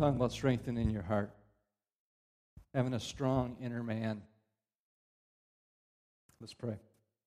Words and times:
talking 0.00 0.16
about 0.16 0.32
strengthening 0.32 0.88
your 0.88 1.02
heart, 1.02 1.30
having 2.72 2.94
a 2.94 3.00
strong 3.00 3.54
inner 3.60 3.82
man. 3.82 4.22
Let's 6.40 6.54
pray. 6.54 6.78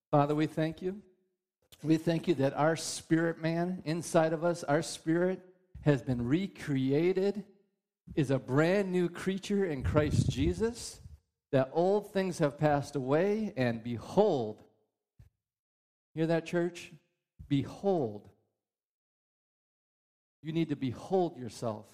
Father, 0.10 0.34
we 0.34 0.48
thank 0.48 0.82
you. 0.82 1.00
We 1.84 1.98
thank 1.98 2.28
you 2.28 2.34
that 2.36 2.56
our 2.56 2.76
spirit 2.76 3.40
man 3.40 3.84
inside 3.86 4.34
of 4.34 4.44
us, 4.44 4.64
our 4.64 4.82
spirit, 4.82 5.40
has 5.82 6.02
been 6.02 6.26
recreated, 6.28 7.44
is 8.16 8.32
a 8.32 8.40
brand 8.40 8.92
new 8.92 9.08
creature 9.08 9.66
in 9.66 9.84
Christ 9.84 10.28
Jesus, 10.32 11.00
that 11.52 11.70
old 11.74 12.12
things 12.12 12.40
have 12.40 12.58
passed 12.58 12.96
away, 12.96 13.54
and 13.56 13.84
behold, 13.84 14.64
hear 16.16 16.26
that, 16.26 16.48
church? 16.48 16.92
Behold. 17.48 18.30
You 20.42 20.54
need 20.54 20.70
to 20.70 20.76
behold 20.76 21.38
yourself 21.38 21.86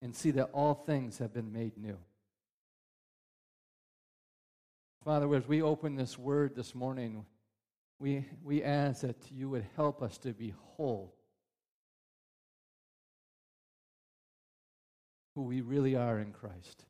and 0.00 0.14
see 0.14 0.30
that 0.32 0.50
all 0.52 0.74
things 0.74 1.18
have 1.18 1.32
been 1.32 1.52
made 1.52 1.76
new. 1.76 1.98
Father, 5.04 5.34
as 5.34 5.46
we 5.48 5.62
open 5.62 5.96
this 5.96 6.18
word 6.18 6.54
this 6.54 6.74
morning, 6.74 7.24
we, 7.98 8.26
we 8.44 8.62
ask 8.62 9.00
that 9.02 9.16
you 9.30 9.48
would 9.48 9.66
help 9.74 10.02
us 10.02 10.18
to 10.18 10.32
be 10.32 10.54
whole, 10.76 11.14
who 15.34 15.42
we 15.42 15.60
really 15.60 15.96
are 15.96 16.18
in 16.18 16.32
Christ. 16.32 16.84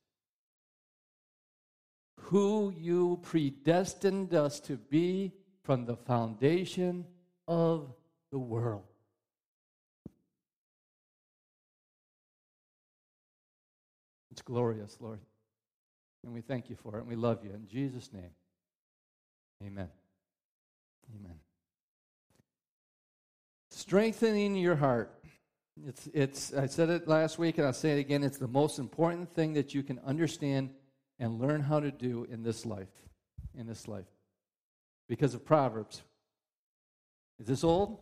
Who 2.23 2.75
you 2.77 3.21
predestined 3.23 4.35
us 4.35 4.61
to 4.61 4.77
be 4.77 5.33
from 5.63 5.87
the 5.87 5.97
foundation 5.97 7.07
of 7.47 7.95
the 8.31 8.39
world. 8.39 8.88
It's 14.39 14.45
glorious, 14.45 14.97
Lord. 15.01 15.19
And 16.23 16.33
we 16.33 16.43
thank 16.43 16.71
you 16.71 16.77
for 16.77 16.95
it, 16.97 17.01
and 17.01 17.09
we 17.09 17.17
love 17.17 17.41
you. 17.43 17.51
In 17.51 17.67
Jesus' 17.67 18.13
name, 18.13 18.31
amen. 19.61 19.89
Amen. 21.13 21.35
Strengthening 23.73 24.55
your 24.55 24.77
heart. 24.77 25.13
It's, 25.85 26.09
it's, 26.15 26.55
I 26.55 26.67
said 26.67 26.89
it 26.89 27.09
last 27.09 27.41
week, 27.41 27.59
and 27.59 27.67
I'll 27.67 27.73
say 27.73 27.97
it 27.97 27.99
again. 27.99 28.23
It's 28.23 28.39
the 28.39 28.47
most 28.47 28.79
important 28.79 29.35
thing 29.35 29.55
that 29.55 29.75
you 29.75 29.83
can 29.83 29.99
understand 30.07 30.71
and 31.19 31.41
learn 31.41 31.61
how 31.61 31.81
to 31.81 31.91
do 31.91 32.25
in 32.31 32.45
this 32.45 32.65
life. 32.65 32.87
In 33.57 33.67
this 33.67 33.89
life. 33.89 34.07
Because 35.09 35.35
of 35.35 35.45
Proverbs. 35.45 36.03
Is 37.41 37.49
this 37.49 37.65
old? 37.65 37.99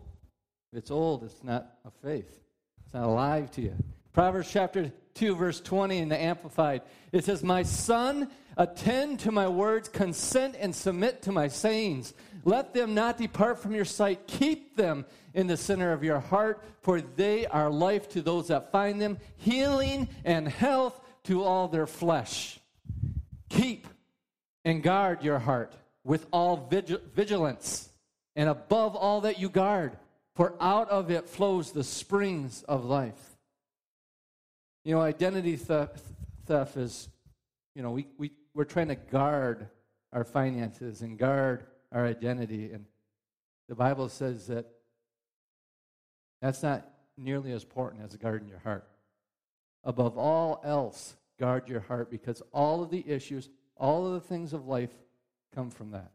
If 0.70 0.80
it's 0.80 0.90
old, 0.90 1.24
it's 1.24 1.42
not 1.42 1.78
a 1.86 1.90
faith. 2.06 2.40
It's 2.84 2.92
not 2.92 3.04
alive 3.04 3.50
to 3.52 3.62
you. 3.62 3.74
Proverbs 4.12 4.50
chapter 4.52 4.92
2, 5.16 5.34
verse 5.34 5.60
20 5.60 5.98
in 5.98 6.08
the 6.08 6.20
Amplified. 6.20 6.82
It 7.12 7.24
says, 7.24 7.42
My 7.42 7.62
son, 7.62 8.30
attend 8.56 9.20
to 9.20 9.32
my 9.32 9.48
words, 9.48 9.88
consent 9.88 10.56
and 10.58 10.74
submit 10.74 11.22
to 11.22 11.32
my 11.32 11.48
sayings. 11.48 12.14
Let 12.44 12.72
them 12.72 12.94
not 12.94 13.18
depart 13.18 13.58
from 13.58 13.74
your 13.74 13.84
sight. 13.84 14.26
Keep 14.26 14.76
them 14.76 15.04
in 15.34 15.46
the 15.46 15.56
center 15.56 15.92
of 15.92 16.04
your 16.04 16.20
heart, 16.20 16.62
for 16.80 17.00
they 17.00 17.46
are 17.46 17.70
life 17.70 18.08
to 18.10 18.22
those 18.22 18.48
that 18.48 18.72
find 18.72 19.00
them, 19.00 19.18
healing 19.36 20.08
and 20.24 20.48
health 20.48 21.00
to 21.24 21.42
all 21.42 21.68
their 21.68 21.86
flesh. 21.86 22.60
Keep 23.48 23.88
and 24.64 24.82
guard 24.82 25.22
your 25.22 25.38
heart 25.38 25.72
with 26.04 26.26
all 26.32 26.68
vigilance, 26.70 27.88
and 28.34 28.48
above 28.48 28.94
all 28.94 29.22
that 29.22 29.38
you 29.38 29.48
guard, 29.48 29.96
for 30.34 30.54
out 30.60 30.88
of 30.88 31.10
it 31.10 31.28
flows 31.28 31.72
the 31.72 31.84
springs 31.84 32.62
of 32.64 32.84
life. 32.84 33.35
You 34.86 34.94
know, 34.94 35.00
identity 35.00 35.56
theft, 35.56 36.76
is, 36.76 37.08
you 37.74 37.82
know, 37.82 37.90
we, 37.90 38.06
we, 38.18 38.30
we're 38.54 38.62
trying 38.62 38.86
to 38.86 38.94
guard 38.94 39.66
our 40.12 40.22
finances 40.22 41.02
and 41.02 41.18
guard 41.18 41.66
our 41.90 42.06
identity. 42.06 42.70
And 42.70 42.84
the 43.68 43.74
Bible 43.74 44.08
says 44.08 44.46
that 44.46 44.64
that's 46.40 46.62
not 46.62 46.88
nearly 47.18 47.50
as 47.50 47.64
important 47.64 48.04
as 48.04 48.14
guarding 48.14 48.46
your 48.46 48.60
heart. 48.60 48.86
Above 49.82 50.16
all 50.16 50.60
else, 50.62 51.16
guard 51.40 51.68
your 51.68 51.80
heart 51.80 52.08
because 52.08 52.40
all 52.52 52.80
of 52.80 52.90
the 52.90 53.04
issues, 53.08 53.48
all 53.76 54.06
of 54.06 54.12
the 54.12 54.20
things 54.20 54.52
of 54.52 54.68
life 54.68 54.94
come 55.52 55.68
from 55.68 55.90
that. 55.90 56.12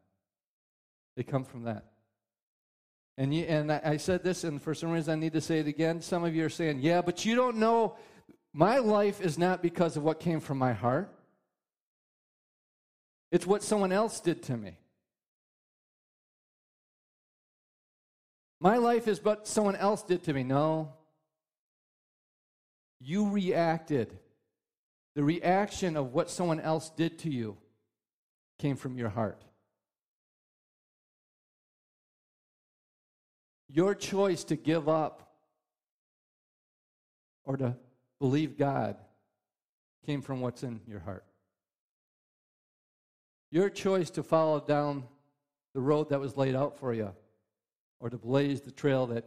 They 1.18 1.24
come 1.24 1.44
from 1.44 1.64
that. 1.64 1.88
And, 3.18 3.36
you, 3.36 3.44
and 3.44 3.70
I 3.70 3.98
said 3.98 4.24
this, 4.24 4.46
and 4.46 4.62
for 4.62 4.74
some 4.74 4.92
reason 4.92 5.12
I 5.12 5.16
need 5.22 5.34
to 5.34 5.42
say 5.42 5.60
it 5.60 5.68
again. 5.68 6.00
Some 6.00 6.24
of 6.24 6.34
you 6.34 6.46
are 6.46 6.50
saying, 6.50 6.80
yeah, 6.80 7.02
but 7.02 7.26
you 7.26 7.36
don't 7.36 7.58
know 7.58 7.98
my 8.54 8.80
life 8.80 9.22
is 9.22 9.38
not 9.38 9.62
because 9.62 9.98
of 9.98 10.04
what 10.04 10.20
came 10.20 10.40
from 10.40 10.58
my 10.58 10.74
heart, 10.74 11.10
it's 13.32 13.48
what 13.48 13.64
someone 13.64 13.92
else 13.92 14.20
did 14.20 14.44
to 14.44 14.58
me. 14.58 14.78
My 18.60 18.78
life 18.78 19.08
is 19.08 19.24
what 19.24 19.48
someone 19.48 19.76
else 19.76 20.04
did 20.04 20.24
to 20.26 20.34
me. 20.34 20.44
No. 20.44 20.94
You 23.00 23.30
reacted. 23.30 24.20
The 25.16 25.24
reaction 25.24 25.98
of 25.98 26.14
what 26.14 26.30
someone 26.30 26.60
else 26.60 26.92
did 26.92 27.18
to 27.20 27.30
you 27.30 27.58
came 28.60 28.76
from 28.76 28.98
your 28.98 29.10
heart. 29.10 29.44
Your 33.68 33.96
choice 33.96 34.44
to 34.46 34.56
give 34.56 34.88
up 34.88 35.34
or 37.46 37.58
to 37.58 37.76
believe 38.22 38.56
God 38.56 38.98
came 40.06 40.22
from 40.22 40.42
what's 40.42 40.62
in 40.62 40.80
your 40.88 41.00
heart. 41.00 41.26
Your 43.50 43.68
choice 43.68 44.12
to 44.12 44.22
follow 44.22 44.62
down 44.62 45.06
the 45.74 45.82
road 45.82 46.10
that 46.10 46.20
was 46.20 46.38
laid 46.38 46.56
out 46.56 46.78
for 46.78 46.94
you 46.94 47.12
or 48.00 48.12
to 48.12 48.20
blaze 48.20 48.62
the 48.62 48.70
trail 48.70 49.08
that, 49.08 49.26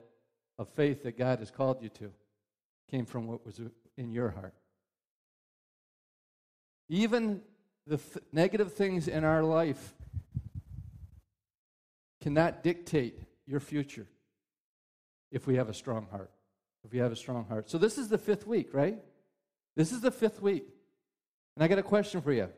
of 0.59 0.69
faith 0.69 1.03
that 1.03 1.19
God 1.19 1.41
has 1.41 1.51
called 1.51 1.83
you 1.83 1.89
to 1.89 2.13
came 2.89 3.05
from 3.05 3.27
what 3.27 3.45
was 3.45 3.61
in 3.97 4.13
your 4.13 4.31
heart. 4.31 4.55
Even 6.89 7.41
the 7.89 7.97
th- 7.97 8.25
negative 8.31 8.75
things 8.75 9.09
in 9.09 9.25
our 9.25 9.43
life 9.43 9.93
cannot 12.23 12.63
dictate 12.63 13.19
your 13.45 13.59
future 13.59 14.07
if 15.33 15.49
we 15.49 15.57
have 15.57 15.69
a 15.69 15.75
strong 15.75 16.07
heart 16.13 16.31
if 16.85 16.93
you 16.93 17.03
have 17.03 17.13
a 17.13 17.17
strong 17.17 17.47
heart. 17.47 17.71
So 17.71 17.79
this 17.79 17.99
is 17.99 18.09
the 18.09 18.19
fifth 18.19 18.47
week, 18.47 18.75
right? 18.75 18.99
This 19.77 19.91
is 19.91 20.01
the 20.01 20.11
fifth 20.11 20.41
week. 20.41 20.65
And 21.57 21.65
I 21.65 21.69
got 21.69 21.79
a 21.79 21.83
question 21.83 22.21
for 22.21 22.33
you. 22.33 22.49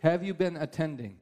Have 0.00 0.24
you 0.24 0.34
been 0.34 0.56
attending? 0.56 1.18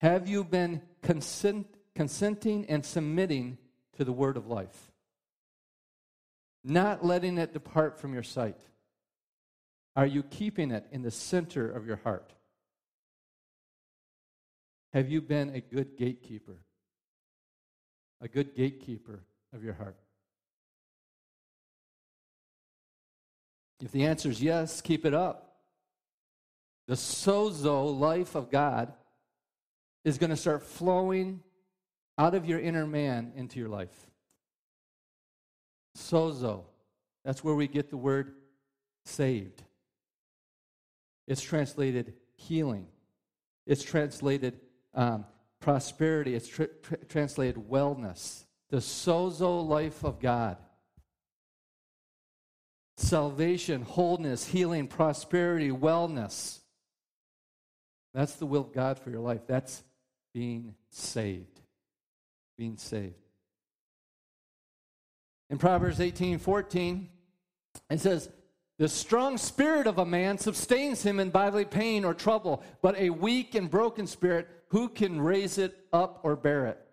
Have 0.00 0.28
you 0.28 0.44
been 0.44 0.82
consent, 1.02 1.66
consenting 1.94 2.66
and 2.66 2.84
submitting 2.84 3.58
to 3.96 4.04
the 4.04 4.12
word 4.12 4.36
of 4.36 4.46
life? 4.46 4.92
Not 6.62 7.04
letting 7.04 7.38
it 7.38 7.52
depart 7.52 7.98
from 7.98 8.12
your 8.12 8.22
sight. 8.22 8.60
Are 9.96 10.06
you 10.06 10.22
keeping 10.22 10.72
it 10.72 10.86
in 10.90 11.02
the 11.02 11.10
center 11.10 11.70
of 11.70 11.86
your 11.86 11.96
heart? 11.96 12.32
Have 14.92 15.08
you 15.08 15.20
been 15.20 15.54
a 15.54 15.60
good 15.60 15.96
gatekeeper? 15.96 16.58
A 18.20 18.28
good 18.28 18.54
gatekeeper 18.54 19.20
of 19.54 19.62
your 19.62 19.74
heart? 19.74 19.96
If 23.82 23.92
the 23.92 24.04
answer 24.04 24.28
is 24.30 24.42
yes, 24.42 24.80
keep 24.80 25.04
it 25.04 25.14
up. 25.14 25.56
The 26.86 26.94
sozo 26.94 27.98
life 27.98 28.34
of 28.34 28.50
God 28.50 28.92
is 30.04 30.18
going 30.18 30.30
to 30.30 30.36
start 30.36 30.62
flowing 30.62 31.40
out 32.18 32.34
of 32.34 32.46
your 32.46 32.60
inner 32.60 32.86
man 32.86 33.32
into 33.36 33.58
your 33.58 33.68
life. 33.68 33.94
Sozo. 35.96 36.64
That's 37.24 37.42
where 37.42 37.54
we 37.54 37.68
get 37.68 37.90
the 37.90 37.96
word 37.96 38.34
saved. 39.04 39.62
It's 41.26 41.40
translated 41.40 42.14
healing. 42.36 42.86
It's 43.66 43.82
translated 43.82 44.60
um, 44.94 45.24
prosperity. 45.60 46.34
It's 46.34 46.48
tra- 46.48 46.68
tra- 46.82 47.04
translated 47.08 47.56
wellness 47.56 48.43
the 48.70 48.78
sozo 48.78 49.66
life 49.66 50.04
of 50.04 50.20
God. 50.20 50.56
Salvation, 52.96 53.82
wholeness, 53.82 54.46
healing, 54.46 54.86
prosperity, 54.86 55.70
wellness. 55.70 56.60
That's 58.14 58.34
the 58.34 58.46
will 58.46 58.62
of 58.62 58.72
God 58.72 58.98
for 58.98 59.10
your 59.10 59.20
life. 59.20 59.42
That's 59.46 59.82
being 60.32 60.74
saved. 60.90 61.60
Being 62.56 62.76
saved. 62.76 63.14
In 65.50 65.58
Proverbs 65.58 66.00
18 66.00 66.38
14, 66.38 67.08
it 67.90 68.00
says, 68.00 68.28
The 68.78 68.88
strong 68.88 69.38
spirit 69.38 69.86
of 69.86 69.98
a 69.98 70.06
man 70.06 70.38
sustains 70.38 71.02
him 71.02 71.20
in 71.20 71.30
bodily 71.30 71.64
pain 71.64 72.04
or 72.04 72.14
trouble, 72.14 72.62
but 72.80 72.96
a 72.96 73.10
weak 73.10 73.54
and 73.54 73.70
broken 73.70 74.06
spirit, 74.06 74.48
who 74.68 74.88
can 74.88 75.20
raise 75.20 75.58
it 75.58 75.76
up 75.92 76.20
or 76.22 76.36
bear 76.36 76.66
it? 76.66 76.83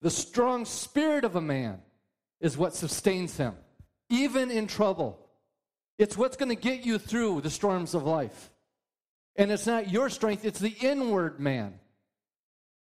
The 0.00 0.10
strong 0.10 0.64
spirit 0.64 1.24
of 1.24 1.36
a 1.36 1.40
man. 1.40 1.80
is 2.40 2.56
what 2.56 2.74
sustains 2.74 3.36
him, 3.36 3.54
even 4.08 4.50
in 4.50 4.66
trouble. 4.66 5.18
It's 5.98 6.16
what's 6.16 6.38
going 6.38 6.48
to 6.48 6.54
get 6.54 6.86
you 6.86 6.98
through 6.98 7.42
the 7.42 7.50
storms 7.50 7.92
of 7.92 8.04
life. 8.04 8.50
And 9.36 9.52
it's 9.52 9.66
not 9.66 9.90
your 9.90 10.08
strength, 10.08 10.46
it's 10.46 10.58
the 10.58 10.74
inward 10.80 11.38
man. 11.38 11.78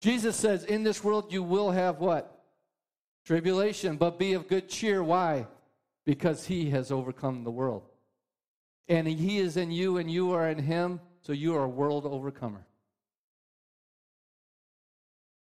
Jesus 0.02 0.36
says, 0.36 0.64
In 0.64 0.82
this 0.82 1.02
world 1.02 1.32
you 1.32 1.42
will 1.42 1.70
have 1.70 1.98
what? 1.98 2.44
Tribulation, 3.24 3.96
but 3.96 4.18
be 4.18 4.34
of 4.34 4.48
good 4.48 4.68
cheer. 4.68 5.02
Why? 5.02 5.46
Because 6.04 6.46
he 6.46 6.70
has 6.70 6.90
overcome 6.90 7.44
the 7.44 7.50
world. 7.50 7.82
And 8.88 9.06
he 9.06 9.38
is 9.38 9.56
in 9.56 9.70
you, 9.70 9.98
and 9.98 10.10
you 10.10 10.32
are 10.32 10.48
in 10.48 10.58
him, 10.58 11.00
so 11.22 11.32
you 11.32 11.54
are 11.54 11.64
a 11.64 11.68
world 11.68 12.04
overcomer. 12.04 12.66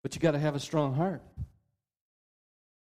But 0.02 0.14
you 0.14 0.20
got 0.20 0.32
to 0.32 0.38
have 0.38 0.54
a 0.54 0.60
strong 0.60 0.94
heart. 0.94 1.22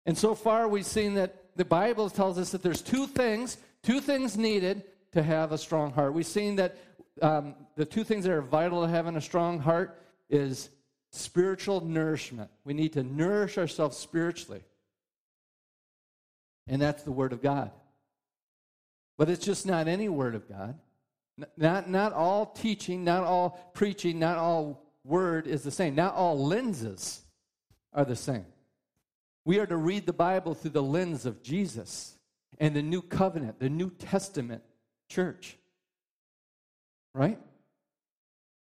And 0.05 0.17
so 0.17 0.35
far, 0.35 0.67
we've 0.67 0.85
seen 0.85 1.13
that 1.15 1.43
the 1.55 1.65
Bible 1.65 2.09
tells 2.09 2.37
us 2.37 2.51
that 2.51 2.63
there's 2.63 2.81
two 2.81 3.07
things, 3.07 3.57
two 3.83 4.01
things 4.01 4.37
needed 4.37 4.83
to 5.13 5.23
have 5.23 5.51
a 5.51 5.57
strong 5.57 5.91
heart. 5.93 6.13
We've 6.13 6.25
seen 6.25 6.55
that 6.57 6.77
um, 7.21 7.55
the 7.75 7.85
two 7.85 8.03
things 8.03 8.25
that 8.25 8.33
are 8.33 8.41
vital 8.41 8.81
to 8.81 8.87
having 8.87 9.15
a 9.15 9.21
strong 9.21 9.59
heart 9.59 10.01
is 10.29 10.69
spiritual 11.11 11.81
nourishment. 11.81 12.49
We 12.65 12.73
need 12.73 12.93
to 12.93 13.03
nourish 13.03 13.57
ourselves 13.57 13.97
spiritually. 13.97 14.63
And 16.67 16.81
that's 16.81 17.03
the 17.03 17.11
Word 17.11 17.33
of 17.33 17.41
God. 17.41 17.71
But 19.17 19.29
it's 19.29 19.45
just 19.45 19.65
not 19.65 19.87
any 19.87 20.09
Word 20.09 20.33
of 20.33 20.49
God. 20.49 20.79
Not, 21.57 21.89
not 21.89 22.13
all 22.13 22.47
teaching, 22.47 23.03
not 23.03 23.23
all 23.23 23.71
preaching, 23.73 24.19
not 24.19 24.37
all 24.37 24.82
Word 25.03 25.47
is 25.47 25.63
the 25.63 25.71
same. 25.71 25.95
Not 25.95 26.15
all 26.15 26.45
lenses 26.45 27.21
are 27.93 28.05
the 28.05 28.15
same. 28.15 28.45
We 29.45 29.59
are 29.59 29.65
to 29.65 29.75
read 29.75 30.05
the 30.05 30.13
Bible 30.13 30.53
through 30.53 30.71
the 30.71 30.83
lens 30.83 31.25
of 31.25 31.43
Jesus 31.43 32.17
and 32.59 32.75
the 32.75 32.81
New 32.81 33.01
Covenant, 33.01 33.59
the 33.59 33.69
New 33.69 33.89
Testament 33.89 34.63
church. 35.09 35.57
Right? 37.13 37.39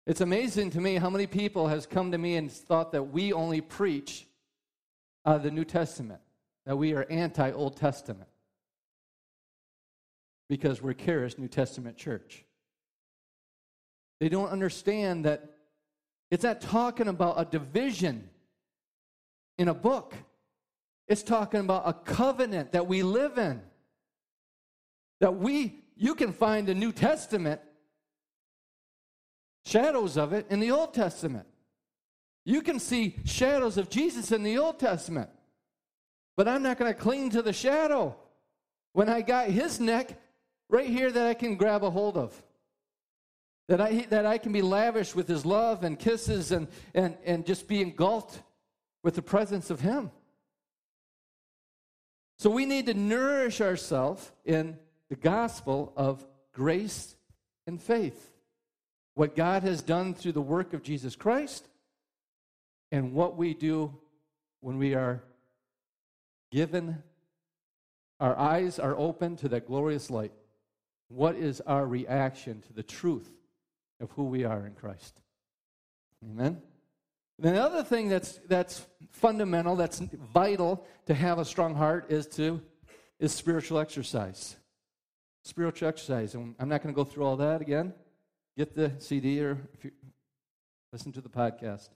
It's 0.06 0.20
amazing 0.20 0.70
to 0.70 0.80
me 0.80 0.96
how 0.96 1.10
many 1.10 1.26
people 1.26 1.68
has 1.68 1.86
come 1.86 2.12
to 2.12 2.18
me 2.18 2.36
and 2.36 2.50
thought 2.50 2.92
that 2.92 3.02
we 3.02 3.32
only 3.32 3.60
preach 3.60 4.26
uh, 5.24 5.38
the 5.38 5.50
New 5.50 5.64
Testament, 5.64 6.20
that 6.66 6.76
we 6.76 6.92
are 6.94 7.06
anti-Old 7.10 7.76
Testament 7.76 8.28
because 10.48 10.80
we're 10.80 10.92
Charis 10.92 11.38
New 11.38 11.48
Testament 11.48 11.96
church. 11.96 12.44
They 14.20 14.28
don't 14.28 14.48
understand 14.48 15.24
that 15.24 15.55
it's 16.31 16.44
not 16.44 16.61
talking 16.61 17.08
about 17.08 17.40
a 17.40 17.44
division 17.44 18.28
in 19.58 19.69
a 19.69 19.75
book. 19.75 20.14
It's 21.08 21.23
talking 21.23 21.61
about 21.61 21.82
a 21.87 21.93
covenant 21.93 22.73
that 22.73 22.87
we 22.87 23.02
live 23.02 23.38
in. 23.38 23.62
That 25.20 25.37
we, 25.37 25.84
you 25.96 26.14
can 26.14 26.32
find 26.32 26.67
the 26.67 26.75
New 26.75 26.93
Testament, 26.93 27.61
shadows 29.64 30.17
of 30.17 30.32
it 30.32 30.46
in 30.50 30.61
the 30.61 30.73
Old 30.73 30.93
Testament. 30.93 31.46
You 32.44 32.61
can 32.61 32.78
see 32.78 33.17
shadows 33.25 33.76
of 33.76 33.88
Jesus 33.88 34.32
in 34.32 34.43
the 34.43 34.58
Old 34.58 34.78
Testament. 34.78 35.31
But 36.37 36.49
I'm 36.49 36.62
not 36.62 36.78
going 36.78 36.93
to 36.93 36.99
cling 36.99 37.31
to 37.31 37.43
the 37.43 37.52
shadow 37.52 38.17
when 38.93 39.08
I 39.08 39.23
got 39.23 39.49
his 39.49 39.81
neck 39.81 40.20
right 40.69 40.88
here 40.88 41.11
that 41.11 41.26
I 41.26 41.34
can 41.34 41.56
grab 41.56 41.82
a 41.82 41.90
hold 41.90 42.17
of. 42.17 42.40
That 43.68 43.80
I, 43.80 44.06
that 44.10 44.26
I 44.26 44.38
can 44.38 44.52
be 44.52 44.62
lavish 44.62 45.14
with 45.14 45.26
his 45.26 45.44
love 45.44 45.82
and 45.82 45.98
kisses 45.98 46.52
and, 46.52 46.68
and, 46.94 47.16
and 47.24 47.44
just 47.44 47.66
be 47.66 47.80
engulfed 47.80 48.42
with 49.02 49.14
the 49.14 49.22
presence 49.22 49.70
of 49.70 49.80
him. 49.80 50.10
So 52.38 52.50
we 52.50 52.66
need 52.66 52.86
to 52.86 52.94
nourish 52.94 53.60
ourselves 53.60 54.30
in 54.44 54.78
the 55.08 55.16
gospel 55.16 55.92
of 55.96 56.24
grace 56.52 57.16
and 57.66 57.80
faith. 57.80 58.30
What 59.14 59.34
God 59.34 59.62
has 59.62 59.80
done 59.82 60.14
through 60.14 60.32
the 60.32 60.42
work 60.42 60.74
of 60.74 60.82
Jesus 60.82 61.16
Christ 61.16 61.66
and 62.92 63.12
what 63.12 63.36
we 63.36 63.54
do 63.54 63.94
when 64.60 64.78
we 64.78 64.94
are 64.94 65.22
given, 66.52 67.02
our 68.20 68.36
eyes 68.38 68.78
are 68.78 68.96
open 68.96 69.36
to 69.36 69.48
that 69.48 69.66
glorious 69.66 70.10
light. 70.10 70.32
What 71.08 71.36
is 71.36 71.60
our 71.62 71.86
reaction 71.86 72.62
to 72.62 72.72
the 72.72 72.82
truth 72.82 73.30
of 74.00 74.10
who 74.12 74.25
we 74.25 74.44
are 74.44 74.66
in 74.66 74.75
Christ? 74.75 75.20
Amen. 76.25 76.60
The 77.38 77.62
other 77.62 77.82
thing 77.82 78.08
that's, 78.08 78.40
that's 78.48 78.87
fundamental, 79.10 79.76
that's 79.76 79.98
vital 80.32 80.84
to 81.06 81.14
have 81.14 81.38
a 81.38 81.44
strong 81.44 81.75
heart 81.75 82.10
is 82.10 82.26
to 82.28 82.62
is 83.19 83.32
spiritual 83.32 83.78
exercise. 83.78 84.56
Spiritual 85.44 85.88
exercise. 85.88 86.34
And 86.34 86.54
I'm 86.58 86.69
not 86.69 86.82
going 86.82 86.94
to 86.94 86.96
go 86.96 87.04
through 87.04 87.25
all 87.25 87.37
that 87.37 87.60
again. 87.60 87.94
Get 88.56 88.75
the 88.75 88.93
CD 88.98 89.40
or 89.40 89.58
you 89.82 89.90
listen 90.92 91.12
to 91.12 91.20
the 91.20 91.28
podcast. 91.28 91.90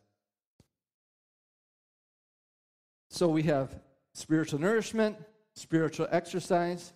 So 3.08 3.29
we 3.29 3.43
have 3.44 3.75
spiritual 4.14 4.61
nourishment, 4.61 5.17
spiritual 5.55 6.06
exercise, 6.11 6.93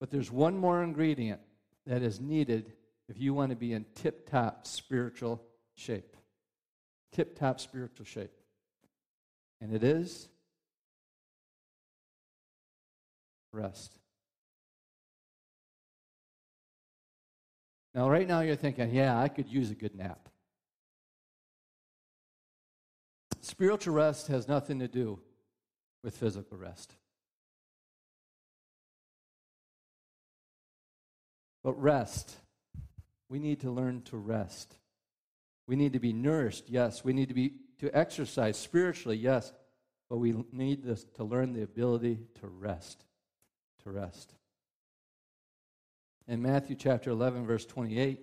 but 0.00 0.10
there's 0.10 0.30
one 0.30 0.56
more 0.56 0.82
ingredient 0.82 1.40
that 1.86 2.02
is 2.02 2.20
needed 2.20 2.72
if 3.10 3.20
you 3.20 3.34
want 3.34 3.50
to 3.50 3.56
be 3.56 3.74
in 3.74 3.84
tip 3.94 4.30
top 4.30 4.66
spiritual 4.66 5.42
shape 5.74 6.16
tip 7.12 7.38
top 7.38 7.60
spiritual 7.60 8.04
shape. 8.04 8.32
And 9.60 9.74
it 9.74 9.84
is 9.84 10.28
rest. 13.52 13.92
Now, 17.94 18.08
right 18.08 18.26
now, 18.26 18.40
you're 18.40 18.56
thinking, 18.56 18.94
yeah, 18.94 19.18
I 19.18 19.28
could 19.28 19.48
use 19.48 19.70
a 19.70 19.74
good 19.74 19.96
nap. 19.96 20.28
Spiritual 23.40 23.94
rest 23.94 24.28
has 24.28 24.46
nothing 24.46 24.78
to 24.78 24.86
do 24.86 25.18
with 26.04 26.16
physical 26.16 26.56
rest. 26.56 26.94
But 31.64 31.72
rest, 31.72 32.36
we 33.30 33.38
need 33.38 33.60
to 33.60 33.70
learn 33.70 34.02
to 34.02 34.18
rest. 34.18 34.76
We 35.66 35.76
need 35.76 35.94
to 35.94 36.00
be 36.00 36.12
nourished, 36.12 36.68
yes. 36.68 37.04
We 37.04 37.12
need 37.12 37.28
to 37.28 37.34
be 37.34 37.54
to 37.78 37.96
exercise 37.96 38.58
spiritually, 38.58 39.16
yes. 39.16 39.52
But 40.10 40.18
we 40.18 40.34
need 40.52 40.82
this, 40.82 41.04
to 41.14 41.24
learn 41.24 41.52
the 41.52 41.62
ability 41.62 42.18
to 42.40 42.48
rest. 42.48 43.04
To 43.84 43.90
rest. 43.90 44.34
In 46.26 46.42
Matthew 46.42 46.74
chapter 46.74 47.10
11, 47.10 47.46
verse 47.46 47.64
28, 47.64 48.20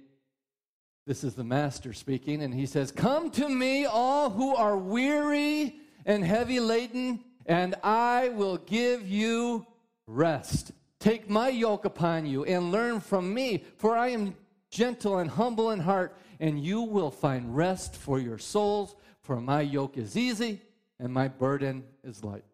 this 1.07 1.23
is 1.23 1.35
the 1.35 1.43
Master 1.43 1.93
speaking, 1.93 2.43
and 2.43 2.53
he 2.53 2.65
says, 2.65 2.91
Come 2.91 3.31
to 3.31 3.47
me, 3.47 3.85
all 3.85 4.29
who 4.29 4.55
are 4.55 4.77
weary 4.77 5.77
and 6.05 6.23
heavy 6.23 6.59
laden, 6.59 7.23
and 7.45 7.75
I 7.81 8.29
will 8.29 8.57
give 8.57 9.07
you 9.07 9.65
rest. 10.05 10.73
Take 10.99 11.29
my 11.29 11.47
yoke 11.47 11.85
upon 11.85 12.25
you 12.25 12.43
and 12.43 12.73
learn 12.73 12.99
from 12.99 13.33
me, 13.33 13.63
for 13.77 13.95
I 13.95 14.09
am 14.09 14.35
gentle 14.69 15.17
and 15.17 15.29
humble 15.29 15.71
in 15.71 15.79
heart, 15.79 16.17
and 16.39 16.63
you 16.63 16.81
will 16.81 17.11
find 17.11 17.55
rest 17.55 17.95
for 17.95 18.19
your 18.19 18.37
souls. 18.37 18.95
For 19.21 19.41
my 19.41 19.61
yoke 19.61 19.97
is 19.97 20.15
easy 20.15 20.61
and 20.99 21.13
my 21.13 21.27
burden 21.27 21.83
is 22.03 22.23
light. 22.23 22.45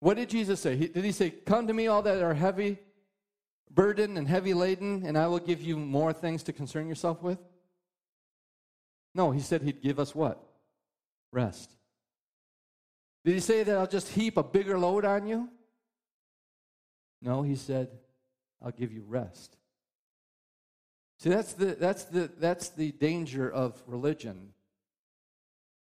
What 0.00 0.16
did 0.16 0.28
Jesus 0.28 0.60
say? 0.60 0.76
Did 0.76 1.04
he 1.04 1.12
say, 1.12 1.30
Come 1.30 1.66
to 1.66 1.72
me, 1.72 1.86
all 1.86 2.02
that 2.02 2.22
are 2.22 2.34
heavy, 2.34 2.78
burdened, 3.70 4.18
and 4.18 4.28
heavy 4.28 4.54
laden, 4.54 5.04
and 5.06 5.16
I 5.16 5.26
will 5.26 5.38
give 5.38 5.62
you 5.62 5.76
more 5.76 6.12
things 6.12 6.42
to 6.44 6.52
concern 6.52 6.88
yourself 6.88 7.22
with? 7.22 7.38
No, 9.14 9.30
he 9.30 9.40
said 9.40 9.62
he'd 9.62 9.82
give 9.82 9.98
us 9.98 10.14
what? 10.14 10.42
Rest. 11.32 11.74
Did 13.24 13.34
he 13.34 13.40
say 13.40 13.62
that 13.62 13.76
I'll 13.76 13.86
just 13.86 14.08
heap 14.08 14.36
a 14.36 14.42
bigger 14.42 14.78
load 14.78 15.04
on 15.04 15.26
you? 15.26 15.48
No, 17.22 17.42
he 17.42 17.56
said, 17.56 17.88
I'll 18.62 18.72
give 18.72 18.92
you 18.92 19.02
rest. 19.06 19.56
See, 21.24 21.30
that's 21.30 21.54
the, 21.54 21.74
that's 21.80 22.04
the, 22.04 22.30
that's 22.38 22.68
the 22.68 22.92
danger 22.92 23.50
of 23.50 23.82
religion, 23.86 24.52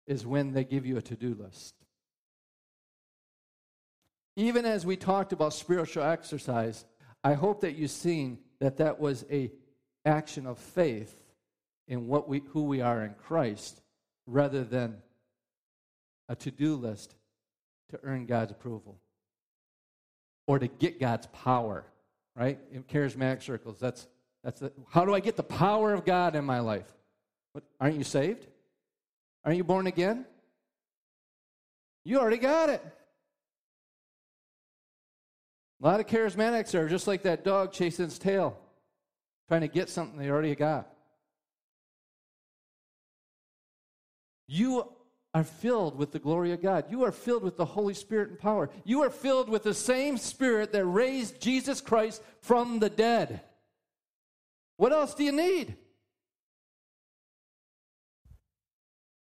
is 0.05 0.27
when 0.27 0.53
they 0.53 0.63
give 0.63 0.85
you 0.85 0.97
a 0.97 1.01
to 1.01 1.15
do 1.15 1.33
list. 1.33 1.73
Even 4.35 4.63
as 4.63 4.85
we 4.85 4.95
talked 4.95 5.33
about 5.33 5.55
spiritual 5.55 6.03
exercise, 6.03 6.85
I 7.23 7.33
hope 7.33 7.61
that 7.61 7.71
you've 7.71 7.89
seen 7.89 8.37
that 8.59 8.77
that 8.77 8.99
was 8.99 9.25
a 9.31 9.51
action 10.05 10.45
of 10.45 10.59
faith 10.59 11.15
in 11.87 12.05
what 12.05 12.29
we, 12.29 12.43
who 12.49 12.65
we 12.65 12.81
are 12.81 13.03
in 13.03 13.15
Christ, 13.15 13.81
rather 14.27 14.63
than 14.63 14.97
a 16.29 16.35
to 16.35 16.51
do 16.51 16.75
list 16.75 17.15
to 17.89 17.99
earn 18.03 18.27
God's 18.27 18.51
approval 18.51 18.99
or 20.45 20.59
to 20.59 20.67
get 20.67 20.99
God's 20.99 21.25
power. 21.25 21.85
Right 22.35 22.59
in 22.71 22.83
charismatic 22.83 23.41
circles, 23.41 23.79
that's 23.79 24.07
that's 24.43 24.59
the, 24.59 24.71
how 24.89 25.05
do 25.05 25.15
I 25.15 25.19
get 25.19 25.35
the 25.35 25.43
power 25.43 25.93
of 25.93 26.05
God 26.05 26.35
in 26.35 26.43
my 26.43 26.59
life? 26.59 26.91
What, 27.53 27.63
aren't 27.79 27.97
you 27.97 28.03
saved? 28.03 28.45
Aren't 29.45 29.57
you 29.57 29.63
born 29.63 29.87
again? 29.87 30.25
You 32.03 32.19
already 32.19 32.37
got 32.37 32.69
it. 32.69 32.83
A 35.81 35.85
lot 35.85 35.99
of 35.99 36.07
charismatics 36.07 36.73
are 36.75 36.87
just 36.87 37.07
like 37.07 37.23
that 37.23 37.43
dog 37.43 37.71
chasing 37.71 38.05
its 38.05 38.17
tail, 38.17 38.57
trying 39.47 39.61
to 39.61 39.67
get 39.67 39.89
something 39.89 40.17
they 40.17 40.29
already 40.29 40.55
got. 40.55 40.89
You 44.47 44.89
are 45.33 45.43
filled 45.43 45.97
with 45.97 46.11
the 46.11 46.19
glory 46.19 46.51
of 46.51 46.61
God. 46.61 46.85
You 46.89 47.03
are 47.03 47.11
filled 47.11 47.43
with 47.43 47.57
the 47.57 47.65
Holy 47.65 47.93
Spirit 47.93 48.29
and 48.29 48.39
power. 48.39 48.69
You 48.83 49.01
are 49.03 49.09
filled 49.09 49.49
with 49.49 49.63
the 49.63 49.73
same 49.73 50.17
Spirit 50.17 50.71
that 50.73 50.85
raised 50.85 51.41
Jesus 51.41 51.81
Christ 51.81 52.21
from 52.41 52.79
the 52.79 52.89
dead. 52.89 53.41
What 54.77 54.91
else 54.91 55.13
do 55.13 55.23
you 55.23 55.31
need? 55.31 55.75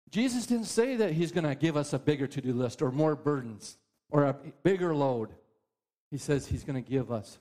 Jesus 0.10 0.46
didn't 0.46 0.66
say 0.66 0.96
that 0.96 1.12
He's 1.12 1.32
going 1.32 1.44
to 1.44 1.56
give 1.56 1.78
us 1.78 1.94
a 1.94 2.00
bigger 2.00 2.28
to 2.28 2.42
do 2.42 2.54
list 2.54 2.82
or 2.82 2.92
more 2.92 3.16
burdens 3.16 3.78
or 4.10 4.24
a 4.24 4.36
bigger 4.64 4.96
load. 4.96 5.30
He 6.12 6.18
says 6.18 6.48
He's 6.48 6.64
going 6.64 6.82
to 6.82 6.90
give 6.90 7.12
us 7.12 7.38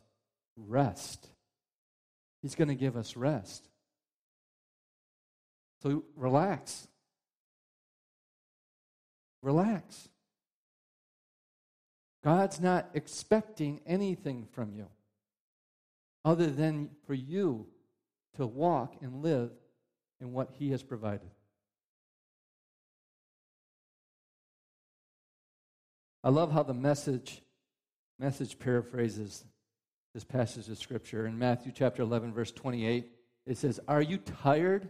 rest. 0.56 1.28
He's 2.42 2.54
going 2.54 2.68
to 2.68 2.74
give 2.74 2.96
us 2.96 3.16
rest. 3.16 3.68
So 5.82 6.04
relax. 6.16 6.88
Relax. 9.42 10.08
God's 12.24 12.60
not 12.60 12.90
expecting 12.94 13.80
anything 13.86 14.48
from 14.50 14.72
you 14.72 14.86
other 16.24 16.48
than 16.48 16.90
for 17.06 17.14
you 17.14 17.68
to 18.36 18.46
walk 18.46 18.94
and 19.02 19.22
live 19.22 19.50
in 20.20 20.32
what 20.32 20.50
He 20.58 20.70
has 20.70 20.82
provided. 20.82 21.30
I 26.24 26.30
love 26.30 26.50
how 26.52 26.62
the 26.62 26.74
message 26.74 27.42
message 28.18 28.58
paraphrases 28.58 29.44
this 30.14 30.24
passage 30.24 30.68
of 30.70 30.78
scripture 30.78 31.26
in 31.26 31.38
Matthew 31.38 31.70
chapter 31.74 32.02
11 32.02 32.32
verse 32.32 32.50
28. 32.50 33.12
It 33.46 33.58
says, 33.58 33.78
"Are 33.86 34.02
you 34.02 34.18
tired, 34.18 34.88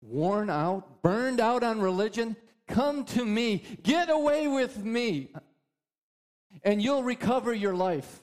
worn 0.00 0.50
out, 0.50 1.02
burned 1.02 1.40
out 1.40 1.64
on 1.64 1.80
religion? 1.80 2.36
Come 2.66 3.04
to 3.06 3.24
me. 3.24 3.62
Get 3.82 4.10
away 4.10 4.48
with 4.48 4.84
me. 4.84 5.32
And 6.62 6.80
you'll 6.80 7.02
recover 7.02 7.52
your 7.52 7.74
life. 7.74 8.22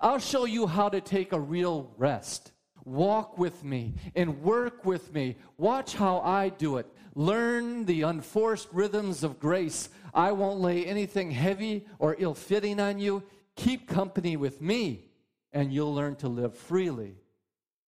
I'll 0.00 0.18
show 0.18 0.44
you 0.44 0.66
how 0.66 0.88
to 0.88 1.00
take 1.00 1.32
a 1.32 1.40
real 1.40 1.92
rest. 1.96 2.52
Walk 2.86 3.36
with 3.36 3.64
me 3.64 3.94
and 4.14 4.42
work 4.42 4.84
with 4.84 5.12
me. 5.12 5.36
Watch 5.58 5.94
how 5.94 6.20
I 6.20 6.50
do 6.50 6.76
it. 6.76 6.86
Learn 7.16 7.84
the 7.84 8.02
unforced 8.02 8.68
rhythms 8.72 9.24
of 9.24 9.40
grace. 9.40 9.88
I 10.14 10.30
won't 10.30 10.60
lay 10.60 10.86
anything 10.86 11.32
heavy 11.32 11.84
or 11.98 12.14
ill 12.16 12.34
fitting 12.34 12.78
on 12.78 13.00
you. 13.00 13.24
Keep 13.56 13.88
company 13.88 14.36
with 14.36 14.62
me, 14.62 15.08
and 15.52 15.72
you'll 15.72 15.94
learn 15.94 16.14
to 16.16 16.28
live 16.28 16.54
freely 16.54 17.16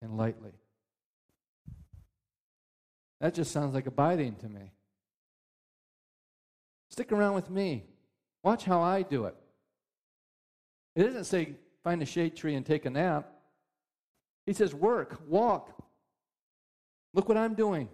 and 0.02 0.16
lightly. 0.16 0.54
That 3.20 3.34
just 3.34 3.52
sounds 3.52 3.74
like 3.74 3.88
abiding 3.88 4.36
to 4.38 4.48
me. 4.48 4.72
Stick 6.90 7.12
around 7.12 7.34
with 7.34 7.50
me. 7.50 7.84
Watch 8.42 8.64
how 8.64 8.82
I 8.82 9.02
do 9.02 9.26
it. 9.26 9.36
It 10.96 11.04
doesn't 11.04 11.26
say 11.26 11.56
find 11.84 12.02
a 12.02 12.06
shade 12.06 12.38
tree 12.38 12.56
and 12.56 12.66
take 12.66 12.86
a 12.86 12.90
nap. 12.90 13.34
He 14.48 14.54
says 14.54 14.74
work, 14.74 15.20
walk. 15.28 15.78
Look 17.14 17.28
what 17.28 17.38
I'm 17.38 17.54
doing. 17.54 17.90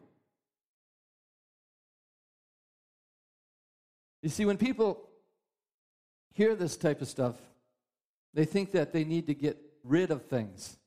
You 4.21 4.29
see, 4.29 4.45
when 4.45 4.57
people 4.57 5.09
hear 6.35 6.55
this 6.55 6.77
type 6.77 7.01
of 7.01 7.09
stuff, 7.09 7.35
they 8.35 8.45
think 8.45 8.71
that 8.71 8.93
they 8.93 9.03
need 9.03 9.27
to 9.27 9.33
get 9.33 9.57
rid 9.83 10.11
of 10.11 10.25
things 10.27 10.77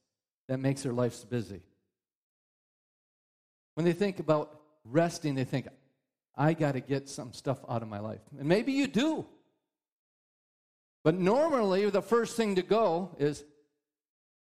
that 0.49 0.59
makes 0.59 0.83
their 0.83 0.93
lives 0.93 1.25
busy. 1.25 1.63
When 3.75 3.85
they 3.85 3.93
think 3.93 4.21
about 4.21 4.61
resting, 4.85 5.35
they 5.35 5.45
think, 5.45 5.67
I 6.37 6.55
got 6.55 6.73
to 6.73 6.81
get 6.81 7.09
some 7.09 7.33
stuff 7.33 7.59
out 7.69 7.83
of 7.83 7.89
my 7.89 7.99
life. 7.99 8.21
And 8.39 8.49
maybe 8.49 8.73
you 8.73 8.87
do. 8.87 9.27
But 11.03 11.17
normally, 11.17 11.91
the 11.91 12.03
first 12.03 12.37
thing 12.37 12.55
to 12.55 12.63
go 12.63 13.17
is, 13.19 13.45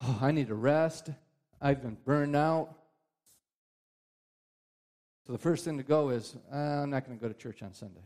oh, 0.05 0.19
I 0.21 0.31
need 0.31 0.47
to 0.47 0.55
rest. 0.55 1.09
I've 1.61 1.81
been 1.81 1.97
burned 2.05 2.35
out. 2.35 2.75
So 5.25 5.33
the 5.33 5.39
first 5.39 5.65
thing 5.65 5.77
to 5.77 5.83
go 5.83 6.09
is, 6.09 6.35
uh, 6.53 6.55
I'm 6.55 6.91
not 6.91 7.05
going 7.05 7.17
to 7.17 7.21
go 7.21 7.27
to 7.27 7.33
church 7.33 7.63
on 7.63 7.73
Sunday. 7.73 8.03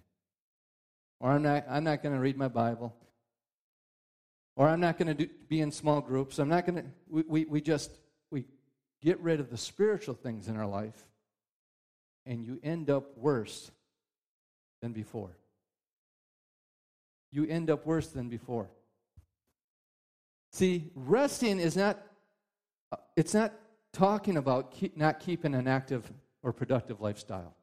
Or 1.19 1.31
I'm 1.31 1.43
not, 1.43 1.65
I'm 1.69 1.83
not 1.83 2.01
going 2.01 2.15
to 2.15 2.21
read 2.21 2.37
my 2.37 2.47
Bible. 2.47 2.95
Or 4.55 4.67
I'm 4.67 4.79
not 4.79 4.97
going 4.97 5.15
to 5.15 5.27
be 5.47 5.61
in 5.61 5.71
small 5.71 5.99
groups. 5.99 6.39
I'm 6.39 6.49
not 6.49 6.65
going 6.65 6.83
to, 6.83 6.85
we, 7.09 7.23
we, 7.27 7.45
we 7.45 7.61
just, 7.61 7.91
we 8.31 8.45
get 9.01 9.19
rid 9.19 9.39
of 9.39 9.49
the 9.49 9.57
spiritual 9.57 10.15
things 10.15 10.47
in 10.47 10.55
our 10.55 10.67
life 10.67 11.05
and 12.25 12.45
you 12.45 12.59
end 12.63 12.89
up 12.89 13.17
worse 13.17 13.71
than 14.81 14.93
before. 14.93 15.31
You 17.31 17.45
end 17.45 17.69
up 17.69 17.85
worse 17.85 18.07
than 18.07 18.29
before. 18.29 18.69
See, 20.51 20.91
resting 20.95 21.59
is 21.59 21.75
not, 21.75 21.99
uh, 22.91 22.97
it's 23.15 23.33
not 23.33 23.53
talking 23.93 24.37
about 24.37 24.71
keep, 24.71 24.97
not 24.97 25.19
keeping 25.19 25.53
an 25.53 25.67
active 25.67 26.11
or 26.43 26.53
productive 26.53 27.01
lifestyle. 27.01 27.55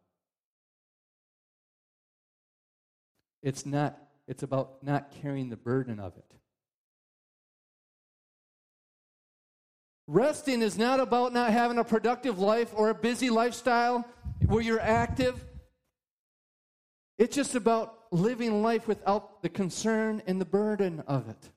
It's 3.42 3.66
not, 3.66 3.98
it's 4.26 4.42
about 4.42 4.82
not 4.82 5.10
carrying 5.22 5.50
the 5.50 5.56
burden 5.56 6.00
of 6.00 6.16
it. 6.16 6.24
Resting 10.08 10.62
is 10.62 10.78
not 10.78 11.00
about 11.00 11.32
not 11.32 11.50
having 11.50 11.78
a 11.78 11.84
productive 11.84 12.38
life 12.38 12.72
or 12.76 12.90
a 12.90 12.94
busy 12.94 13.28
lifestyle 13.28 14.06
where 14.46 14.62
you're 14.62 14.80
active. 14.80 15.44
It's 17.18 17.34
just 17.34 17.56
about 17.56 18.04
living 18.12 18.62
life 18.62 18.86
without 18.86 19.42
the 19.42 19.48
concern 19.48 20.22
and 20.26 20.40
the 20.40 20.44
burden 20.44 21.00
of 21.08 21.28
it. 21.28 21.50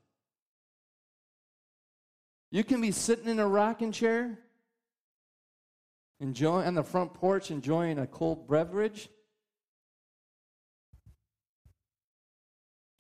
You 2.52 2.64
can 2.64 2.82
be 2.82 2.92
sitting 2.92 3.28
in 3.28 3.40
a 3.40 3.48
rocking 3.48 3.92
chair, 3.92 4.40
enjoying 6.20 6.68
on 6.68 6.74
the 6.74 6.84
front 6.84 7.14
porch, 7.14 7.52
enjoying 7.52 8.00
a 8.00 8.08
cold 8.08 8.50
beverage. 8.50 9.10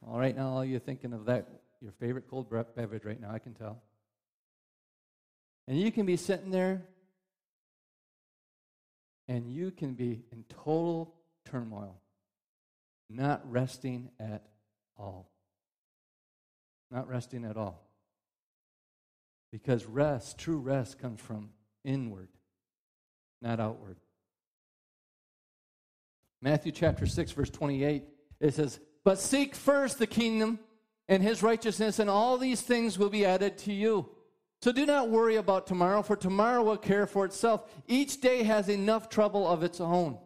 All 0.05 0.19
right, 0.19 0.35
now 0.35 0.49
all 0.49 0.65
you're 0.65 0.79
thinking 0.79 1.13
of 1.13 1.25
that, 1.25 1.49
your 1.81 1.91
favorite 1.93 2.29
cold 2.29 2.49
beverage 2.49 3.05
right 3.05 3.19
now, 3.19 3.31
I 3.31 3.39
can 3.39 3.53
tell. 3.53 3.81
And 5.67 5.79
you 5.79 5.91
can 5.91 6.05
be 6.05 6.17
sitting 6.17 6.51
there 6.51 6.83
and 9.27 9.47
you 9.47 9.69
can 9.69 9.93
be 9.93 10.23
in 10.31 10.43
total 10.49 11.13
turmoil, 11.45 12.01
not 13.09 13.41
resting 13.49 14.09
at 14.19 14.47
all. 14.97 15.29
Not 16.89 17.07
resting 17.07 17.45
at 17.45 17.55
all. 17.55 17.88
Because 19.51 19.85
rest, 19.85 20.37
true 20.37 20.59
rest, 20.59 20.99
comes 20.99 21.19
from 21.19 21.49
inward, 21.83 22.29
not 23.41 23.59
outward. 23.59 23.97
Matthew 26.41 26.71
chapter 26.71 27.05
6, 27.05 27.31
verse 27.31 27.49
28, 27.49 28.03
it 28.39 28.53
says, 28.53 28.79
But 29.03 29.19
seek 29.19 29.55
first 29.55 29.99
the 29.99 30.07
kingdom 30.07 30.59
and 31.07 31.23
his 31.23 31.43
righteousness, 31.43 31.99
and 31.99 32.09
all 32.09 32.37
these 32.37 32.61
things 32.61 32.97
will 32.97 33.09
be 33.09 33.25
added 33.25 33.57
to 33.59 33.73
you. 33.73 34.09
So 34.61 34.71
do 34.71 34.85
not 34.85 35.09
worry 35.09 35.37
about 35.37 35.67
tomorrow, 35.67 36.01
for 36.01 36.15
tomorrow 36.15 36.61
will 36.63 36.77
care 36.77 37.07
for 37.07 37.25
itself. 37.25 37.69
Each 37.87 38.19
day 38.19 38.43
has 38.43 38.69
enough 38.69 39.09
trouble 39.09 39.47
of 39.47 39.63
its 39.63 39.79
own. 39.81 40.17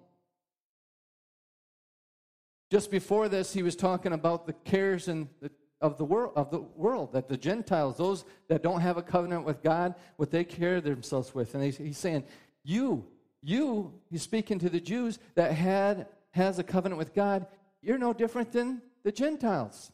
Just 2.71 2.89
before 2.89 3.29
this, 3.29 3.53
he 3.53 3.61
was 3.61 3.75
talking 3.75 4.13
about 4.13 4.47
the 4.47 4.53
cares 4.53 5.07
and 5.07 5.29
the, 5.39 5.51
of 5.83 5.97
the 5.97 6.05
world 6.05 6.31
of 6.35 6.49
the 6.49 6.61
world 6.61 7.11
that 7.11 7.27
the 7.27 7.37
Gentiles, 7.37 7.97
those 7.97 8.23
that 8.47 8.63
don't 8.63 8.79
have 8.79 8.97
a 8.97 9.01
covenant 9.03 9.45
with 9.45 9.61
God, 9.61 9.93
what 10.15 10.31
they 10.31 10.45
carry 10.45 10.79
themselves 10.79 11.35
with. 11.35 11.53
And 11.53 11.63
he's 11.63 11.97
saying, 11.97 12.23
you, 12.63 13.05
you, 13.43 13.93
he's 14.09 14.21
speaking 14.21 14.57
to 14.59 14.69
the 14.69 14.79
Jews 14.79 15.19
that 15.35 15.51
had 15.51 16.07
has 16.31 16.57
a 16.57 16.63
covenant 16.63 16.97
with 16.97 17.13
God. 17.13 17.45
You're 17.81 17.97
no 17.97 18.13
different 18.13 18.53
than 18.53 18.81
the 19.03 19.11
Gentiles. 19.11 19.91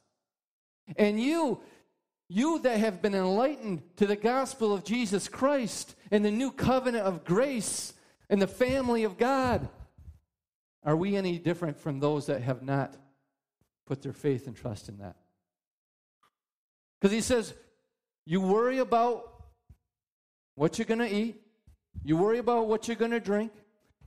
And 0.96 1.22
you 1.22 1.60
you 2.32 2.60
that 2.60 2.80
have 2.80 3.02
been 3.02 3.16
enlightened 3.16 3.82
to 3.96 4.06
the 4.06 4.16
gospel 4.16 4.72
of 4.72 4.84
Jesus 4.84 5.28
Christ 5.28 5.96
and 6.12 6.24
the 6.24 6.30
new 6.30 6.52
covenant 6.52 7.04
of 7.04 7.26
grace 7.26 7.94
and 8.30 8.40
the 8.40 8.46
family 8.46 9.04
of 9.04 9.18
God, 9.18 9.68
are 10.84 10.96
we 10.96 11.16
any 11.16 11.40
different 11.40 11.80
from 11.80 12.00
those 12.00 12.28
that 12.28 12.44
have 12.44 12.62
not 12.62 12.96
put 13.88 14.04
their 14.04 14.14
faith 14.14 14.46
and 14.46 14.56
trust 14.56 14.90
in 14.90 15.00
that? 15.00 15.16
Because 17.00 17.14
he 17.14 17.22
says, 17.22 17.54
you 18.26 18.42
worry 18.42 18.80
about 18.80 19.32
what 20.56 20.78
you're 20.78 20.86
going 20.86 21.00
to 21.00 21.10
eat, 21.10 21.42
you 22.04 22.18
worry 22.18 22.40
about 22.40 22.68
what 22.68 22.88
you're 22.88 22.98
going 22.98 23.12
to 23.12 23.20
drink, 23.20 23.52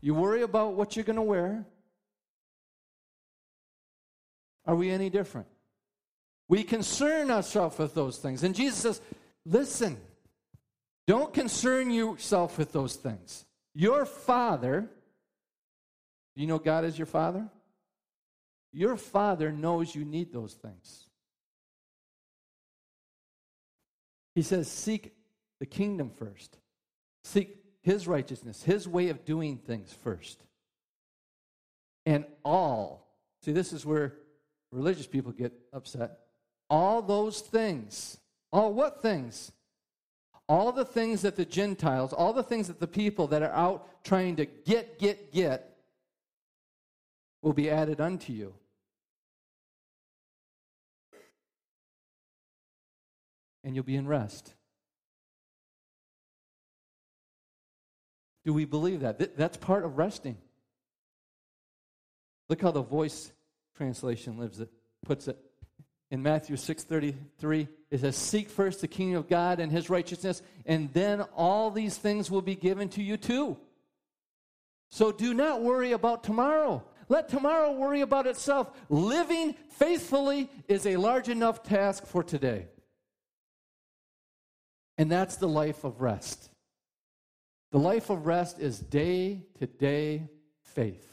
you 0.00 0.14
worry 0.14 0.42
about 0.42 0.74
what 0.74 0.96
you're 0.96 1.04
going 1.04 1.16
to 1.16 1.22
wear. 1.22 1.64
Are 4.66 4.76
we 4.76 4.90
any 4.90 5.10
different? 5.10 5.46
We 6.48 6.62
concern 6.62 7.30
ourselves 7.30 7.78
with 7.78 7.94
those 7.94 8.18
things. 8.18 8.42
And 8.42 8.54
Jesus 8.54 8.78
says, 8.78 9.00
listen, 9.46 9.96
don't 11.06 11.32
concern 11.32 11.90
yourself 11.90 12.58
with 12.58 12.72
those 12.72 12.96
things. 12.96 13.44
Your 13.74 14.04
Father, 14.04 14.88
you 16.36 16.46
know 16.46 16.58
God 16.58 16.84
is 16.84 16.98
your 16.98 17.06
Father? 17.06 17.48
Your 18.72 18.96
Father 18.96 19.50
knows 19.50 19.94
you 19.94 20.04
need 20.04 20.32
those 20.32 20.54
things. 20.54 21.01
He 24.34 24.42
says, 24.42 24.70
Seek 24.70 25.12
the 25.60 25.66
kingdom 25.66 26.10
first, 26.10 26.58
seek 27.24 27.56
His 27.82 28.06
righteousness, 28.06 28.62
His 28.62 28.88
way 28.88 29.08
of 29.08 29.24
doing 29.24 29.58
things 29.58 29.92
first. 30.02 30.42
And 32.04 32.24
all, 32.44 33.06
see, 33.44 33.52
this 33.52 33.72
is 33.72 33.86
where 33.86 34.14
religious 34.72 35.06
people 35.06 35.32
get 35.32 35.52
upset. 35.72 36.18
All 36.68 37.02
those 37.02 37.40
things, 37.40 38.18
all 38.52 38.72
what 38.72 39.02
things? 39.02 39.52
All 40.48 40.72
the 40.72 40.84
things 40.84 41.22
that 41.22 41.36
the 41.36 41.44
Gentiles, 41.44 42.12
all 42.12 42.32
the 42.32 42.42
things 42.42 42.66
that 42.66 42.80
the 42.80 42.86
people 42.86 43.28
that 43.28 43.42
are 43.42 43.52
out 43.52 44.04
trying 44.04 44.36
to 44.36 44.46
get, 44.46 44.98
get, 44.98 45.32
get, 45.32 45.76
will 47.42 47.52
be 47.52 47.70
added 47.70 48.00
unto 48.00 48.32
you. 48.32 48.54
And 53.64 53.74
you'll 53.74 53.84
be 53.84 53.96
in 53.96 54.06
rest. 54.06 54.54
Do 58.44 58.52
we 58.52 58.64
believe 58.64 59.00
that? 59.00 59.36
That's 59.36 59.56
part 59.56 59.84
of 59.84 59.98
resting. 59.98 60.36
Look 62.48 62.60
how 62.60 62.72
the 62.72 62.82
voice 62.82 63.32
translation 63.76 64.36
lives 64.36 64.60
it, 64.60 64.68
puts 65.04 65.28
it. 65.28 65.38
In 66.10 66.22
Matthew 66.22 66.56
6:33, 66.56 67.68
it 67.90 68.00
says, 68.00 68.16
"Seek 68.16 68.50
first 68.50 68.80
the 68.80 68.88
kingdom 68.88 69.18
of 69.18 69.28
God 69.28 69.60
and 69.60 69.72
his 69.72 69.88
righteousness, 69.88 70.42
and 70.66 70.92
then 70.92 71.22
all 71.22 71.70
these 71.70 71.96
things 71.96 72.30
will 72.30 72.42
be 72.42 72.56
given 72.56 72.88
to 72.90 73.02
you 73.02 73.16
too." 73.16 73.58
So 74.90 75.10
do 75.10 75.32
not 75.32 75.62
worry 75.62 75.92
about 75.92 76.22
tomorrow. 76.22 76.86
Let 77.08 77.28
tomorrow 77.28 77.72
worry 77.72 78.02
about 78.02 78.26
itself. 78.26 78.70
Living 78.90 79.54
faithfully 79.70 80.50
is 80.68 80.86
a 80.86 80.96
large 80.96 81.30
enough 81.30 81.62
task 81.62 82.04
for 82.04 82.22
today. 82.22 82.68
And 84.98 85.10
that's 85.10 85.36
the 85.36 85.48
life 85.48 85.84
of 85.84 86.00
rest. 86.00 86.50
The 87.70 87.78
life 87.78 88.10
of 88.10 88.26
rest 88.26 88.58
is 88.58 88.78
day 88.78 89.46
to 89.58 89.66
day 89.66 90.28
faith. 90.62 91.08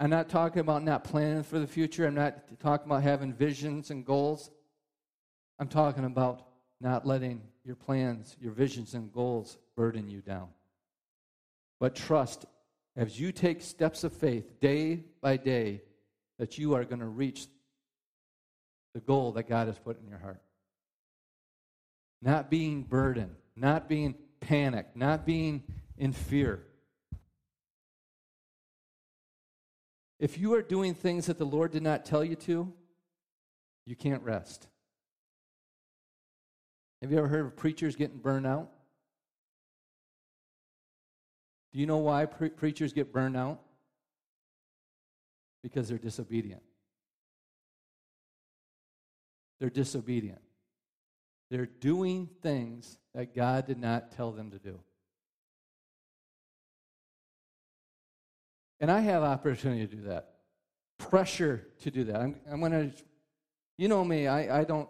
I'm 0.00 0.10
not 0.10 0.28
talking 0.28 0.60
about 0.60 0.84
not 0.84 1.04
planning 1.04 1.42
for 1.42 1.58
the 1.58 1.66
future. 1.66 2.06
I'm 2.06 2.14
not 2.14 2.60
talking 2.60 2.86
about 2.86 3.02
having 3.02 3.32
visions 3.32 3.90
and 3.90 4.04
goals. 4.04 4.50
I'm 5.58 5.68
talking 5.68 6.04
about 6.04 6.46
not 6.80 7.04
letting 7.04 7.42
your 7.64 7.74
plans, 7.74 8.36
your 8.40 8.52
visions, 8.52 8.94
and 8.94 9.12
goals 9.12 9.58
burden 9.76 10.08
you 10.08 10.20
down. 10.20 10.48
But 11.80 11.96
trust 11.96 12.46
as 12.96 13.18
you 13.18 13.32
take 13.32 13.62
steps 13.62 14.04
of 14.04 14.12
faith 14.12 14.60
day 14.60 15.04
by 15.20 15.36
day 15.36 15.82
that 16.38 16.58
you 16.58 16.74
are 16.74 16.84
going 16.84 17.00
to 17.00 17.06
reach 17.06 17.46
the 18.94 19.00
goal 19.00 19.32
that 19.32 19.48
God 19.48 19.66
has 19.66 19.78
put 19.78 20.00
in 20.00 20.08
your 20.08 20.18
heart 20.18 20.40
not 22.20 22.50
being 22.50 22.82
burdened, 22.82 23.36
not 23.56 23.88
being 23.88 24.14
panicked, 24.40 24.96
not 24.96 25.24
being 25.24 25.62
in 25.96 26.12
fear. 26.12 26.64
If 30.18 30.38
you 30.38 30.54
are 30.54 30.62
doing 30.62 30.94
things 30.94 31.26
that 31.26 31.38
the 31.38 31.44
Lord 31.44 31.70
did 31.70 31.82
not 31.82 32.04
tell 32.04 32.24
you 32.24 32.34
to, 32.36 32.72
you 33.86 33.96
can't 33.96 34.22
rest. 34.22 34.66
Have 37.00 37.12
you 37.12 37.18
ever 37.18 37.28
heard 37.28 37.46
of 37.46 37.56
preachers 37.56 37.94
getting 37.94 38.18
burned 38.18 38.46
out? 38.46 38.68
Do 41.72 41.78
you 41.78 41.86
know 41.86 41.98
why 41.98 42.26
pre- 42.26 42.48
preachers 42.48 42.92
get 42.92 43.12
burned 43.12 43.36
out? 43.36 43.60
Because 45.62 45.88
they're 45.88 45.98
disobedient. 45.98 46.62
They're 49.60 49.70
disobedient. 49.70 50.40
They're 51.50 51.66
doing 51.66 52.28
things 52.42 52.98
that 53.14 53.34
God 53.34 53.66
did 53.66 53.78
not 53.78 54.12
tell 54.12 54.32
them 54.32 54.50
to 54.50 54.58
do. 54.58 54.80
And 58.80 58.90
I 58.90 59.00
have 59.00 59.22
opportunity 59.22 59.86
to 59.86 59.96
do 59.96 60.02
that. 60.02 60.34
Pressure 60.98 61.66
to 61.80 61.90
do 61.90 62.04
that. 62.04 62.16
I'm, 62.16 62.36
I'm 62.50 62.60
going 62.60 62.72
to, 62.72 62.92
you 63.76 63.88
know 63.88 64.04
me, 64.04 64.26
I, 64.26 64.60
I 64.60 64.64
don't, 64.64 64.88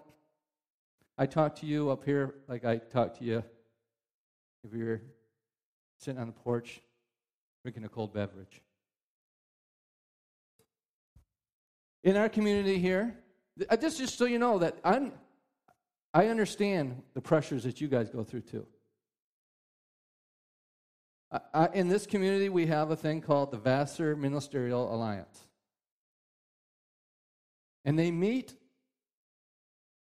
I 1.16 1.26
talk 1.26 1.56
to 1.56 1.66
you 1.66 1.90
up 1.90 2.04
here 2.04 2.34
like 2.48 2.64
I 2.64 2.76
talk 2.76 3.18
to 3.18 3.24
you 3.24 3.42
if 4.64 4.72
you're 4.72 5.02
sitting 5.98 6.20
on 6.20 6.26
the 6.26 6.32
porch 6.32 6.80
drinking 7.62 7.84
a 7.84 7.88
cold 7.88 8.12
beverage. 8.12 8.62
In 12.04 12.16
our 12.16 12.28
community 12.28 12.78
here, 12.78 13.16
just, 13.58 13.72
uh, 13.72 13.76
just 13.76 14.18
so 14.18 14.24
you 14.24 14.38
know 14.38 14.58
that 14.58 14.78
I'm, 14.84 15.12
I 16.14 16.28
understand 16.28 17.02
the 17.14 17.20
pressures 17.20 17.64
that 17.64 17.80
you 17.80 17.88
guys 17.88 18.10
go 18.10 18.24
through 18.24 18.42
too. 18.42 18.66
I, 21.52 21.68
in 21.74 21.88
this 21.88 22.06
community, 22.06 22.48
we 22.48 22.66
have 22.66 22.90
a 22.90 22.96
thing 22.96 23.20
called 23.20 23.50
the 23.50 23.58
Vassar 23.58 24.16
Ministerial 24.16 24.94
Alliance. 24.94 25.46
And 27.84 27.98
they 27.98 28.10
meet 28.10 28.54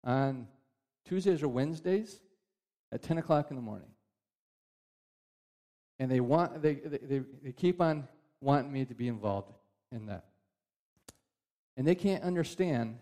on 0.04 0.48
Tuesdays 1.06 1.42
or 1.42 1.48
Wednesdays 1.48 2.20
at 2.92 3.02
10 3.02 3.18
o'clock 3.18 3.52
in 3.52 3.56
the 3.56 3.62
morning. 3.62 3.88
And 6.00 6.12
they, 6.12 6.20
want, 6.20 6.62
they, 6.62 6.76
they, 6.76 7.22
they 7.42 7.52
keep 7.54 7.80
on 7.80 8.08
wanting 8.42 8.72
me 8.72 8.84
to 8.84 8.94
be 8.94 9.08
involved 9.08 9.54
in 9.92 10.08
that. 10.08 10.26
And 11.78 11.88
they 11.88 11.96
can't 11.96 12.24
understand 12.24 13.00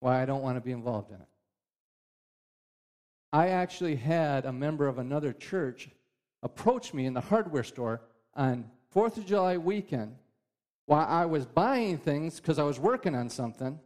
why 0.00 0.20
I 0.20 0.26
don't 0.26 0.42
want 0.42 0.56
to 0.56 0.60
be 0.60 0.72
involved 0.72 1.10
in 1.10 1.16
it. 1.16 1.28
I 3.34 3.48
actually 3.48 3.96
had 3.96 4.46
a 4.46 4.52
member 4.52 4.86
of 4.86 4.98
another 4.98 5.32
church 5.32 5.88
approach 6.44 6.94
me 6.94 7.04
in 7.04 7.14
the 7.14 7.20
hardware 7.20 7.64
store 7.64 8.00
on 8.32 8.70
4th 8.94 9.16
of 9.16 9.26
July 9.26 9.56
weekend 9.56 10.14
while 10.86 11.04
I 11.04 11.24
was 11.24 11.44
buying 11.44 11.98
things 11.98 12.38
because 12.38 12.60
I 12.60 12.62
was 12.62 12.78
working 12.78 13.16
on 13.16 13.28
something. 13.28 13.80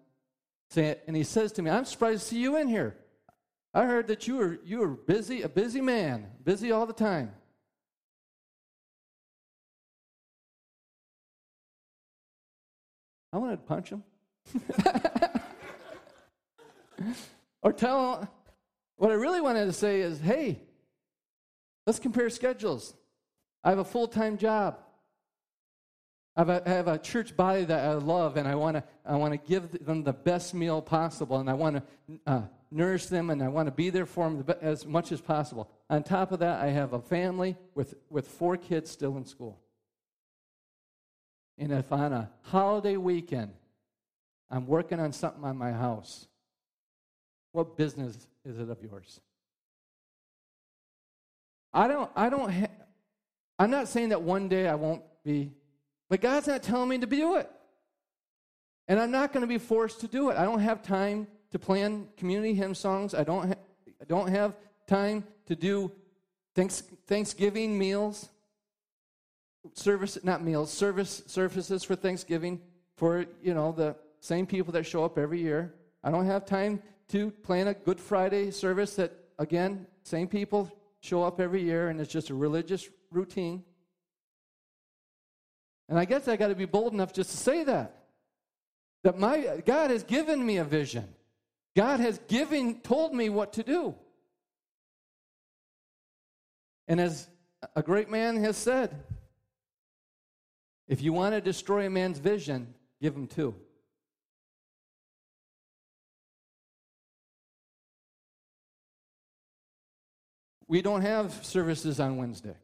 And 0.76 1.16
he 1.16 1.24
says 1.24 1.52
to 1.52 1.62
me, 1.62 1.70
I'm 1.70 1.86
surprised 1.86 2.24
to 2.24 2.28
see 2.28 2.40
you 2.40 2.58
in 2.58 2.68
here. 2.68 2.98
I 3.72 3.86
heard 3.86 4.08
that 4.08 4.28
you 4.28 4.36
were, 4.36 4.58
you 4.66 4.80
were 4.80 4.88
busy, 4.88 5.40
a 5.40 5.48
busy 5.48 5.80
man, 5.80 6.26
busy 6.44 6.70
all 6.70 6.84
the 6.84 6.92
time. 6.92 7.32
I 13.32 13.38
wanted 13.38 13.56
to 13.56 13.62
punch 13.62 13.88
him. 13.88 14.04
or 17.62 17.72
tell 17.72 18.28
what 18.98 19.10
I 19.10 19.14
really 19.14 19.40
wanted 19.40 19.64
to 19.66 19.72
say 19.72 20.00
is 20.00 20.20
hey, 20.20 20.60
let's 21.86 21.98
compare 21.98 22.28
schedules. 22.28 22.94
I 23.64 23.70
have 23.70 23.78
a 23.78 23.84
full 23.84 24.08
time 24.08 24.36
job. 24.36 24.78
I 26.36 26.42
have, 26.42 26.48
a, 26.50 26.62
I 26.68 26.70
have 26.70 26.86
a 26.86 26.98
church 26.98 27.36
body 27.36 27.64
that 27.64 27.84
I 27.84 27.94
love, 27.94 28.36
and 28.36 28.46
I 28.46 28.54
want 28.54 28.76
to 28.76 28.84
I 29.04 29.16
want 29.16 29.32
to 29.32 29.48
give 29.48 29.84
them 29.84 30.04
the 30.04 30.12
best 30.12 30.54
meal 30.54 30.80
possible, 30.80 31.38
and 31.38 31.50
I 31.50 31.54
want 31.54 31.76
to 31.76 31.82
uh, 32.26 32.42
nourish 32.70 33.06
them, 33.06 33.30
and 33.30 33.42
I 33.42 33.48
want 33.48 33.66
to 33.66 33.72
be 33.72 33.90
there 33.90 34.06
for 34.06 34.28
them 34.30 34.44
as 34.60 34.86
much 34.86 35.10
as 35.10 35.20
possible. 35.20 35.70
On 35.90 36.02
top 36.02 36.32
of 36.32 36.40
that, 36.40 36.62
I 36.62 36.68
have 36.68 36.92
a 36.92 37.00
family 37.00 37.56
with, 37.74 37.94
with 38.10 38.28
four 38.28 38.56
kids 38.56 38.90
still 38.90 39.16
in 39.16 39.24
school. 39.24 39.58
And 41.56 41.72
if 41.72 41.90
on 41.92 42.12
a 42.12 42.30
holiday 42.42 42.96
weekend 42.96 43.52
I'm 44.50 44.66
working 44.66 45.00
on 45.00 45.12
something 45.12 45.44
on 45.44 45.56
my 45.56 45.72
house, 45.72 46.28
what 47.52 47.76
business 47.76 48.28
is 48.48 48.58
it 48.58 48.70
of 48.70 48.82
yours? 48.82 49.20
I 51.72 51.86
don't, 51.86 52.10
I 52.16 52.30
don't, 52.30 52.50
ha- 52.50 52.66
I'm 53.58 53.70
not 53.70 53.88
saying 53.88 54.08
that 54.08 54.22
one 54.22 54.48
day 54.48 54.66
I 54.66 54.74
won't 54.74 55.02
be, 55.22 55.52
but 56.08 56.20
God's 56.20 56.46
not 56.46 56.62
telling 56.62 56.88
me 56.88 56.98
to 56.98 57.06
do 57.06 57.36
it. 57.36 57.50
And 58.88 58.98
I'm 58.98 59.10
not 59.10 59.32
going 59.32 59.42
to 59.42 59.46
be 59.46 59.58
forced 59.58 60.00
to 60.00 60.08
do 60.08 60.30
it. 60.30 60.38
I 60.38 60.44
don't 60.44 60.60
have 60.60 60.82
time 60.82 61.26
to 61.50 61.58
plan 61.58 62.08
community 62.16 62.54
hymn 62.54 62.74
songs. 62.74 63.14
I 63.14 63.22
don't, 63.22 63.48
ha- 63.48 63.60
I 64.00 64.04
don't 64.06 64.28
have 64.28 64.54
time 64.86 65.24
to 65.46 65.54
do 65.54 65.92
thanks, 66.54 66.82
Thanksgiving 67.06 67.78
meals, 67.78 68.30
service, 69.74 70.18
not 70.24 70.42
meals, 70.42 70.72
service 70.72 71.22
services 71.26 71.84
for 71.84 71.94
Thanksgiving 71.94 72.60
for, 72.96 73.26
you 73.42 73.52
know, 73.52 73.72
the 73.72 73.94
same 74.20 74.46
people 74.46 74.72
that 74.72 74.84
show 74.84 75.04
up 75.04 75.18
every 75.18 75.40
year. 75.40 75.74
I 76.02 76.10
don't 76.10 76.26
have 76.26 76.46
time 76.46 76.82
to 77.08 77.30
plan 77.30 77.68
a 77.68 77.74
Good 77.74 78.00
Friday 78.00 78.50
service 78.50 78.96
that, 78.96 79.12
again, 79.38 79.86
same 80.02 80.28
people 80.28 80.70
show 81.00 81.22
up 81.22 81.40
every 81.40 81.62
year 81.62 81.88
and 81.88 82.00
it's 82.00 82.12
just 82.12 82.30
a 82.30 82.34
religious 82.34 82.88
routine. 83.10 83.64
And 85.88 85.98
I 85.98 86.04
guess 86.04 86.28
I 86.28 86.36
got 86.36 86.48
to 86.48 86.54
be 86.54 86.66
bold 86.66 86.92
enough 86.92 87.12
just 87.12 87.30
to 87.30 87.36
say 87.36 87.64
that. 87.64 87.94
That 89.04 89.18
my 89.18 89.62
God 89.64 89.90
has 89.90 90.02
given 90.02 90.44
me 90.44 90.58
a 90.58 90.64
vision. 90.64 91.08
God 91.76 92.00
has 92.00 92.18
given 92.28 92.80
told 92.80 93.14
me 93.14 93.28
what 93.28 93.54
to 93.54 93.62
do. 93.62 93.94
And 96.88 97.00
as 97.00 97.28
a 97.76 97.82
great 97.82 98.10
man 98.10 98.42
has 98.42 98.56
said, 98.56 99.04
if 100.88 101.02
you 101.02 101.12
want 101.12 101.34
to 101.34 101.40
destroy 101.40 101.86
a 101.86 101.90
man's 101.90 102.18
vision, 102.18 102.74
give 103.00 103.14
him 103.14 103.26
two. 103.26 103.54
We 110.68 110.82
don't 110.82 111.00
have 111.00 111.32
services 111.44 111.98
on 111.98 112.18
Wednesday, 112.18 112.56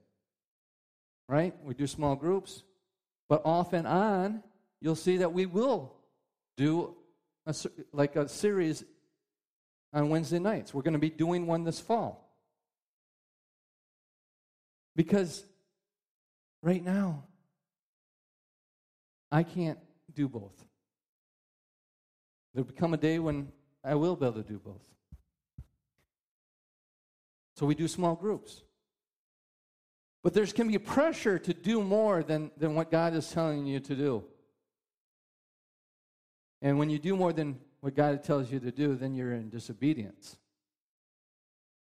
right? 1.29 1.55
We 1.65 1.75
do 1.75 1.87
small 1.87 2.15
groups. 2.15 2.63
But 3.29 3.43
off 3.47 3.73
and 3.73 3.87
on, 3.87 4.43
you'll 4.81 4.95
see 4.95 5.17
that 5.19 5.33
we 5.33 5.47
will 5.47 5.95
do 6.57 6.95
a, 7.47 7.55
like 7.93 8.17
a 8.17 8.29
series 8.29 8.85
on 9.95 10.11
Wednesday 10.11 10.39
nights. 10.39 10.75
We're 10.75 10.83
going 10.83 10.93
to 10.93 10.99
be 10.99 11.09
doing 11.11 11.47
one 11.47 11.65
this 11.65 11.81
fall. 11.81 12.21
Because 14.95 15.43
right 16.63 16.85
now, 16.85 17.25
I 19.33 19.43
can't 19.43 19.79
do 20.15 20.29
both. 20.29 20.65
There'll 22.53 22.67
become 22.67 22.95
a 22.95 22.99
day 22.99 23.19
when 23.19 23.49
I 23.83 23.95
will 23.95 24.15
be 24.15 24.27
able 24.27 24.43
to 24.43 24.49
do 24.49 24.59
both. 24.59 24.83
So 27.55 27.67
we 27.67 27.75
do 27.75 27.89
small 27.89 28.15
groups. 28.15 28.63
But 30.23 30.35
there 30.35 30.47
can 30.47 30.69
be 30.69 30.79
pressure 30.79 31.39
to 31.39 31.55
do 31.55 31.83
more 31.83 32.23
than, 32.23 32.51
than 32.57 32.75
what 32.75 32.91
God 32.91 33.15
is 33.15 33.29
telling 33.31 33.67
you 33.67 33.79
to 33.81 33.95
do. 33.95 34.25
And 36.63 36.79
when 36.79 36.89
you 36.89 36.99
do 36.99 37.15
more 37.15 37.33
than 37.33 37.61
what 37.81 37.95
God 37.95 38.25
tells 38.25 38.51
you 38.51 38.59
to 38.61 38.71
do, 38.71 38.97
then 38.97 39.15
you're 39.15 39.35
in 39.35 39.51
disobedience. 39.51 40.37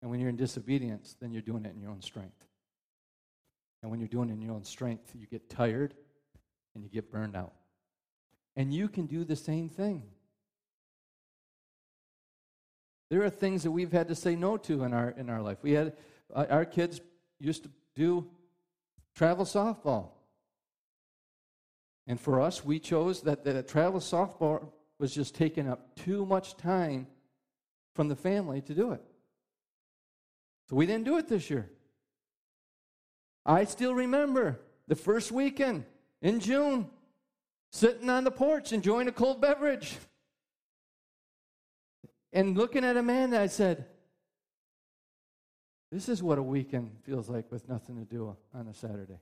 And 0.00 0.10
when 0.10 0.20
you're 0.20 0.28
in 0.28 0.36
disobedience, 0.36 1.16
then 1.20 1.32
you're 1.32 1.42
doing 1.42 1.64
it 1.64 1.74
in 1.74 1.80
your 1.80 1.90
own 1.90 2.00
strength. 2.00 2.46
And 3.82 3.90
when 3.90 4.00
you're 4.00 4.08
doing 4.08 4.28
it 4.28 4.34
in 4.34 4.42
your 4.42 4.54
own 4.54 4.64
strength, 4.64 5.12
you 5.14 5.26
get 5.26 5.50
tired 5.50 5.94
and 6.74 6.84
you 6.84 6.90
get 6.90 7.10
burned 7.10 7.34
out. 7.34 7.52
And 8.56 8.72
you 8.72 8.88
can 8.88 9.06
do 9.06 9.24
the 9.24 9.36
same 9.36 9.68
thing. 9.68 10.04
There 13.10 13.24
are 13.24 13.30
things 13.30 13.64
that 13.64 13.72
we've 13.72 13.92
had 13.92 14.08
to 14.08 14.14
say 14.14 14.36
no 14.36 14.56
to 14.58 14.84
in 14.84 14.94
our, 14.94 15.10
in 15.10 15.28
our 15.28 15.42
life. 15.42 15.58
We 15.62 15.72
had, 15.72 15.94
uh, 16.32 16.46
our 16.48 16.64
kids 16.64 17.00
used 17.40 17.64
to 17.64 17.70
do 17.96 18.26
travel 19.14 19.44
softball. 19.44 20.10
And 22.06 22.20
for 22.20 22.40
us, 22.40 22.64
we 22.64 22.78
chose 22.78 23.22
that, 23.22 23.44
that 23.44 23.68
travel 23.68 24.00
softball 24.00 24.68
was 24.98 25.12
just 25.12 25.34
taking 25.34 25.68
up 25.68 25.96
too 25.96 26.24
much 26.24 26.56
time 26.56 27.08
from 27.94 28.08
the 28.08 28.16
family 28.16 28.60
to 28.62 28.74
do 28.74 28.92
it. 28.92 29.02
So 30.68 30.76
we 30.76 30.86
didn't 30.86 31.04
do 31.04 31.18
it 31.18 31.28
this 31.28 31.50
year. 31.50 31.68
I 33.44 33.64
still 33.64 33.94
remember 33.94 34.60
the 34.86 34.94
first 34.94 35.32
weekend 35.32 35.84
in 36.22 36.38
June, 36.38 36.88
sitting 37.72 38.08
on 38.08 38.22
the 38.22 38.30
porch 38.30 38.72
enjoying 38.72 39.08
a 39.08 39.12
cold 39.12 39.40
beverage 39.40 39.96
and 42.32 42.56
looking 42.56 42.84
at 42.84 42.96
Amanda. 42.96 43.40
I 43.40 43.46
said, 43.46 43.86
This 45.90 46.08
is 46.08 46.22
what 46.22 46.38
a 46.38 46.42
weekend 46.42 46.92
feels 47.02 47.28
like 47.28 47.50
with 47.50 47.68
nothing 47.68 47.96
to 47.96 48.04
do 48.04 48.36
on 48.54 48.68
a 48.68 48.74
Saturday. 48.74 49.18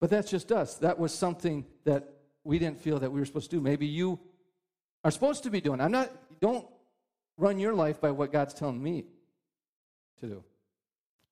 But 0.00 0.10
that's 0.10 0.30
just 0.30 0.50
us. 0.50 0.76
That 0.76 0.98
was 0.98 1.12
something 1.12 1.66
that 1.84 2.08
we 2.42 2.58
didn't 2.58 2.80
feel 2.80 2.98
that 3.00 3.12
we 3.12 3.20
were 3.20 3.26
supposed 3.26 3.50
to 3.50 3.56
do. 3.56 3.60
Maybe 3.60 3.86
you 3.86 4.18
are 5.04 5.10
supposed 5.10 5.42
to 5.42 5.50
be 5.50 5.60
doing. 5.60 5.80
I'm 5.80 5.92
not, 5.92 6.10
don't 6.40 6.66
run 7.36 7.58
your 7.58 7.74
life 7.74 8.00
by 8.00 8.10
what 8.10 8.32
God's 8.32 8.54
telling 8.54 8.82
me 8.82 9.04
to 10.20 10.26
do. 10.26 10.44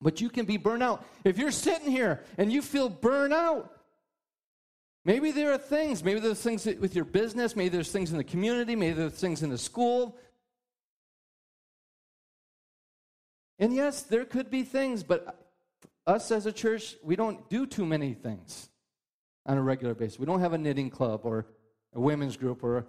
But 0.01 0.21
you 0.21 0.29
can 0.29 0.45
be 0.45 0.59
burned 0.59 0.83
out. 0.83 1.05
If 1.25 1.39
you're 1.39 1.51
sitting 1.51 1.91
here 1.91 2.23
and 2.37 2.53
you 2.53 2.63
feel 2.63 2.89
burned 2.89 3.33
out, 3.33 3.73
maybe 5.09 5.31
there 5.31 5.51
are 5.55 5.59
things, 5.59 6.05
maybe 6.05 6.21
there's 6.21 6.43
things 6.43 6.67
with 6.67 6.95
your 6.95 7.07
business, 7.07 7.57
maybe 7.57 7.71
there's 7.71 7.91
things 7.91 8.11
in 8.11 8.19
the 8.19 8.25
community, 8.25 8.77
maybe 8.77 8.93
there's 8.93 9.15
things 9.15 9.43
in 9.43 9.49
the 9.49 9.57
school. 9.57 10.19
And 13.59 13.75
yes, 13.75 14.03
there 14.03 14.27
could 14.27 14.51
be 14.51 14.65
things, 14.65 15.03
but 15.03 15.49
us 16.07 16.31
as 16.31 16.45
a 16.45 16.53
church, 16.53 16.95
we 17.03 17.17
don't 17.17 17.49
do 17.49 17.65
too 17.65 17.87
many 17.87 18.13
things 18.13 18.69
on 19.47 19.57
a 19.57 19.63
regular 19.63 19.95
basis. 19.95 20.19
We 20.19 20.27
don't 20.27 20.41
have 20.41 20.53
a 20.53 20.59
knitting 20.59 20.91
club 20.91 21.23
or 21.25 21.47
a 21.95 22.01
women's 22.01 22.37
group 22.37 22.63
or 22.63 22.77
a 22.77 22.85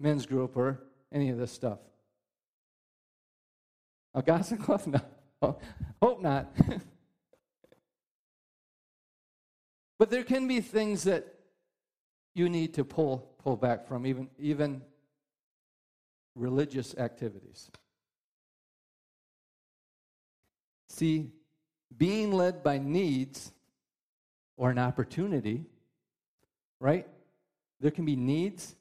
men's 0.00 0.26
group 0.26 0.56
or 0.56 0.82
any 1.12 1.30
of 1.30 1.38
this 1.38 1.52
stuff. 1.52 1.78
A 4.14 4.22
gossip 4.22 4.60
club? 4.64 5.00
No. 5.40 5.58
Hope 6.02 6.20
not. 6.20 6.52
but 10.00 10.10
there 10.10 10.24
can 10.24 10.48
be 10.48 10.60
things 10.60 11.04
that 11.04 11.31
you 12.34 12.48
need 12.48 12.74
to 12.74 12.84
pull 12.84 13.32
pull 13.42 13.56
back 13.56 13.86
from, 13.86 14.06
even 14.06 14.28
even 14.38 14.82
religious 16.34 16.94
activities. 16.96 17.70
See, 20.88 21.30
being 21.96 22.32
led 22.32 22.62
by 22.62 22.78
needs 22.78 23.52
or 24.56 24.70
an 24.70 24.78
opportunity, 24.78 25.64
right? 26.80 27.06
There 27.80 27.90
can 27.90 28.04
be 28.04 28.16
needs, 28.16 28.74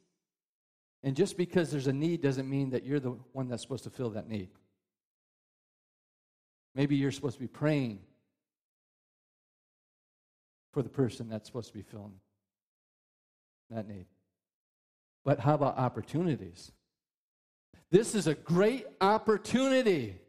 and 1.04 1.16
just 1.16 1.38
because 1.38 1.72
there's 1.72 1.88
a 1.88 1.94
need 1.94 2.22
doesn't 2.22 2.50
mean 2.50 2.70
that 2.72 2.84
you're 2.86 3.00
the 3.00 3.18
one 3.34 3.48
that's 3.48 3.62
supposed 3.62 3.84
to 3.86 3.90
fill 3.90 4.12
that 4.12 4.30
need. 4.30 4.50
Maybe 6.76 6.96
you're 6.96 7.12
supposed 7.12 7.36
to 7.36 7.42
be 7.42 7.48
praying 7.48 8.00
for 10.72 10.82
the 10.82 10.90
person 10.90 11.28
that's 11.28 11.48
supposed 11.48 11.68
to 11.68 11.74
be 11.74 11.82
filling 11.82 12.14
that 13.72 13.88
need. 13.88 14.06
But 15.24 15.40
how 15.40 15.56
about 15.56 15.78
opportunities? 15.78 16.72
This 17.92 18.16
is 18.16 18.28
a 18.28 18.34
great 18.34 18.86
opportunity. 19.02 20.20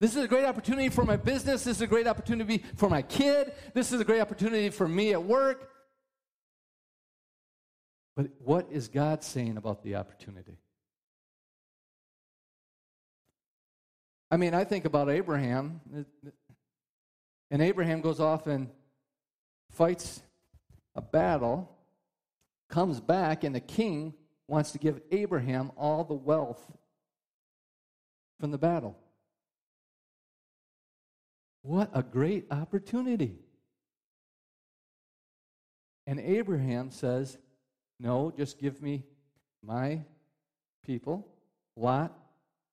This 0.00 0.16
is 0.16 0.24
a 0.24 0.28
great 0.28 0.44
opportunity 0.44 0.88
for 0.88 1.04
my 1.04 1.16
business. 1.16 1.64
This 1.64 1.76
is 1.76 1.82
a 1.82 1.86
great 1.86 2.08
opportunity 2.08 2.64
for 2.76 2.88
my 2.88 3.02
kid. 3.02 3.52
This 3.74 3.92
is 3.92 4.00
a 4.00 4.04
great 4.04 4.20
opportunity 4.20 4.68
for 4.70 4.88
me 4.88 5.12
at 5.12 5.22
work. 5.22 5.70
But 8.16 8.30
what 8.40 8.66
is 8.70 8.88
God 8.88 9.22
saying 9.22 9.56
about 9.56 9.84
the 9.84 9.96
opportunity? 9.96 10.58
I 14.30 14.38
mean, 14.38 14.54
I 14.54 14.64
think 14.64 14.86
about 14.86 15.10
Abraham, 15.10 15.80
and 17.50 17.62
Abraham 17.62 18.00
goes 18.00 18.18
off 18.18 18.46
and 18.46 18.68
fights 19.72 20.22
a 20.94 21.02
battle, 21.02 21.70
comes 22.68 23.00
back, 23.00 23.44
and 23.44 23.54
the 23.54 23.60
king 23.60 24.14
wants 24.46 24.72
to 24.72 24.78
give 24.78 25.00
Abraham 25.10 25.72
all 25.76 26.04
the 26.04 26.14
wealth 26.14 26.60
from 28.38 28.50
the 28.50 28.58
battle. 28.58 28.96
What 31.62 31.90
a 31.94 32.02
great 32.02 32.46
opportunity. 32.50 33.38
And 36.06 36.18
Abraham 36.18 36.90
says, 36.90 37.38
No, 38.00 38.32
just 38.36 38.58
give 38.58 38.82
me 38.82 39.04
my 39.64 40.00
people, 40.84 41.28
Lot 41.76 42.12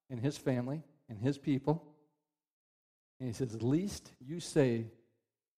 and 0.10 0.20
his 0.20 0.38
family, 0.38 0.82
and 1.08 1.20
his 1.20 1.38
people. 1.38 1.84
And 3.20 3.28
he 3.30 3.34
says, 3.34 3.54
At 3.54 3.62
least 3.62 4.12
you 4.20 4.40
say 4.40 4.88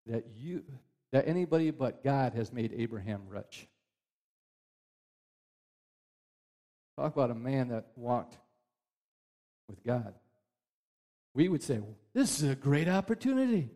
that 0.07 0.24
you 0.37 0.64
that 1.12 1.27
anybody 1.27 1.70
but 1.70 2.05
God 2.05 2.35
has 2.35 2.53
made 2.53 2.73
Abraham 2.77 3.23
rich. 3.29 3.66
Talk 6.96 7.14
about 7.14 7.31
a 7.31 7.35
man 7.35 7.68
that 7.68 7.87
walked 7.96 8.37
with 9.68 9.83
God. 9.85 10.14
We 11.35 11.49
would 11.49 11.62
say, 11.62 11.79
well, 11.79 11.96
this 12.12 12.42
is 12.42 12.51
a 12.51 12.55
great 12.55 12.88
opportunity. 12.88 13.70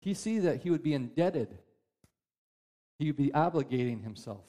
He 0.00 0.14
see 0.14 0.40
that 0.40 0.62
he 0.62 0.70
would 0.70 0.82
be 0.82 0.94
indebted. 0.94 1.56
He 2.98 3.06
would 3.06 3.16
be 3.16 3.30
obligating 3.30 4.02
himself. 4.02 4.44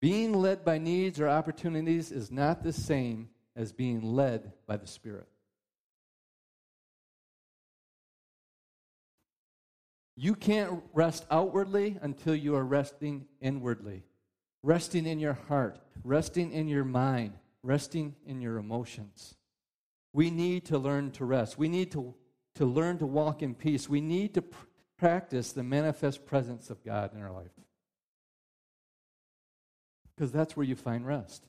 Being 0.00 0.34
led 0.34 0.64
by 0.64 0.78
needs 0.78 1.18
or 1.18 1.28
opportunities 1.28 2.12
is 2.12 2.30
not 2.30 2.62
the 2.62 2.72
same 2.72 3.30
as 3.56 3.72
being 3.72 4.02
led 4.02 4.52
by 4.66 4.76
the 4.76 4.86
Spirit. 4.86 5.28
You 10.16 10.34
can't 10.34 10.82
rest 10.92 11.24
outwardly 11.30 11.98
until 12.00 12.34
you 12.34 12.54
are 12.54 12.64
resting 12.64 13.26
inwardly, 13.40 14.04
resting 14.62 15.06
in 15.06 15.18
your 15.18 15.32
heart, 15.48 15.78
resting 16.04 16.52
in 16.52 16.68
your 16.68 16.84
mind, 16.84 17.34
resting 17.62 18.14
in 18.24 18.40
your 18.40 18.58
emotions. 18.58 19.34
We 20.12 20.30
need 20.30 20.66
to 20.66 20.78
learn 20.78 21.10
to 21.12 21.24
rest. 21.24 21.58
We 21.58 21.68
need 21.68 21.90
to, 21.92 22.14
to 22.54 22.64
learn 22.64 22.98
to 22.98 23.06
walk 23.06 23.42
in 23.42 23.54
peace. 23.54 23.88
We 23.88 24.00
need 24.00 24.34
to 24.34 24.42
pr- 24.42 24.66
practice 24.96 25.50
the 25.50 25.64
manifest 25.64 26.24
presence 26.24 26.70
of 26.70 26.84
God 26.84 27.12
in 27.12 27.20
our 27.20 27.32
life. 27.32 27.50
Because 30.14 30.30
that's 30.30 30.56
where 30.56 30.64
you 30.64 30.76
find 30.76 31.04
rest. 31.04 31.48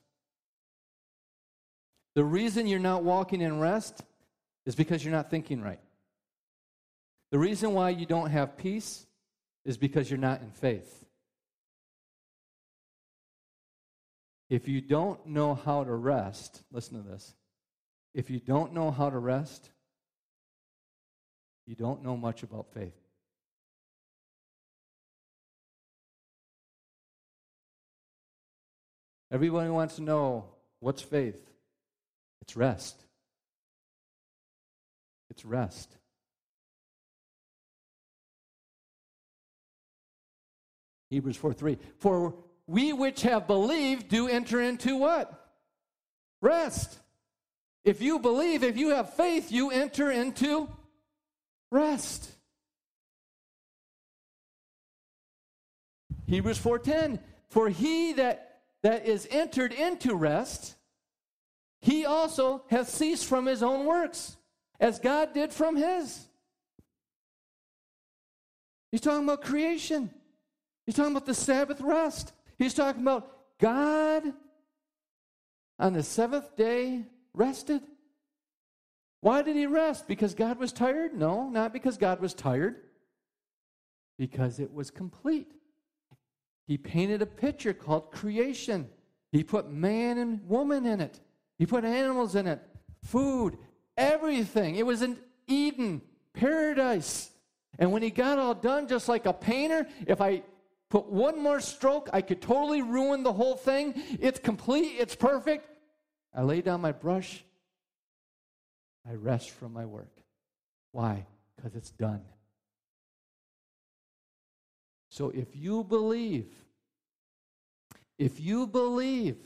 The 2.15 2.23
reason 2.23 2.65
you're 2.65 2.79
not 2.79 3.03
walking 3.03 3.41
in 3.41 3.59
rest 3.59 4.01
is 4.65 4.73
because 4.75 5.03
you're 5.03 5.13
not 5.13 5.29
thinking 5.29 5.61
right. 5.61 5.79
The 7.31 7.37
reason 7.37 7.73
why 7.73 7.89
you 7.89 8.05
don't 8.05 8.31
have 8.31 8.57
peace 8.57 9.05
is 9.65 9.77
because 9.77 10.09
you're 10.09 10.17
not 10.17 10.41
in 10.41 10.49
faith. 10.51 11.05
If 14.49 14.67
you 14.67 14.79
don't 14.79 15.25
know 15.25 15.55
how 15.55 15.83
to 15.83 15.93
rest, 15.93 16.61
listen 16.71 17.03
to 17.03 17.09
this. 17.09 17.33
If 18.13 18.29
you 18.29 18.39
don't 18.39 18.73
know 18.73 18.91
how 18.91 19.09
to 19.09 19.17
rest, 19.17 19.69
you 21.65 21.75
don't 21.75 22.03
know 22.03 22.15
much 22.15 22.43
about 22.43 22.67
faith. 22.73 22.95
Everybody 29.31 29.69
wants 29.69 29.95
to 29.97 30.03
know 30.03 30.45
what's 30.79 31.01
faith? 31.01 31.54
It's 32.47 32.55
rest. 32.55 32.95
It's 35.29 35.45
rest. 35.45 35.97
Hebrews 41.09 41.37
4 41.37 41.53
3. 41.53 41.77
For 41.97 42.35
we 42.67 42.93
which 42.93 43.21
have 43.23 43.47
believed 43.47 44.09
do 44.09 44.27
enter 44.27 44.61
into 44.61 44.97
what? 44.97 45.49
Rest. 46.41 46.99
If 47.83 48.01
you 48.01 48.19
believe, 48.19 48.63
if 48.63 48.77
you 48.77 48.89
have 48.89 49.13
faith, 49.13 49.51
you 49.51 49.69
enter 49.71 50.09
into 50.09 50.67
rest. 51.71 52.31
Hebrews 56.27 56.59
4:10 56.59 57.19
For 57.49 57.69
he 57.69 58.13
that 58.13 58.61
that 58.81 59.05
is 59.05 59.27
entered 59.29 59.71
into 59.71 60.15
rest 60.15 60.75
he 61.85 62.03
also 62.03 62.63
has 62.71 62.91
ceased 62.91 63.27
from 63.27 63.45
his 63.45 63.61
own 63.61 63.85
works 63.85 64.37
as 64.79 64.97
God 64.97 65.35
did 65.35 65.53
from 65.53 65.75
his. 65.75 66.27
He's 68.91 69.01
talking 69.01 69.23
about 69.23 69.43
creation. 69.43 70.09
He's 70.87 70.95
talking 70.95 71.11
about 71.11 71.27
the 71.27 71.35
Sabbath 71.35 71.79
rest. 71.81 72.33
He's 72.57 72.73
talking 72.73 73.03
about 73.03 73.29
God 73.59 74.33
on 75.77 75.93
the 75.93 76.01
seventh 76.01 76.55
day 76.55 77.03
rested. 77.35 77.83
Why 79.21 79.43
did 79.43 79.55
he 79.55 79.67
rest? 79.67 80.07
Because 80.07 80.33
God 80.33 80.57
was 80.57 80.71
tired? 80.71 81.13
No, 81.13 81.49
not 81.49 81.71
because 81.71 81.99
God 81.99 82.19
was 82.19 82.33
tired. 82.33 82.77
Because 84.17 84.59
it 84.59 84.73
was 84.73 84.89
complete. 84.89 85.53
He 86.65 86.79
painted 86.79 87.21
a 87.21 87.27
picture 87.27 87.75
called 87.75 88.11
creation. 88.11 88.89
He 89.31 89.43
put 89.43 89.69
man 89.69 90.17
and 90.17 90.49
woman 90.49 90.87
in 90.87 90.99
it. 90.99 91.19
He 91.57 91.65
put 91.65 91.85
animals 91.85 92.35
in 92.35 92.47
it, 92.47 92.61
food, 93.03 93.57
everything. 93.97 94.75
It 94.75 94.85
was 94.85 95.01
an 95.01 95.17
Eden, 95.47 96.01
paradise. 96.33 97.29
And 97.79 97.91
when 97.91 98.01
he 98.01 98.09
got 98.09 98.39
all 98.39 98.53
done, 98.53 98.87
just 98.87 99.07
like 99.07 99.25
a 99.25 99.33
painter, 99.33 99.87
if 100.07 100.21
I 100.21 100.43
put 100.89 101.07
one 101.07 101.41
more 101.41 101.59
stroke, 101.59 102.09
I 102.13 102.21
could 102.21 102.41
totally 102.41 102.81
ruin 102.81 103.23
the 103.23 103.33
whole 103.33 103.55
thing. 103.55 103.93
It's 104.19 104.39
complete, 104.39 104.95
it's 104.99 105.15
perfect. 105.15 105.67
I 106.33 106.41
lay 106.41 106.61
down 106.61 106.81
my 106.81 106.91
brush, 106.91 107.43
I 109.09 109.13
rest 109.13 109.51
from 109.51 109.71
my 109.71 109.85
work. 109.85 110.11
Why? 110.91 111.25
Because 111.55 111.75
it's 111.75 111.91
done. 111.91 112.21
So 115.09 115.29
if 115.29 115.55
you 115.55 115.83
believe, 115.85 116.47
if 118.17 118.39
you 118.41 118.67
believe 118.67 119.37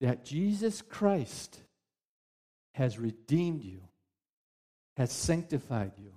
that 0.00 0.24
Jesus 0.24 0.82
Christ 0.82 1.60
has 2.72 2.98
redeemed 2.98 3.62
you, 3.64 3.80
has 4.96 5.12
sanctified 5.12 5.92
you, 5.96 6.12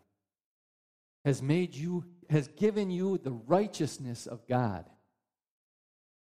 has 1.26 1.42
made 1.42 1.76
you, 1.76 2.04
has 2.30 2.48
given 2.50 2.90
you 2.90 3.18
the 3.18 3.32
righteousness 3.32 4.28
of 4.28 4.48
God, 4.48 4.90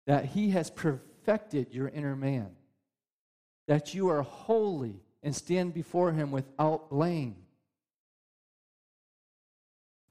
that 0.06 0.26
He 0.26 0.50
has 0.50 0.70
perfected 0.70 1.72
your 1.72 1.88
inner 1.88 2.16
man, 2.16 2.50
that 3.66 3.94
you 3.94 4.08
are 4.08 4.22
holy 4.22 5.02
and 5.22 5.34
stand 5.34 5.74
before 5.74 6.12
Him 6.12 6.30
without 6.30 6.90
blame. 6.90 7.36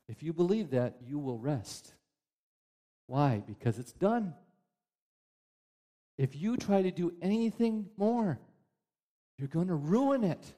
If 0.10 0.24
you 0.24 0.34
believe 0.34 0.72
that, 0.72 0.98
you 1.06 1.20
will 1.20 1.38
rest. 1.38 1.94
Why? 3.08 3.44
Because 3.46 3.80
it's 3.80 3.94
done. 3.94 4.34
If 6.18 6.36
you 6.36 6.58
try 6.58 6.82
to 6.82 6.92
do 6.92 7.14
anything 7.22 7.88
more, 7.96 8.40
you're 9.38 9.48
going 9.48 9.68
to 9.68 9.76
ruin 9.76 10.24
it. 10.24 10.54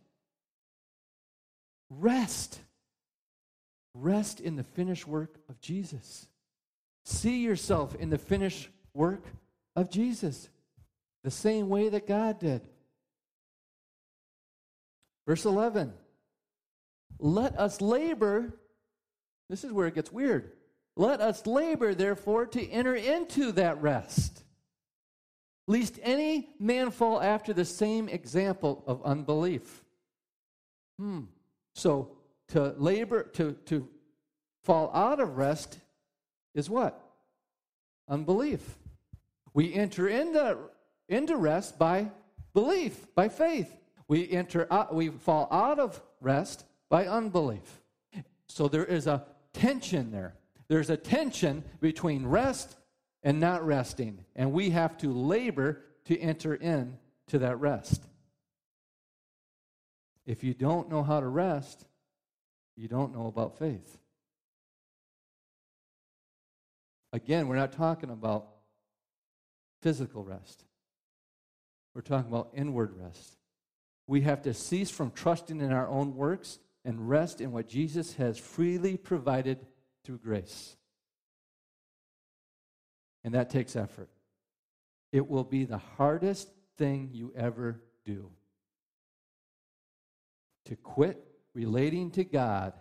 Rest. 1.90 2.60
Rest 3.94 4.40
in 4.40 4.56
the 4.56 4.64
finished 4.64 5.08
work 5.08 5.36
of 5.50 5.60
Jesus. 5.60 6.28
See 7.04 7.44
yourself 7.44 7.96
in 7.96 8.10
the 8.10 8.18
finished 8.18 8.70
work 8.94 9.26
of 9.76 9.90
Jesus, 9.90 10.50
the 11.24 11.32
same 11.32 11.68
way 11.70 11.90
that 11.90 12.08
God 12.08 12.40
did. 12.40 12.62
Verse 15.28 15.46
11 15.46 15.94
Let 17.20 17.60
us 17.60 17.82
labor. 17.82 18.54
This 19.50 19.64
is 19.64 19.74
where 19.74 19.88
it 19.88 19.96
gets 19.96 20.12
weird. 20.12 20.52
Let 20.96 21.22
us 21.22 21.48
labor, 21.48 21.96
therefore, 21.96 22.46
to 22.48 22.70
enter 22.70 22.94
into 22.94 23.52
that 23.54 23.82
rest 23.82 24.44
lest 25.70 26.00
any 26.02 26.50
man 26.60 26.90
fall 26.90 27.22
after 27.22 27.54
the 27.54 27.64
same 27.64 28.10
example 28.10 28.84
of 28.88 29.04
unbelief. 29.04 29.84
Hmm. 30.98 31.26
So 31.76 32.18
to 32.48 32.74
labor, 32.80 33.22
to, 33.34 33.52
to 33.68 33.88
fall 34.64 34.90
out 34.96 35.20
of 35.20 35.38
rest 35.38 35.78
is 36.56 36.72
what? 36.72 37.00
Unbelief. 38.08 38.80
We 39.54 39.72
enter 39.76 40.08
into, 40.08 40.58
into 41.08 41.38
rest 41.38 41.78
by 41.78 42.10
belief, 42.56 43.06
by 43.14 43.30
faith. 43.30 43.72
We 44.08 44.28
enter 44.32 44.66
out, 44.72 44.96
we 44.96 45.10
fall 45.10 45.48
out 45.52 45.78
of 45.78 46.02
rest 46.20 46.66
by 46.90 47.06
unbelief. 47.06 47.84
So 48.48 48.68
there 48.68 48.86
is 48.86 49.06
a 49.06 49.24
tension 49.54 50.10
there. 50.10 50.34
There's 50.68 50.90
a 50.90 50.98
tension 50.98 51.64
between 51.80 52.26
rest 52.26 52.76
and 53.24 53.40
not 53.40 53.66
resting. 53.66 54.26
And 54.36 54.52
we 54.52 54.70
have 54.72 54.98
to 55.00 55.12
labor 55.12 55.82
to 56.06 56.18
enter 56.20 56.56
in 56.56 56.98
to 57.28 57.40
that 57.40 57.60
rest. 57.60 58.04
If 60.26 60.44
you 60.44 60.54
don't 60.54 60.90
know 60.90 61.04
how 61.04 61.20
to 61.20 61.28
rest, 61.28 61.86
you 62.76 62.88
don't 62.88 63.14
know 63.14 63.28
about 63.28 63.58
faith. 63.58 63.98
Again, 67.12 67.48
we're 67.48 67.56
not 67.56 67.74
talking 67.74 68.12
about 68.12 68.48
physical 69.82 70.24
rest. 70.24 70.64
We're 71.96 72.02
talking 72.02 72.32
about 72.32 72.52
inward 72.54 72.94
rest. 72.96 73.38
We 74.08 74.22
have 74.22 74.42
to 74.44 74.54
cease 74.54 74.92
from 74.92 75.12
trusting 75.12 75.60
in 75.60 75.72
our 75.72 75.88
own 75.88 76.16
works 76.16 76.60
and 76.86 77.10
rest 77.10 77.42
in 77.42 77.52
what 77.52 77.68
Jesus 77.68 78.14
has 78.14 78.38
freely 78.38 78.98
provided 78.98 79.66
through 80.04 80.20
grace. 80.20 80.76
And 83.24 83.34
that 83.34 83.50
takes 83.50 83.76
effort. 83.76 84.10
It 85.12 85.28
will 85.28 85.44
be 85.44 85.66
the 85.66 85.78
hardest 85.78 86.50
thing 86.78 87.10
you 87.12 87.34
ever 87.36 87.82
do. 88.06 88.30
To 90.66 90.76
quit 90.76 91.24
relating 91.54 92.12
to 92.12 92.24
God 92.24 92.74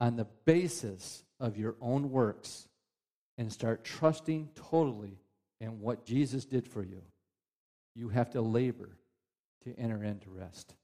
on 0.00 0.16
the 0.16 0.26
basis 0.44 1.24
of 1.40 1.56
your 1.56 1.76
own 1.80 2.10
works 2.10 2.68
and 3.38 3.52
start 3.52 3.84
trusting 3.84 4.50
totally 4.54 5.18
in 5.60 5.80
what 5.80 6.04
Jesus 6.04 6.44
did 6.44 6.68
for 6.68 6.82
you. 6.82 7.02
You 7.94 8.10
have 8.10 8.30
to 8.30 8.42
labor 8.42 8.98
to 9.64 9.74
enter 9.78 10.02
into 10.04 10.30
rest. 10.30 10.74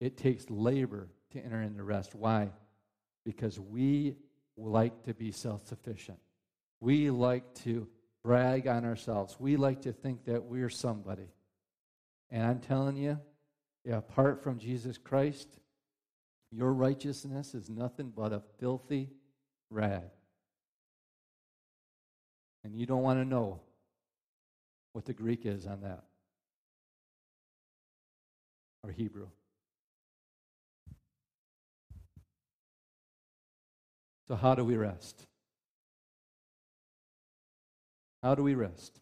It 0.00 0.16
takes 0.16 0.50
labor 0.50 1.08
to 1.32 1.40
enter 1.40 1.62
into 1.62 1.82
rest. 1.82 2.14
Why? 2.14 2.50
Because 3.24 3.58
we 3.58 4.16
like 4.56 5.04
to 5.04 5.14
be 5.14 5.32
self 5.32 5.66
sufficient. 5.66 6.18
We 6.82 7.10
like 7.10 7.54
to 7.62 7.86
brag 8.24 8.66
on 8.66 8.84
ourselves. 8.84 9.36
We 9.38 9.56
like 9.56 9.82
to 9.82 9.92
think 9.92 10.24
that 10.24 10.42
we're 10.42 10.68
somebody. 10.68 11.28
And 12.28 12.42
I'm 12.44 12.58
telling 12.58 12.96
you, 12.96 13.20
apart 13.88 14.42
from 14.42 14.58
Jesus 14.58 14.98
Christ, 14.98 15.46
your 16.50 16.72
righteousness 16.72 17.54
is 17.54 17.70
nothing 17.70 18.12
but 18.12 18.32
a 18.32 18.42
filthy 18.58 19.10
rag. 19.70 20.10
And 22.64 22.74
you 22.74 22.84
don't 22.84 23.02
want 23.02 23.20
to 23.20 23.24
know 23.24 23.60
what 24.92 25.04
the 25.04 25.14
Greek 25.14 25.46
is 25.46 25.68
on 25.68 25.82
that. 25.82 26.02
or 28.82 28.90
Hebrew. 28.90 29.28
So, 34.26 34.34
how 34.34 34.56
do 34.56 34.64
we 34.64 34.76
rest? 34.76 35.28
How 38.22 38.34
do 38.34 38.42
we 38.42 38.54
rest? 38.54 39.00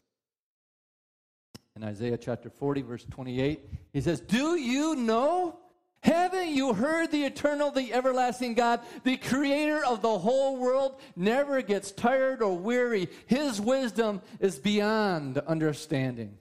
In 1.77 1.85
Isaiah 1.85 2.19
chapter 2.19 2.51
40, 2.51 2.83
verse 2.83 3.07
28, 3.11 3.61
he 3.93 4.01
says, 4.01 4.21
Do 4.21 4.57
you 4.57 4.97
know? 4.97 5.57
Haven't 6.03 6.49
you 6.49 6.73
heard 6.73 7.11
the 7.11 7.25
eternal, 7.25 7.71
the 7.71 7.93
everlasting 7.93 8.55
God, 8.55 8.81
the 9.05 9.19
creator 9.19 9.85
of 9.85 10.01
the 10.01 10.19
whole 10.19 10.57
world, 10.57 10.99
never 11.15 11.61
gets 11.61 11.93
tired 11.93 12.41
or 12.41 12.57
weary? 12.57 13.09
His 13.27 13.61
wisdom 13.61 14.23
is 14.41 14.59
beyond 14.59 15.37
understanding. 15.39 16.39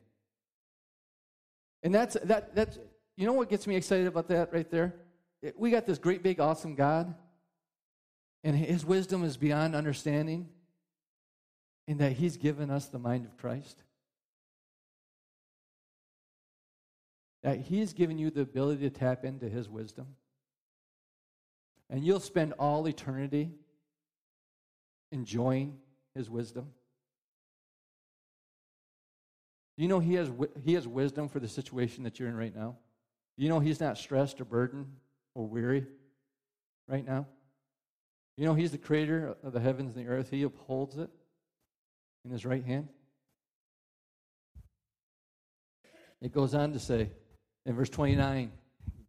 And 1.84 1.94
that's, 1.94 2.16
that, 2.24 2.56
that's, 2.56 2.80
you 3.18 3.26
know 3.26 3.34
what 3.34 3.50
gets 3.50 3.68
me 3.68 3.76
excited 3.76 4.08
about 4.08 4.30
that 4.30 4.54
right 4.54 4.70
there? 4.72 4.96
We 5.58 5.72
got 5.72 5.86
this 5.86 5.98
great, 5.98 6.24
big, 6.24 6.40
awesome 6.40 6.76
God, 6.76 7.14
and 8.46 8.56
his 8.56 8.86
wisdom 8.86 9.26
is 9.26 9.36
beyond 9.36 9.76
understanding, 9.76 10.48
in 11.90 11.98
that 11.98 12.14
he's 12.14 12.38
given 12.38 12.70
us 12.70 12.88
the 12.88 13.00
mind 13.00 13.26
of 13.26 13.36
Christ. 13.36 13.84
that 17.44 17.60
He's 17.60 17.94
given 17.94 18.18
you 18.18 18.30
the 18.30 18.42
ability 18.42 18.90
to 18.90 18.90
tap 18.90 19.24
into 19.24 19.48
His 19.48 19.70
wisdom. 19.70 20.08
And 21.90 22.04
you'll 22.04 22.20
spend 22.20 22.54
all 22.54 22.88
eternity 22.88 23.52
enjoying 25.12 25.78
His 26.16 26.30
wisdom. 26.30 26.68
Do 29.78 29.84
you 29.84 29.88
know 29.88 30.00
he 30.00 30.16
has, 30.16 30.30
he 30.62 30.74
has 30.74 30.86
wisdom 30.88 31.30
for 31.30 31.40
the 31.40 31.48
situation 31.48 32.04
that 32.04 32.20
you're 32.20 32.28
in 32.28 32.36
right 32.36 32.54
now? 32.54 32.76
Do 33.38 33.44
you 33.44 33.50
know 33.50 33.60
He's 33.60 33.80
not 33.80 33.98
stressed 33.98 34.42
or 34.42 34.46
burdened 34.46 34.88
or 35.34 35.48
weary 35.48 35.86
right 36.88 37.06
now? 37.06 37.26
You 38.36 38.46
know 38.46 38.54
He's 38.54 38.72
the 38.72 38.78
creator 38.78 39.38
of 39.42 39.54
the 39.54 39.60
heavens 39.62 39.96
and 39.96 40.06
the 40.06 40.10
earth, 40.12 40.30
He 40.30 40.44
upholds 40.44 40.98
it 40.98 41.10
in 42.26 42.32
His 42.32 42.46
right 42.46 42.64
hand. 42.64 42.88
It 46.22 46.34
goes 46.34 46.54
on 46.54 46.74
to 46.74 46.80
say, 46.80 47.10
in 47.66 47.76
verse 47.76 47.90
29 47.90 48.52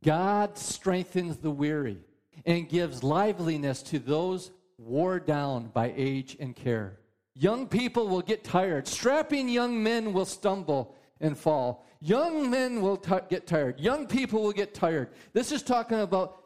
God 0.02 0.56
strengthens 0.56 1.36
the 1.38 1.50
weary 1.50 1.98
and 2.46 2.68
gives 2.68 3.02
liveliness 3.02 3.82
to 3.84 3.98
those 3.98 4.50
wore 4.78 5.20
down 5.20 5.70
by 5.74 5.92
age 5.96 6.36
and 6.40 6.56
care. 6.56 6.98
Young 7.34 7.66
people 7.66 8.08
will 8.08 8.22
get 8.22 8.44
tired. 8.44 8.88
Strapping 8.88 9.48
young 9.48 9.82
men 9.82 10.12
will 10.12 10.24
stumble 10.24 10.96
and 11.20 11.36
fall. 11.36 11.86
Young 12.00 12.50
men 12.50 12.80
will 12.80 12.96
t- 12.96 13.14
get 13.28 13.46
tired. 13.46 13.78
Young 13.78 14.06
people 14.06 14.42
will 14.42 14.52
get 14.52 14.74
tired. 14.74 15.10
This 15.32 15.52
is 15.52 15.62
talking 15.62 16.00
about 16.00 16.42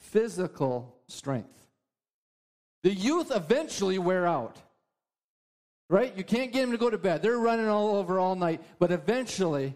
physical 0.00 0.96
strength. 1.08 1.66
The 2.82 2.92
youth 2.92 3.34
eventually 3.34 3.98
wear 3.98 4.26
out. 4.26 4.58
Right? 5.92 6.16
You 6.16 6.24
can't 6.24 6.52
get 6.52 6.62
them 6.62 6.70
to 6.72 6.78
go 6.78 6.88
to 6.88 6.96
bed. 6.96 7.20
They're 7.20 7.38
running 7.38 7.68
all 7.68 7.96
over 7.96 8.18
all 8.18 8.34
night, 8.34 8.62
but 8.78 8.90
eventually 8.90 9.74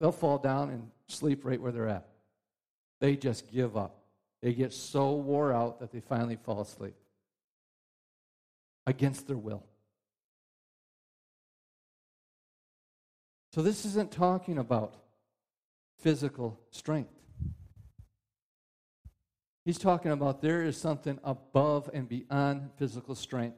They'll 0.00 0.12
fall 0.12 0.38
down 0.38 0.70
and 0.70 0.90
sleep 1.08 1.44
right 1.44 1.60
where 1.60 1.72
they're 1.72 1.88
at. 1.88 2.06
They 3.00 3.16
just 3.16 3.50
give 3.52 3.76
up. 3.76 3.96
They 4.42 4.54
get 4.54 4.72
so 4.72 5.14
wore 5.14 5.52
out 5.52 5.80
that 5.80 5.90
they 5.90 6.00
finally 6.00 6.36
fall 6.36 6.60
asleep 6.60 6.94
against 8.86 9.26
their 9.26 9.36
will. 9.36 9.64
So, 13.52 13.62
this 13.62 13.84
isn't 13.84 14.12
talking 14.12 14.58
about 14.58 14.94
physical 15.98 16.60
strength. 16.70 17.10
He's 19.64 19.78
talking 19.78 20.12
about 20.12 20.40
there 20.42 20.62
is 20.62 20.76
something 20.76 21.18
above 21.24 21.90
and 21.92 22.08
beyond 22.08 22.70
physical 22.76 23.14
strength 23.14 23.56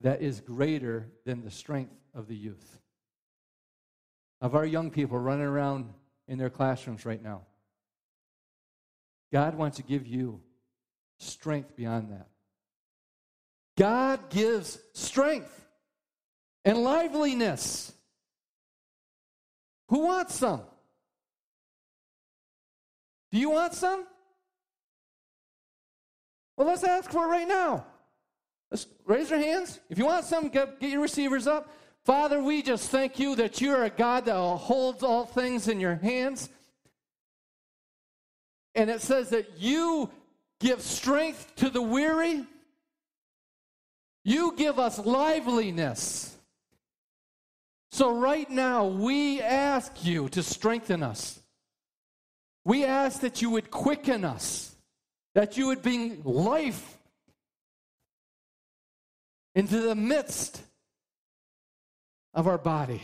that 0.00 0.22
is 0.22 0.40
greater 0.40 1.08
than 1.24 1.42
the 1.42 1.50
strength 1.50 1.94
of 2.14 2.26
the 2.26 2.36
youth 2.36 2.80
of 4.40 4.54
our 4.54 4.64
young 4.64 4.90
people 4.90 5.18
running 5.18 5.46
around 5.46 5.92
in 6.26 6.38
their 6.38 6.50
classrooms 6.50 7.04
right 7.04 7.22
now. 7.22 7.42
God 9.32 9.54
wants 9.54 9.76
to 9.76 9.82
give 9.82 10.06
you 10.06 10.40
strength 11.18 11.76
beyond 11.76 12.10
that. 12.10 12.28
God 13.76 14.30
gives 14.30 14.78
strength 14.92 15.66
and 16.64 16.78
liveliness. 16.78 17.92
Who 19.88 20.00
wants 20.00 20.34
some? 20.34 20.62
Do 23.30 23.38
you 23.38 23.50
want 23.50 23.74
some? 23.74 24.06
Well, 26.56 26.66
let's 26.66 26.84
ask 26.84 27.10
for 27.10 27.24
it 27.24 27.28
right 27.28 27.48
now. 27.48 27.86
Let's 28.70 28.86
raise 29.04 29.30
your 29.30 29.40
hands. 29.40 29.80
If 29.88 29.98
you 29.98 30.06
want 30.06 30.24
some, 30.24 30.48
get, 30.48 30.80
get 30.80 30.90
your 30.90 31.02
receivers 31.02 31.46
up. 31.46 31.72
Father, 32.04 32.42
we 32.42 32.62
just 32.62 32.90
thank 32.90 33.18
you 33.18 33.36
that 33.36 33.60
you're 33.60 33.84
a 33.84 33.90
God 33.90 34.24
that 34.26 34.36
holds 34.36 35.02
all 35.02 35.26
things 35.26 35.68
in 35.68 35.80
your 35.80 35.96
hands. 35.96 36.48
And 38.74 38.88
it 38.88 39.00
says 39.00 39.30
that 39.30 39.58
you 39.58 40.10
give 40.60 40.80
strength 40.80 41.54
to 41.56 41.68
the 41.68 41.82
weary. 41.82 42.46
You 44.24 44.54
give 44.56 44.78
us 44.78 44.98
liveliness. 44.98 46.36
So, 47.92 48.16
right 48.16 48.48
now, 48.48 48.86
we 48.86 49.42
ask 49.42 50.04
you 50.04 50.28
to 50.30 50.42
strengthen 50.44 51.02
us. 51.02 51.40
We 52.64 52.84
ask 52.84 53.20
that 53.20 53.42
you 53.42 53.50
would 53.50 53.70
quicken 53.70 54.24
us, 54.24 54.76
that 55.34 55.56
you 55.56 55.66
would 55.66 55.82
bring 55.82 56.22
life 56.22 56.99
into 59.54 59.80
the 59.80 59.94
midst 59.94 60.62
of 62.34 62.46
our 62.46 62.58
body. 62.58 63.02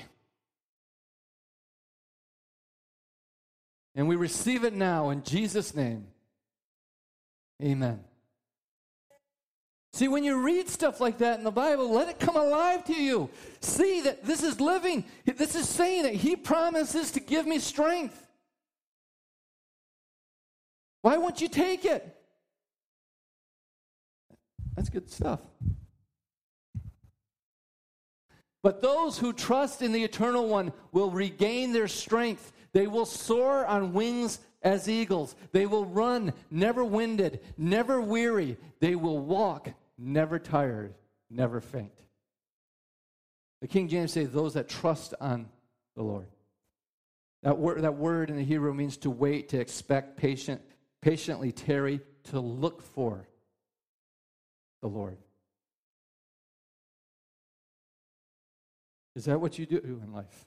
And 3.95 4.09
we 4.09 4.17
receive 4.17 4.65
it 4.65 4.75
now 4.75 5.11
in 5.11 5.23
Jesus' 5.23 5.75
name. 5.75 6.07
Amen. 7.63 8.01
See, 9.95 10.09
when 10.09 10.25
you 10.25 10.39
read 10.43 10.69
stuff 10.69 11.01
like 11.01 11.17
that 11.19 11.39
in 11.39 11.45
the 11.45 11.51
Bible, 11.51 11.91
let 11.91 12.11
it 12.11 12.19
come 12.19 12.37
alive 12.37 12.85
to 12.85 12.93
you. 12.93 13.31
See 13.61 14.03
that 14.03 14.25
this 14.25 14.43
is 14.43 14.61
living. 14.61 15.05
This 15.25 15.55
is 15.55 15.67
saying 15.67 16.03
that 16.03 16.13
He 16.13 16.37
promises 16.37 17.13
to 17.13 17.21
give 17.21 17.47
me 17.47 17.59
strength. 17.59 18.23
Why 21.01 21.17
won't 21.17 21.41
you 21.41 21.49
take 21.49 21.87
it? 21.87 22.15
That's 24.75 24.91
good 24.91 25.11
stuff. 25.11 25.41
But 28.67 28.83
those 28.83 29.17
who 29.17 29.33
trust 29.33 29.81
in 29.81 29.93
the 29.93 30.03
Eternal 30.03 30.49
One 30.49 30.73
will 30.91 31.13
regain 31.13 31.73
their 31.73 31.87
strength. 31.87 32.53
They 32.73 32.89
will 32.89 33.07
soar 33.07 33.65
on 33.65 33.93
wings 33.93 34.41
as 34.61 34.89
eagles. 34.89 35.37
They 35.53 35.67
will 35.67 35.85
run, 35.85 36.33
never 36.51 36.85
winded, 36.85 37.39
never 37.57 38.01
weary. 38.01 38.57
They 38.81 38.97
will 38.97 39.21
walk, 39.21 39.69
never 39.97 40.41
tired, 40.41 40.95
never 41.31 41.61
faint. 41.61 41.93
The 43.61 43.69
King 43.69 43.87
James 43.87 44.15
says, 44.15 44.31
those 44.31 44.55
that 44.55 44.69
trust 44.69 45.15
on 45.21 45.49
the 45.95 46.03
Lord. 46.03 46.27
That 47.45 47.59
word, 47.59 47.83
that 47.83 47.95
word 47.95 48.31
in 48.31 48.37
the 48.37 48.43
Hebrew 48.43 48.75
means 48.75 48.97
to 48.97 49.11
wait, 49.11 49.51
to 49.51 49.61
expect, 49.61 50.17
patient, 50.17 50.61
patiently 51.03 51.53
tarry, 51.53 52.01
to 52.31 52.41
look 52.41 52.83
for 52.83 53.29
the 54.83 54.89
Lord. 54.89 55.19
Is 59.17 59.25
that 59.25 59.41
what 59.41 59.59
you 59.59 59.65
do 59.65 59.79
in 60.05 60.13
life? 60.13 60.47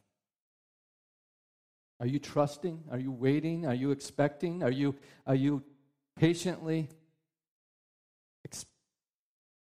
Are 2.00 2.06
you 2.06 2.20
trusting? 2.20 2.84
Are 2.92 3.00
you 3.00 3.12
waiting? 3.12 3.66
Are 3.66 3.74
you 3.74 3.90
expecting? 3.90 4.62
Are 4.62 4.70
you, 4.70 4.96
are 5.26 5.36
you 5.36 5.64
patiently 6.16 6.88
ex, 8.46 8.68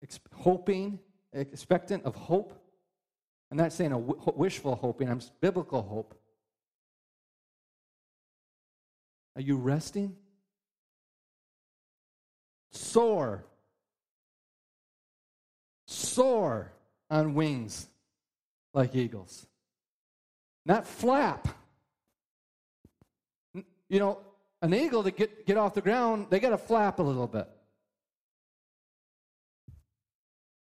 ex, 0.03 0.19
hoping, 0.33 0.99
expectant 1.33 2.05
of 2.05 2.15
hope? 2.15 2.53
I'm 3.51 3.57
not 3.57 3.73
saying 3.73 3.91
a 3.91 3.99
w- 3.99 4.21
wishful 4.35 4.75
hoping, 4.75 5.09
I'm 5.09 5.21
biblical 5.41 5.81
hope. 5.81 6.13
Are 9.35 9.41
you 9.41 9.57
resting? 9.57 10.15
Soar. 12.71 13.43
Soar 15.87 16.71
on 17.09 17.33
wings 17.33 17.88
like 18.73 18.95
eagles. 18.95 19.45
Not 20.65 20.85
flap. 20.85 21.47
You 23.53 23.99
know, 23.99 24.19
an 24.61 24.73
eagle 24.73 25.03
to 25.03 25.11
get, 25.11 25.45
get 25.45 25.57
off 25.57 25.73
the 25.73 25.81
ground, 25.81 26.27
they 26.29 26.39
got 26.39 26.49
to 26.51 26.57
flap 26.57 26.99
a 26.99 27.03
little 27.03 27.27
bit. 27.27 27.47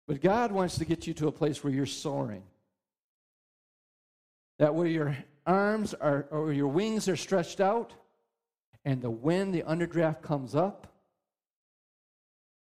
But 0.06 0.22
God 0.22 0.52
wants 0.52 0.78
to 0.78 0.84
get 0.84 1.06
you 1.06 1.14
to 1.14 1.28
a 1.28 1.32
place 1.32 1.62
where 1.62 1.72
you're 1.72 1.84
soaring. 1.84 2.42
That 4.58 4.74
way 4.74 4.90
you're 4.90 5.16
arms 5.48 5.94
are, 5.94 6.26
or 6.30 6.52
your 6.52 6.68
wings 6.68 7.08
are 7.08 7.16
stretched 7.16 7.60
out, 7.60 7.94
and 8.84 9.00
the 9.00 9.10
wind, 9.10 9.54
the 9.54 9.62
underdraft 9.62 10.22
comes 10.22 10.54
up, 10.54 10.86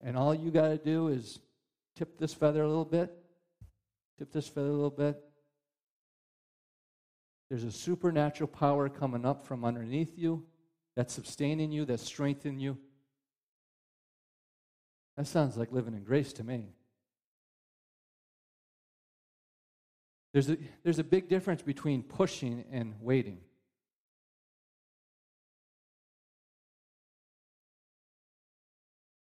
and 0.02 0.16
all 0.16 0.34
you 0.34 0.50
got 0.50 0.68
to 0.68 0.76
do 0.78 1.08
is 1.08 1.40
tip 1.96 2.18
this 2.18 2.34
feather 2.34 2.62
a 2.62 2.68
little 2.68 2.84
bit, 2.84 3.17
tip 4.18 4.32
this 4.32 4.48
feather 4.48 4.68
a 4.68 4.72
little 4.72 4.90
bit. 4.90 5.16
There's 7.48 7.64
a 7.64 7.72
supernatural 7.72 8.48
power 8.48 8.88
coming 8.88 9.24
up 9.24 9.46
from 9.46 9.64
underneath 9.64 10.18
you 10.18 10.44
that's 10.96 11.14
sustaining 11.14 11.70
you, 11.70 11.84
that's 11.84 12.02
strengthening 12.02 12.58
you. 12.58 12.76
That 15.16 15.26
sounds 15.26 15.56
like 15.56 15.72
living 15.72 15.94
in 15.94 16.02
grace 16.02 16.32
to 16.34 16.44
me. 16.44 16.66
There's 20.32 20.50
a, 20.50 20.58
there's 20.82 20.98
a 20.98 21.04
big 21.04 21.28
difference 21.28 21.62
between 21.62 22.02
pushing 22.02 22.64
and 22.70 22.94
waiting. 23.00 23.38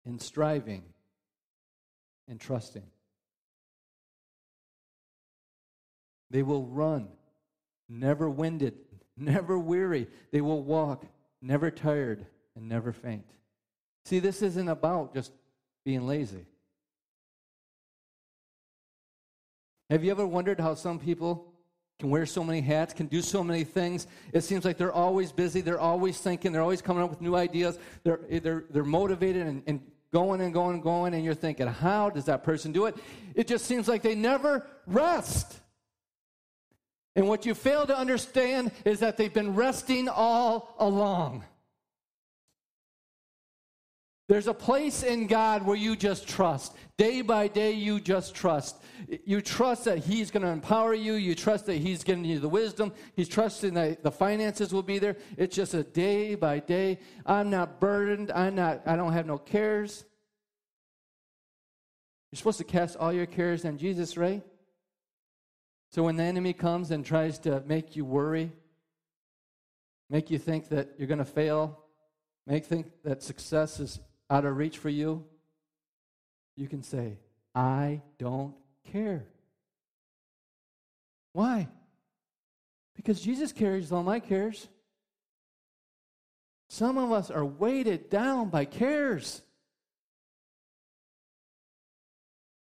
And 0.06 0.22
striving 0.22 0.84
and 2.28 2.40
trusting. 2.40 2.84
They 6.34 6.42
will 6.42 6.66
run, 6.66 7.10
never 7.88 8.28
winded, 8.28 8.74
never 9.18 9.58
weary. 9.58 10.08
They 10.32 10.42
will 10.42 10.64
walk, 10.64 11.06
never 11.44 11.70
tired, 11.70 12.26
and 12.56 12.68
never 12.68 12.92
faint. 12.92 13.30
See, 14.06 14.18
this 14.18 14.42
isn't 14.42 14.68
about 14.68 15.14
just 15.14 15.32
being 15.86 16.08
lazy. 16.08 16.48
Have 19.92 20.04
you 20.04 20.10
ever 20.10 20.26
wondered 20.26 20.60
how 20.60 20.74
some 20.74 20.98
people 20.98 21.54
can 22.00 22.10
wear 22.10 22.26
so 22.26 22.44
many 22.44 22.62
hats, 22.62 22.96
can 22.96 23.06
do 23.06 23.22
so 23.22 23.44
many 23.44 23.64
things? 23.64 24.08
It 24.34 24.42
seems 24.42 24.66
like 24.66 24.78
they're 24.78 24.92
always 24.92 25.32
busy, 25.32 25.62
they're 25.62 25.80
always 25.80 26.18
thinking, 26.18 26.52
they're 26.52 26.64
always 26.64 26.82
coming 26.82 27.04
up 27.04 27.12
with 27.12 27.22
new 27.22 27.36
ideas, 27.36 27.78
they're, 28.04 28.22
they're, 28.28 28.64
they're 28.72 28.84
motivated 28.84 29.46
and, 29.46 29.62
and 29.68 29.82
going 30.12 30.42
and 30.42 30.52
going 30.52 30.74
and 30.74 30.84
going, 30.84 31.14
and 31.14 31.24
you're 31.24 31.36
thinking, 31.36 31.68
how 31.68 32.10
does 32.10 32.26
that 32.26 32.44
person 32.44 32.72
do 32.72 32.88
it? 32.88 32.96
It 33.36 33.46
just 33.46 33.68
seems 33.68 33.88
like 33.88 34.02
they 34.02 34.16
never 34.16 34.66
rest. 34.88 35.60
And 37.16 37.28
what 37.28 37.46
you 37.46 37.54
fail 37.54 37.86
to 37.86 37.98
understand 37.98 38.72
is 38.86 39.00
that 39.00 39.18
they've 39.18 39.34
been 39.34 39.56
resting 39.56 40.10
all 40.10 40.76
along. 40.80 41.44
There's 44.30 44.48
a 44.48 44.54
place 44.54 45.04
in 45.04 45.28
God 45.28 45.66
where 45.66 45.76
you 45.76 45.96
just 45.96 46.28
trust. 46.28 46.76
Day 46.98 47.22
by 47.22 47.50
day, 47.50 47.74
you 47.74 48.00
just 48.00 48.34
trust. 48.34 48.82
You 49.26 49.42
trust 49.42 49.84
that 49.86 50.00
He's 50.00 50.32
going 50.32 50.44
to 50.44 50.50
empower 50.50 50.94
you. 50.94 51.14
You 51.14 51.36
trust 51.36 51.66
that 51.66 51.76
He's 51.76 52.04
giving 52.04 52.24
you 52.24 52.40
the 52.40 52.50
wisdom. 52.50 52.94
He's 53.16 53.28
trusting 53.28 53.74
that 53.74 54.02
the 54.02 54.12
finances 54.12 54.74
will 54.74 54.82
be 54.82 54.98
there. 54.98 55.18
It's 55.38 55.56
just 55.56 55.74
a 55.74 55.84
day 55.84 56.36
by 56.36 56.60
day. 56.60 57.00
I'm 57.26 57.50
not 57.50 57.82
burdened. 57.82 58.32
I'm 58.32 58.56
not, 58.56 58.82
I 58.86 58.96
don't 58.96 59.14
have 59.14 59.26
no 59.26 59.38
cares. 59.38 60.06
You're 62.32 62.38
supposed 62.38 62.60
to 62.60 62.64
cast 62.64 62.96
all 62.96 63.12
your 63.12 63.28
cares 63.28 63.66
on 63.66 63.78
Jesus, 63.78 64.18
right? 64.18 64.42
So 65.94 66.02
when 66.02 66.16
the 66.16 66.24
enemy 66.24 66.54
comes 66.54 66.90
and 66.90 67.06
tries 67.06 67.38
to 67.40 67.62
make 67.68 67.96
you 67.96 68.04
worry, 68.04 68.52
make 70.10 70.32
you 70.32 70.40
think 70.40 70.70
that 70.70 70.96
you're 70.98 71.08
going 71.08 71.20
to 71.20 71.24
fail, 71.24 71.84
make 72.48 72.66
think 72.66 72.88
that 73.04 73.22
success 73.22 73.80
is 73.80 74.00
out 74.28 74.44
of 74.44 74.58
reach 74.58 74.80
for 74.80 74.90
you, 74.90 75.24
you 76.56 76.68
can 76.68 76.82
say, 76.82 77.20
I 77.54 78.02
don't 78.18 78.56
care. 78.92 79.28
Why? 81.32 81.68
Because 82.96 83.22
Jesus 83.22 83.52
carries 83.52 83.92
all 83.92 84.02
my 84.02 84.20
cares. 84.20 84.68
Some 86.72 86.98
of 86.98 87.12
us 87.12 87.30
are 87.30 87.46
weighted 87.46 88.10
down 88.10 88.50
by 88.50 88.66
cares. 88.66 89.44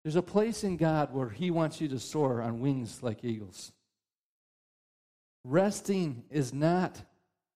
There's 0.05 0.15
a 0.15 0.21
place 0.21 0.63
in 0.63 0.77
God 0.77 1.15
where 1.15 1.29
He 1.29 1.49
wants 1.49 1.81
you 1.81 1.87
to 1.87 1.97
soar 1.97 2.39
on 2.39 2.59
wings 2.59 3.01
like 3.01 3.25
eagles. 3.25 3.71
Resting 5.43 6.23
is 6.29 6.53
not 6.53 7.01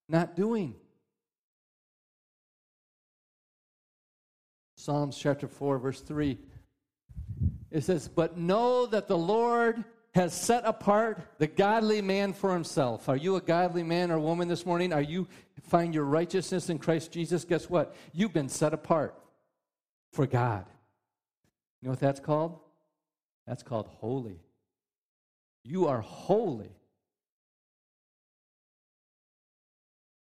not 0.07 0.35
doing. 0.35 0.73
Psalms 4.77 5.15
chapter 5.15 5.47
4, 5.47 5.77
verse 5.77 6.01
3. 6.01 6.39
It 7.69 7.83
says, 7.83 8.07
But 8.07 8.39
know 8.39 8.87
that 8.87 9.07
the 9.07 9.17
Lord 9.17 9.83
has 10.15 10.33
set 10.33 10.65
apart 10.65 11.21
the 11.37 11.45
godly 11.45 12.01
man 12.01 12.33
for 12.33 12.51
himself. 12.51 13.07
Are 13.09 13.15
you 13.17 13.35
a 13.35 13.41
godly 13.41 13.83
man 13.83 14.09
or 14.09 14.17
woman 14.17 14.47
this 14.47 14.65
morning? 14.65 14.91
Are 14.91 15.03
you 15.03 15.27
find 15.61 15.93
your 15.93 16.05
righteousness 16.05 16.71
in 16.71 16.79
Christ 16.79 17.11
Jesus? 17.11 17.45
Guess 17.45 17.69
what? 17.69 17.95
You've 18.11 18.33
been 18.33 18.49
set 18.49 18.73
apart 18.73 19.13
for 20.11 20.25
God. 20.25 20.65
You 21.81 21.87
know 21.87 21.91
what 21.91 21.99
that's 21.99 22.19
called? 22.19 22.59
That's 23.47 23.63
called 23.63 23.87
holy. 23.87 24.39
You 25.63 25.87
are 25.87 26.01
holy. 26.01 26.75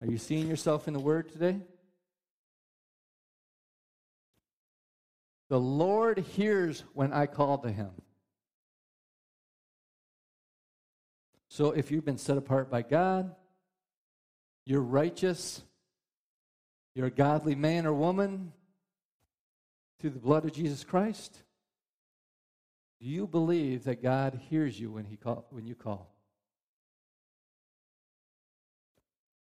Are 0.01 0.07
you 0.07 0.19
seeing 0.19 0.47
yourself 0.47 0.87
in 0.87 0.95
the 0.95 1.01
Word 1.01 1.33
today? 1.33 1.61
The 5.49 5.59
Lord 5.59 6.19
hears 6.19 6.85
when 6.93 7.13
I 7.13 7.27
call 7.27 7.59
to 7.59 7.71
Him. 7.71 7.91
So 11.49 11.73
if 11.73 11.91
you've 11.91 12.05
been 12.05 12.19
set 12.19 12.37
apart 12.37 12.71
by 12.71 12.83
God, 12.83 13.35
you're 14.65 14.83
righteous, 14.83 15.63
you're 16.95 17.07
a 17.07 17.11
godly 17.11 17.55
man 17.55 17.87
or 17.87 17.95
woman, 17.95 18.53
through 20.01 20.11
the 20.11 20.19
blood 20.19 20.45
of 20.45 20.53
Jesus 20.53 20.85
Christ? 20.85 21.43
Do 23.01 23.07
you 23.07 23.27
believe 23.27 23.85
that 23.85 24.03
God 24.03 24.41
hears 24.49 24.79
you 24.79 24.91
when, 24.91 25.05
he 25.05 25.17
call, 25.17 25.47
when 25.51 25.67
you 25.67 25.75
call? 25.75 26.13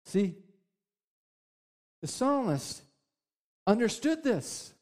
See, 0.05 0.35
the 2.01 2.07
psalmist 2.07 2.81
understood 3.65 4.23
this. 4.23 4.73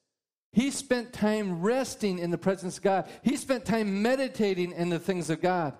He 0.51 0.71
spent 0.71 1.13
time 1.13 1.61
resting 1.61 2.19
in 2.19 2.31
the 2.31 2.37
presence 2.37 2.77
of 2.77 2.83
God. 2.83 3.09
He 3.23 3.35
spent 3.35 3.65
time 3.65 4.01
meditating 4.01 4.71
in 4.71 4.89
the 4.89 4.99
things 4.99 5.29
of 5.29 5.41
God. 5.41 5.73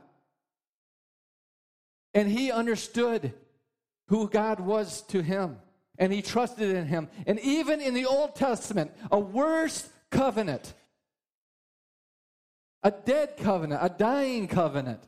And 2.14 2.30
he 2.30 2.52
understood 2.52 3.34
who 4.08 4.30
God 4.30 4.60
was 4.60 5.02
to 5.04 5.22
him 5.22 5.58
and 5.98 6.12
he 6.12 6.22
trusted 6.22 6.76
in 6.76 6.86
him. 6.86 7.10
And 7.26 7.40
even 7.40 7.82
in 7.82 7.94
the 7.94 8.06
Old 8.06 8.36
Testament, 8.36 8.92
a 9.12 9.20
worse 9.20 9.90
covenant, 10.12 10.74
a 12.84 12.92
dead 12.92 13.38
covenant, 13.38 13.82
a 13.84 13.90
dying 13.90 14.48
covenant, 14.48 15.04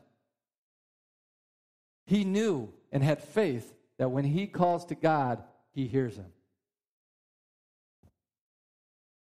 he 2.06 2.24
knew 2.24 2.72
and 2.90 3.02
had 3.02 3.22
faith 3.22 3.74
that 3.98 4.10
when 4.10 4.24
he 4.24 4.46
calls 4.46 4.86
to 4.86 4.94
God, 4.94 5.42
he 5.72 5.86
hears 5.86 6.16
him. 6.16 6.32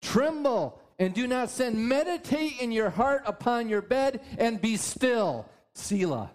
Tremble 0.02 0.80
and 0.98 1.14
do 1.14 1.28
not 1.28 1.50
sin. 1.50 1.88
Meditate 1.88 2.60
in 2.60 2.72
your 2.72 2.90
heart 2.90 3.24
upon 3.26 3.70
your 3.70 3.82
bed 3.82 4.22
and 4.38 4.62
be 4.62 4.78
still. 4.78 5.46
Selah. 5.74 6.32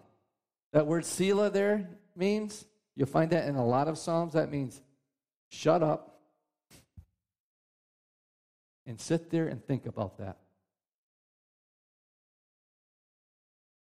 That 0.73 0.87
word 0.87 1.05
Selah 1.05 1.51
there 1.51 1.89
means, 2.17 2.65
you'll 2.97 3.07
find 3.07 3.31
that 3.31 3.49
in 3.49 3.57
a 3.57 3.65
lot 3.65 3.89
of 3.89 3.99
Psalms, 3.99 4.33
that 4.33 4.51
means 4.51 4.81
shut 5.55 5.83
up 5.83 6.21
and 8.87 9.01
sit 9.01 9.31
there 9.31 9.47
and 9.47 9.65
think 9.65 9.87
about 9.87 10.19
that. 10.19 10.39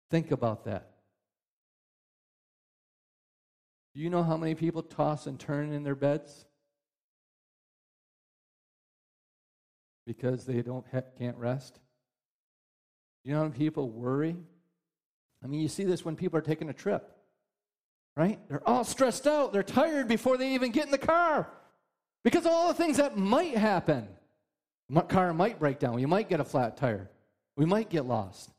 Think 0.09 0.31
about 0.31 0.65
that. 0.65 0.91
Do 3.93 4.01
you 4.01 4.09
know 4.09 4.23
how 4.23 4.37
many 4.37 4.55
people 4.55 4.83
toss 4.83 5.27
and 5.27 5.39
turn 5.39 5.73
in 5.73 5.83
their 5.83 5.95
beds? 5.95 6.45
Because 10.05 10.45
they 10.45 10.61
don't 10.61 10.85
ha- 10.91 11.01
can't 11.17 11.35
rest. 11.37 11.79
You 13.23 13.33
know 13.33 13.39
how 13.39 13.45
many 13.45 13.57
people 13.57 13.89
worry? 13.89 14.37
I 15.43 15.47
mean, 15.47 15.59
you 15.59 15.67
see 15.67 15.83
this 15.83 16.05
when 16.05 16.15
people 16.15 16.37
are 16.37 16.43
taking 16.43 16.69
a 16.69 16.73
trip 16.73 17.16
right? 18.17 18.39
They're 18.49 18.67
all 18.67 18.83
stressed 18.83 19.27
out. 19.27 19.53
They're 19.53 19.61
tired 19.61 20.07
before 20.07 20.37
they 20.37 20.55
even 20.55 20.71
get 20.71 20.85
in 20.85 20.91
the 20.91 20.97
car 20.97 21.47
because 22.23 22.45
of 22.45 22.51
all 22.51 22.67
the 22.67 22.73
things 22.73 22.97
that 22.97 23.15
might 23.15 23.55
happen. 23.55 24.07
My 24.89 25.01
car 25.01 25.33
might 25.33 25.59
break 25.59 25.77
down. 25.77 25.99
You 25.99 26.07
might 26.07 26.27
get 26.27 26.39
a 26.39 26.43
flat 26.43 26.77
tire. 26.77 27.11
We 27.55 27.65
might 27.65 27.89
get 27.89 28.05
lost. 28.05 28.49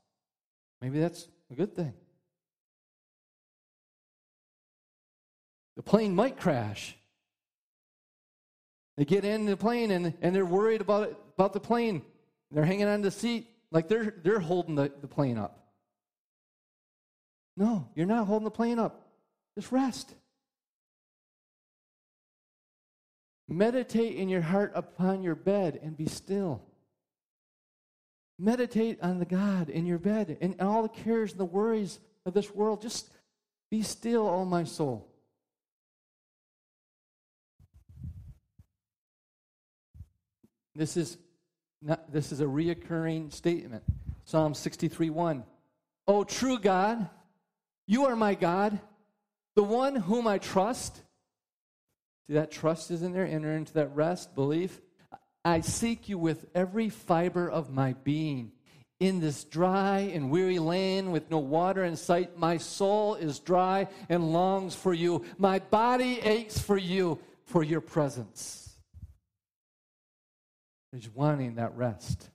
Maybe 0.80 1.00
that's 1.00 1.26
a 1.50 1.54
good 1.54 1.74
thing. 1.74 1.92
The 5.74 5.82
plane 5.82 6.14
might 6.14 6.36
crash. 6.36 6.96
They 8.96 9.04
get 9.04 9.24
in 9.24 9.46
the 9.46 9.56
plane 9.56 9.90
and, 9.90 10.14
and 10.22 10.34
they're 10.34 10.46
worried 10.46 10.80
about, 10.80 11.08
it, 11.08 11.16
about 11.36 11.52
the 11.52 11.60
plane. 11.60 12.02
They're 12.52 12.64
hanging 12.64 12.86
on 12.86 13.02
the 13.02 13.10
seat 13.10 13.48
like 13.72 13.88
they're, 13.88 14.14
they're 14.22 14.40
holding 14.40 14.76
the, 14.76 14.92
the 15.00 15.08
plane 15.08 15.36
up. 15.36 15.66
No, 17.56 17.88
you're 17.96 18.06
not 18.06 18.26
holding 18.26 18.44
the 18.44 18.50
plane 18.52 18.78
up. 18.78 19.07
Just 19.58 19.72
rest. 19.72 20.14
Meditate 23.48 24.14
in 24.14 24.28
your 24.28 24.40
heart 24.40 24.70
upon 24.76 25.24
your 25.24 25.34
bed 25.34 25.80
and 25.82 25.96
be 25.96 26.06
still. 26.06 26.62
Meditate 28.38 29.00
on 29.02 29.18
the 29.18 29.24
God 29.24 29.68
in 29.68 29.84
your 29.84 29.98
bed 29.98 30.38
and 30.40 30.54
all 30.60 30.84
the 30.84 30.88
cares 30.88 31.32
and 31.32 31.40
the 31.40 31.44
worries 31.44 31.98
of 32.24 32.34
this 32.34 32.54
world. 32.54 32.80
Just 32.80 33.10
be 33.68 33.82
still, 33.82 34.28
O 34.28 34.44
my 34.44 34.62
soul. 34.62 35.08
This 40.76 40.96
is 40.96 41.18
not, 41.82 42.12
this 42.12 42.30
is 42.30 42.40
a 42.40 42.44
reoccurring 42.44 43.32
statement. 43.32 43.82
Psalm 44.24 44.54
63 44.54 45.10
1. 45.10 45.42
O 46.06 46.22
true 46.22 46.60
God, 46.60 47.10
you 47.88 48.04
are 48.04 48.14
my 48.14 48.36
God, 48.36 48.78
the 49.58 49.64
one 49.64 49.96
whom 49.96 50.28
I 50.28 50.38
trust. 50.38 51.02
See, 52.28 52.34
that 52.34 52.52
trust 52.52 52.92
is 52.92 53.02
in 53.02 53.12
there. 53.12 53.26
Enter 53.26 53.52
into 53.56 53.72
that 53.72 53.92
rest, 53.92 54.32
belief. 54.36 54.80
I 55.44 55.62
seek 55.62 56.08
you 56.08 56.16
with 56.16 56.46
every 56.54 56.90
fiber 56.90 57.50
of 57.50 57.68
my 57.68 57.94
being. 58.04 58.52
In 59.00 59.18
this 59.18 59.42
dry 59.42 60.12
and 60.14 60.30
weary 60.30 60.60
land 60.60 61.10
with 61.10 61.28
no 61.28 61.38
water 61.38 61.82
in 61.82 61.96
sight, 61.96 62.38
my 62.38 62.58
soul 62.58 63.16
is 63.16 63.40
dry 63.40 63.88
and 64.08 64.32
longs 64.32 64.76
for 64.76 64.94
you. 64.94 65.24
My 65.38 65.58
body 65.58 66.20
aches 66.20 66.60
for 66.60 66.76
you, 66.76 67.18
for 67.46 67.64
your 67.64 67.80
presence. 67.80 68.76
He's 70.92 71.10
wanting 71.10 71.56
that 71.56 71.76
rest. 71.76 72.30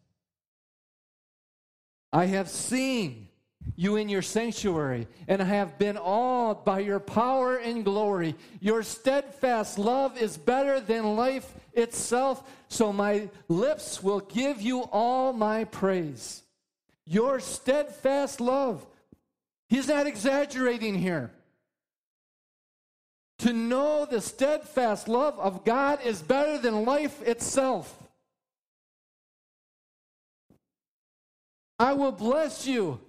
I 2.11 2.25
have 2.25 2.49
seen 2.49 3.29
you 3.75 3.95
in 3.95 4.09
your 4.09 4.21
sanctuary, 4.21 5.07
and 5.27 5.41
I 5.41 5.45
have 5.45 5.79
been 5.79 5.97
awed 5.97 6.63
by 6.63 6.79
your 6.79 6.99
power 6.99 7.57
and 7.57 7.83
glory. 7.83 8.35
Your 8.59 8.83
steadfast 8.83 9.79
love 9.79 10.17
is 10.17 10.37
better 10.37 10.79
than 10.79 11.15
life 11.15 11.51
itself, 11.73 12.49
so 12.67 12.93
my 12.93 13.29
lips 13.47 14.03
will 14.03 14.19
give 14.19 14.61
you 14.61 14.81
all 14.83 15.33
my 15.33 15.63
praise. 15.63 16.43
Your 17.05 17.39
steadfast 17.39 18.39
love. 18.39 18.85
He's 19.69 19.87
not 19.87 20.05
exaggerating 20.05 20.95
here. 20.95 21.31
To 23.39 23.51
know 23.51 24.05
the 24.05 24.21
steadfast 24.21 25.07
love 25.07 25.39
of 25.39 25.65
God 25.65 25.99
is 26.05 26.21
better 26.21 26.57
than 26.59 26.85
life 26.85 27.21
itself. 27.23 27.97
I 31.79 31.93
will 31.93 32.11
bless 32.11 32.67
you 32.67 33.01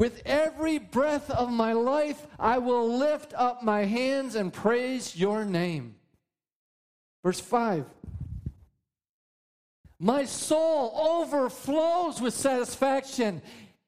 with 0.00 0.22
every 0.24 0.78
breath 0.78 1.30
of 1.30 1.52
my 1.52 1.74
life, 1.74 2.26
I 2.38 2.56
will 2.56 2.96
lift 2.96 3.34
up 3.36 3.62
my 3.62 3.84
hands 3.84 4.34
and 4.34 4.50
praise 4.50 5.14
your 5.14 5.44
name. 5.44 5.94
Verse 7.22 7.38
5 7.38 7.84
My 9.98 10.24
soul 10.24 10.98
overflows 10.98 12.18
with 12.18 12.32
satisfaction 12.32 13.42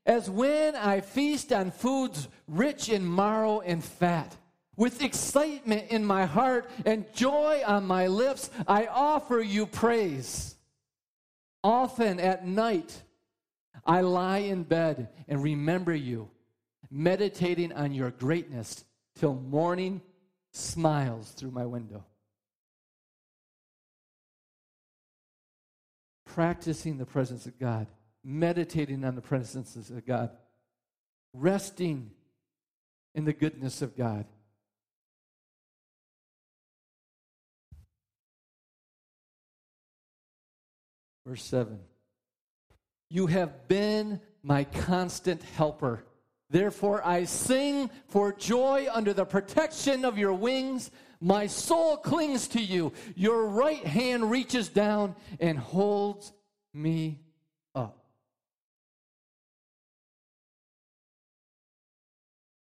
as 0.04 0.28
when 0.28 0.76
I 0.76 1.00
feast 1.00 1.50
on 1.50 1.70
foods 1.70 2.28
rich 2.46 2.90
in 2.90 3.14
marrow 3.14 3.60
and 3.60 3.82
fat. 3.82 4.36
With 4.76 5.02
excitement 5.02 5.90
in 5.90 6.04
my 6.04 6.26
heart 6.26 6.68
and 6.84 7.10
joy 7.14 7.62
on 7.66 7.86
my 7.86 8.08
lips, 8.08 8.50
I 8.68 8.84
offer 8.84 9.40
you 9.40 9.64
praise. 9.64 10.56
Often 11.64 12.20
at 12.20 12.46
night, 12.46 13.00
I 13.84 14.00
lie 14.00 14.38
in 14.38 14.62
bed 14.62 15.08
and 15.28 15.42
remember 15.42 15.94
you, 15.94 16.30
meditating 16.90 17.72
on 17.72 17.92
your 17.92 18.10
greatness 18.10 18.84
till 19.16 19.34
morning 19.34 20.00
smiles 20.52 21.30
through 21.32 21.50
my 21.50 21.66
window. 21.66 22.04
Practicing 26.26 26.98
the 26.98 27.06
presence 27.06 27.46
of 27.46 27.58
God, 27.58 27.88
meditating 28.24 29.04
on 29.04 29.16
the 29.16 29.20
presence 29.20 29.76
of 29.76 30.06
God, 30.06 30.30
resting 31.34 32.10
in 33.14 33.24
the 33.24 33.32
goodness 33.32 33.82
of 33.82 33.96
God. 33.96 34.26
Verse 41.26 41.42
7 41.44 41.78
you 43.12 43.26
have 43.26 43.68
been 43.68 44.18
my 44.42 44.64
constant 44.64 45.42
helper. 45.42 46.02
Therefore, 46.48 47.06
I 47.06 47.24
sing 47.24 47.90
for 48.08 48.32
joy 48.32 48.86
under 48.90 49.12
the 49.12 49.26
protection 49.26 50.06
of 50.06 50.16
your 50.16 50.32
wings. 50.32 50.90
My 51.20 51.46
soul 51.46 51.98
clings 51.98 52.48
to 52.48 52.60
you. 52.62 52.94
Your 53.14 53.44
right 53.44 53.86
hand 53.86 54.30
reaches 54.30 54.70
down 54.70 55.14
and 55.40 55.58
holds 55.58 56.32
me 56.72 57.20
up. 57.74 58.02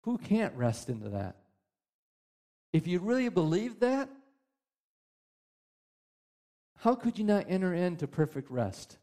Who 0.02 0.18
can't 0.18 0.54
rest 0.56 0.88
into 0.88 1.10
that? 1.10 1.36
If 2.72 2.88
you 2.88 2.98
really 2.98 3.28
believe 3.28 3.78
that, 3.80 4.08
how 6.78 6.96
could 6.96 7.18
you 7.20 7.24
not 7.24 7.46
enter 7.48 7.72
into 7.72 8.08
perfect 8.08 8.50
rest? 8.50 8.98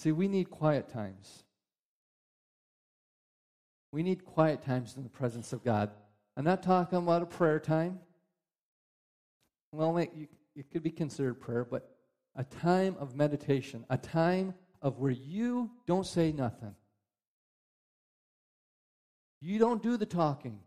See, 0.00 0.12
we 0.12 0.28
need 0.28 0.48
quiet 0.48 0.88
times. 0.88 1.44
We 3.92 4.02
need 4.02 4.24
quiet 4.24 4.62
times 4.62 4.96
in 4.96 5.02
the 5.02 5.10
presence 5.10 5.52
of 5.52 5.62
God. 5.62 5.90
I'm 6.38 6.44
not 6.44 6.62
talking 6.62 6.96
about 6.96 7.20
a 7.20 7.26
prayer 7.26 7.60
time. 7.60 7.98
Well, 9.72 9.98
it 9.98 10.70
could 10.72 10.82
be 10.82 10.90
considered 10.90 11.34
prayer, 11.34 11.66
but 11.66 11.94
a 12.34 12.44
time 12.44 12.96
of 12.98 13.14
meditation, 13.14 13.84
a 13.90 13.98
time 13.98 14.54
of 14.80 14.98
where 15.00 15.10
you 15.10 15.70
don't 15.86 16.06
say 16.06 16.32
nothing. 16.32 16.74
You 19.42 19.58
don't 19.58 19.82
do 19.82 19.98
the 19.98 20.06
talking, 20.06 20.60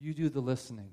you 0.00 0.12
do 0.12 0.28
the 0.28 0.40
listening. 0.40 0.90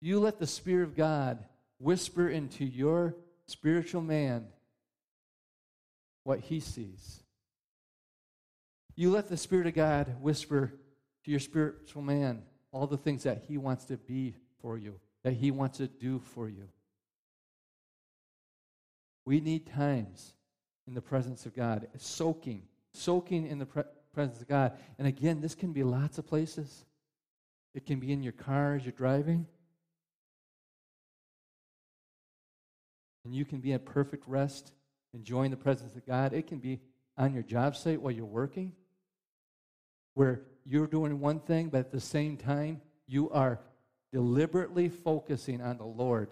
You 0.00 0.20
let 0.20 0.38
the 0.38 0.46
Spirit 0.46 0.84
of 0.84 0.96
God 0.96 1.44
whisper 1.78 2.30
into 2.30 2.64
your 2.64 3.14
spiritual 3.46 4.00
man 4.00 4.46
what 6.26 6.40
he 6.40 6.58
sees. 6.58 7.22
You 8.96 9.10
let 9.10 9.28
the 9.28 9.36
Spirit 9.36 9.68
of 9.68 9.74
God 9.74 10.16
whisper 10.20 10.74
to 11.24 11.30
your 11.30 11.38
spiritual 11.38 12.02
man 12.02 12.42
all 12.72 12.88
the 12.88 12.96
things 12.96 13.22
that 13.22 13.44
he 13.46 13.58
wants 13.58 13.84
to 13.84 13.96
be 13.96 14.34
for 14.60 14.76
you, 14.76 14.98
that 15.22 15.34
he 15.34 15.52
wants 15.52 15.78
to 15.78 15.86
do 15.86 16.18
for 16.18 16.48
you. 16.48 16.68
We 19.24 19.40
need 19.40 19.66
times 19.66 20.34
in 20.88 20.94
the 20.94 21.00
presence 21.00 21.46
of 21.46 21.54
God, 21.54 21.86
soaking, 21.96 22.62
soaking 22.92 23.46
in 23.46 23.60
the 23.60 23.66
pre- 23.66 23.84
presence 24.12 24.40
of 24.40 24.48
God. 24.48 24.72
And 24.98 25.06
again, 25.06 25.40
this 25.40 25.54
can 25.54 25.72
be 25.72 25.84
lots 25.84 26.18
of 26.18 26.26
places. 26.26 26.84
It 27.72 27.86
can 27.86 28.00
be 28.00 28.12
in 28.12 28.24
your 28.24 28.32
car 28.32 28.74
as 28.74 28.84
you're 28.84 28.92
driving. 28.92 29.46
And 33.24 33.32
you 33.32 33.44
can 33.44 33.60
be 33.60 33.72
at 33.74 33.84
perfect 33.84 34.24
rest 34.26 34.72
enjoying 35.16 35.50
the 35.50 35.56
presence 35.56 35.96
of 35.96 36.06
God. 36.06 36.32
It 36.32 36.46
can 36.46 36.58
be 36.58 36.78
on 37.16 37.32
your 37.32 37.42
job 37.42 37.74
site 37.74 38.00
while 38.00 38.12
you're 38.12 38.26
working, 38.26 38.72
where 40.14 40.42
you're 40.64 40.86
doing 40.86 41.18
one 41.18 41.40
thing, 41.40 41.68
but 41.68 41.78
at 41.78 41.90
the 41.90 42.00
same 42.00 42.36
time, 42.36 42.82
you 43.06 43.30
are 43.30 43.58
deliberately 44.12 44.88
focusing 44.88 45.60
on 45.60 45.78
the 45.78 45.84
Lord 45.84 46.28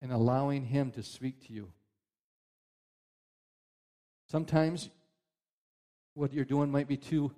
and 0.00 0.12
allowing 0.12 0.64
Him 0.64 0.92
to 0.92 1.02
speak 1.02 1.46
to 1.46 1.52
you. 1.52 1.68
Sometimes 4.30 4.88
what 6.14 6.32
you're 6.32 6.44
doing 6.44 6.70
might 6.70 6.88
be 6.88 6.96
too 6.96 7.32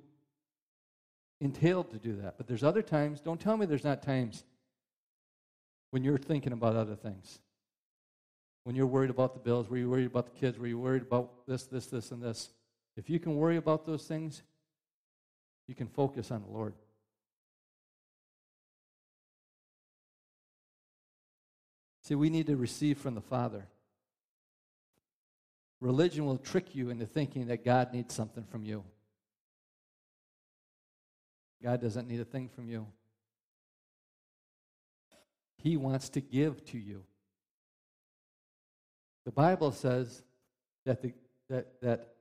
entailed 1.40 1.90
to 1.90 1.98
do 1.98 2.16
that, 2.16 2.36
but 2.36 2.46
there's 2.46 2.62
other 2.62 2.82
times, 2.82 3.20
don't 3.20 3.40
tell 3.40 3.56
me 3.56 3.66
there's 3.66 3.84
not 3.84 4.02
times 4.02 4.44
when 5.90 6.04
you're 6.04 6.18
thinking 6.18 6.52
about 6.52 6.76
other 6.76 6.94
things 6.94 7.40
when 8.64 8.74
you're 8.74 8.86
worried 8.86 9.10
about 9.10 9.34
the 9.34 9.40
bills, 9.40 9.68
were 9.68 9.76
you 9.76 9.88
worried 9.88 10.06
about 10.06 10.26
the 10.26 10.38
kids, 10.40 10.58
were 10.58 10.66
you 10.66 10.78
worried 10.78 11.02
about 11.02 11.46
this, 11.46 11.64
this, 11.64 11.86
this, 11.86 12.10
and 12.10 12.22
this. 12.22 12.48
If 12.96 13.10
you 13.10 13.20
can 13.20 13.36
worry 13.36 13.56
about 13.56 13.86
those 13.86 14.06
things, 14.06 14.42
you 15.68 15.74
can 15.74 15.86
focus 15.86 16.30
on 16.30 16.42
the 16.42 16.48
Lord. 16.48 16.74
See, 22.02 22.14
we 22.14 22.28
need 22.30 22.46
to 22.48 22.56
receive 22.56 22.98
from 22.98 23.14
the 23.14 23.20
Father. 23.20 23.66
Religion 25.80 26.24
will 26.24 26.38
trick 26.38 26.74
you 26.74 26.90
into 26.90 27.06
thinking 27.06 27.46
that 27.48 27.64
God 27.64 27.92
needs 27.92 28.14
something 28.14 28.44
from 28.44 28.64
you. 28.64 28.84
God 31.62 31.80
doesn't 31.80 32.08
need 32.08 32.20
a 32.20 32.24
thing 32.24 32.48
from 32.48 32.68
you. 32.68 32.86
He 35.56 35.78
wants 35.78 36.10
to 36.10 36.20
give 36.20 36.64
to 36.66 36.78
you. 36.78 37.04
The 39.24 39.32
Bible 39.32 39.72
says 39.72 40.22
that, 40.84 41.02
the, 41.02 41.12
that, 41.48 41.80
that 41.80 42.14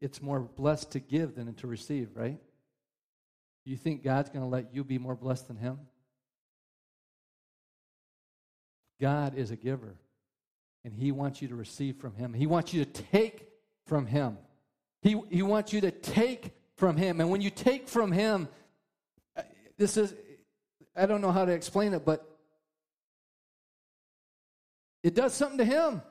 it's 0.00 0.22
more 0.22 0.40
blessed 0.40 0.92
to 0.92 1.00
give 1.00 1.34
than 1.34 1.52
to 1.54 1.66
receive, 1.66 2.10
right? 2.14 2.38
You 3.64 3.76
think 3.76 4.04
God's 4.04 4.28
going 4.28 4.44
to 4.44 4.48
let 4.48 4.74
you 4.74 4.84
be 4.84 4.98
more 4.98 5.14
blessed 5.14 5.48
than 5.48 5.56
Him? 5.56 5.78
God 9.00 9.34
is 9.36 9.50
a 9.50 9.56
giver, 9.56 9.96
and 10.84 10.94
He 10.94 11.12
wants 11.12 11.42
you 11.42 11.48
to 11.48 11.54
receive 11.54 11.96
from 11.96 12.14
Him. 12.14 12.32
He 12.32 12.46
wants 12.46 12.72
you 12.72 12.84
to 12.84 12.90
take 12.90 13.48
from 13.86 14.06
Him. 14.06 14.38
He, 15.02 15.20
he 15.30 15.42
wants 15.42 15.72
you 15.72 15.80
to 15.80 15.90
take 15.90 16.52
from 16.76 16.96
Him. 16.96 17.20
And 17.20 17.30
when 17.30 17.40
you 17.40 17.50
take 17.50 17.88
from 17.88 18.12
Him, 18.12 18.48
uh, 19.36 19.42
this 19.76 19.96
is, 19.96 20.14
I 20.96 21.06
don't 21.06 21.20
know 21.20 21.32
how 21.32 21.44
to 21.44 21.52
explain 21.52 21.94
it, 21.94 22.04
but 22.04 22.26
it 25.02 25.14
does 25.14 25.34
something 25.34 25.58
to 25.58 25.64
Him. 25.64 26.02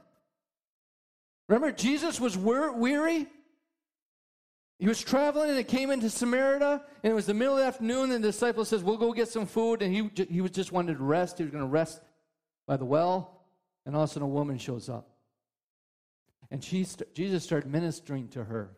Remember, 1.47 1.71
Jesus 1.71 2.19
was 2.19 2.37
weary. 2.37 3.27
He 4.79 4.87
was 4.87 5.01
traveling 5.01 5.49
and 5.49 5.59
it 5.59 5.67
came 5.67 5.91
into 5.91 6.09
Samaria, 6.09 6.83
and 7.03 7.11
it 7.11 7.15
was 7.15 7.25
the 7.25 7.33
middle 7.33 7.53
of 7.53 7.59
the 7.59 7.65
afternoon, 7.65 8.11
and 8.11 8.23
the 8.23 8.29
disciple 8.29 8.65
says, 8.65 8.83
We'll 8.83 8.97
go 8.97 9.13
get 9.13 9.29
some 9.29 9.45
food. 9.45 9.81
And 9.81 9.93
he, 9.93 10.25
he 10.25 10.41
was 10.41 10.51
just 10.51 10.71
wanted 10.71 10.97
to 10.97 11.03
rest. 11.03 11.37
He 11.37 11.43
was 11.43 11.51
going 11.51 11.63
to 11.63 11.69
rest 11.69 12.01
by 12.67 12.77
the 12.77 12.85
well, 12.85 13.45
and 13.85 13.95
all 13.95 14.03
of 14.03 14.09
a 14.09 14.13
sudden 14.13 14.23
a 14.23 14.31
woman 14.31 14.57
shows 14.57 14.89
up. 14.89 15.09
And 16.51 16.63
she, 16.63 16.85
Jesus 17.13 17.43
started 17.43 17.69
ministering 17.69 18.27
to 18.29 18.43
her. 18.43 18.75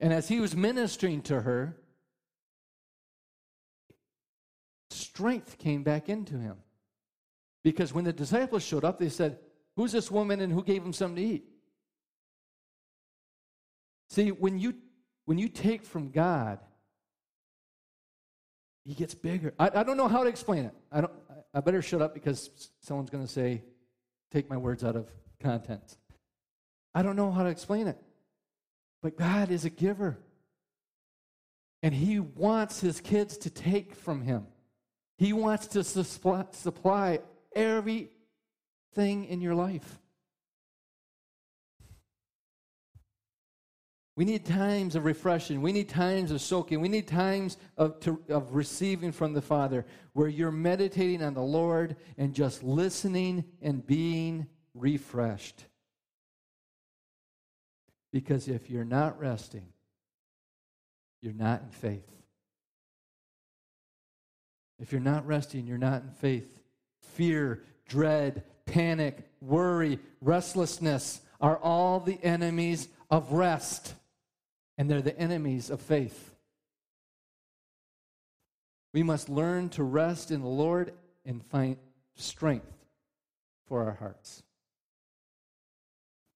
And 0.00 0.12
as 0.12 0.28
he 0.28 0.40
was 0.40 0.54
ministering 0.54 1.22
to 1.22 1.40
her, 1.40 1.76
strength 4.90 5.58
came 5.58 5.82
back 5.82 6.08
into 6.08 6.38
him. 6.38 6.56
Because 7.62 7.94
when 7.94 8.04
the 8.04 8.12
disciples 8.12 8.62
showed 8.62 8.84
up, 8.84 8.98
they 8.98 9.08
said, 9.08 9.38
Who's 9.76 9.92
this 9.92 10.10
woman 10.10 10.40
and 10.40 10.52
who 10.52 10.62
gave 10.62 10.82
him 10.82 10.92
something 10.92 11.16
to 11.16 11.30
eat? 11.34 11.44
See, 14.08 14.30
when 14.30 14.58
you 14.58 14.74
when 15.24 15.38
you 15.38 15.48
take 15.48 15.84
from 15.84 16.10
God, 16.10 16.58
he 18.84 18.94
gets 18.94 19.14
bigger. 19.14 19.54
I, 19.58 19.70
I 19.74 19.82
don't 19.82 19.96
know 19.96 20.08
how 20.08 20.22
to 20.22 20.28
explain 20.28 20.66
it. 20.66 20.74
I 20.92 21.00
don't 21.00 21.12
I 21.54 21.60
better 21.60 21.82
shut 21.82 22.02
up 22.02 22.14
because 22.14 22.50
someone's 22.80 23.10
going 23.10 23.24
to 23.24 23.32
say, 23.32 23.62
take 24.32 24.50
my 24.50 24.56
words 24.56 24.84
out 24.84 24.96
of 24.96 25.08
context. 25.40 25.98
I 26.94 27.02
don't 27.02 27.16
know 27.16 27.30
how 27.30 27.44
to 27.44 27.48
explain 27.48 27.86
it. 27.86 27.96
But 29.02 29.16
God 29.16 29.50
is 29.50 29.64
a 29.64 29.70
giver. 29.70 30.18
And 31.82 31.94
He 31.94 32.18
wants 32.18 32.80
His 32.80 33.00
kids 33.00 33.38
to 33.38 33.50
take 33.50 33.94
from 33.94 34.22
Him. 34.22 34.46
He 35.16 35.32
wants 35.32 35.68
to 35.68 35.84
supply, 35.84 36.46
supply 36.50 37.20
everything 38.94 39.24
in 39.24 39.40
your 39.40 39.54
life. 39.54 39.98
We 44.16 44.24
need 44.24 44.44
times 44.44 44.94
of 44.94 45.04
refreshing. 45.04 45.60
We 45.60 45.72
need 45.72 45.88
times 45.88 46.30
of 46.30 46.40
soaking. 46.40 46.80
We 46.80 46.88
need 46.88 47.08
times 47.08 47.56
of, 47.76 47.98
to, 48.00 48.22
of 48.28 48.54
receiving 48.54 49.10
from 49.10 49.32
the 49.32 49.42
Father 49.42 49.84
where 50.12 50.28
you're 50.28 50.52
meditating 50.52 51.22
on 51.22 51.34
the 51.34 51.42
Lord 51.42 51.96
and 52.16 52.32
just 52.32 52.62
listening 52.62 53.44
and 53.60 53.84
being 53.84 54.46
refreshed. 54.72 55.64
Because 58.12 58.46
if 58.46 58.70
you're 58.70 58.84
not 58.84 59.18
resting, 59.18 59.66
you're 61.20 61.32
not 61.32 61.62
in 61.62 61.70
faith. 61.70 62.08
If 64.78 64.92
you're 64.92 65.00
not 65.00 65.26
resting, 65.26 65.66
you're 65.66 65.78
not 65.78 66.02
in 66.02 66.10
faith. 66.10 66.60
Fear, 67.00 67.64
dread, 67.88 68.44
panic, 68.66 69.28
worry, 69.40 69.98
restlessness 70.20 71.20
are 71.40 71.56
all 71.58 72.00
the 72.00 72.18
enemies 72.22 72.88
of 73.10 73.32
rest 73.32 73.94
and 74.76 74.90
they're 74.90 75.02
the 75.02 75.18
enemies 75.18 75.70
of 75.70 75.80
faith. 75.80 76.34
We 78.92 79.02
must 79.02 79.28
learn 79.28 79.68
to 79.70 79.82
rest 79.82 80.30
in 80.30 80.40
the 80.40 80.48
Lord 80.48 80.92
and 81.24 81.44
find 81.44 81.76
strength 82.14 82.72
for 83.66 83.84
our 83.84 83.94
hearts. 83.94 84.42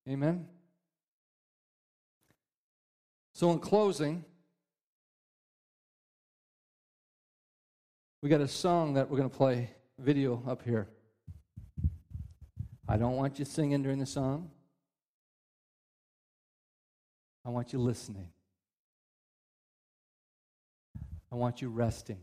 Amen? 0.09 0.47
So, 3.35 3.53
in 3.53 3.61
closing, 3.61 4.25
we 8.23 8.29
got 8.29 8.41
a 8.41 8.49
song 8.49 8.95
that 8.95 9.09
we're 9.09 9.19
going 9.19 9.31
to 9.31 9.37
play 9.37 9.71
video 9.99 10.43
up 10.49 10.63
here. 10.65 10.89
I 12.89 12.97
don't 12.97 13.17
want 13.17 13.39
you 13.39 13.45
singing 13.45 13.83
during 13.83 13.99
the 13.99 14.07
song. 14.07 14.51
I 17.45 17.51
want 17.51 17.73
you 17.73 17.79
listening. 17.79 18.31
I 21.31 21.35
want 21.35 21.61
you 21.61 21.69
resting. 21.69 22.21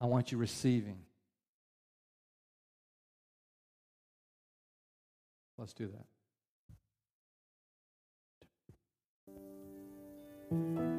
I 0.00 0.06
want 0.06 0.32
you 0.32 0.38
receiving. 0.38 0.98
Let's 5.56 5.72
do 5.72 5.92
that. 10.50 10.91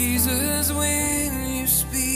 Jesus, 0.00 0.72
when 0.72 1.44
you 1.44 1.66
speak 1.66 2.09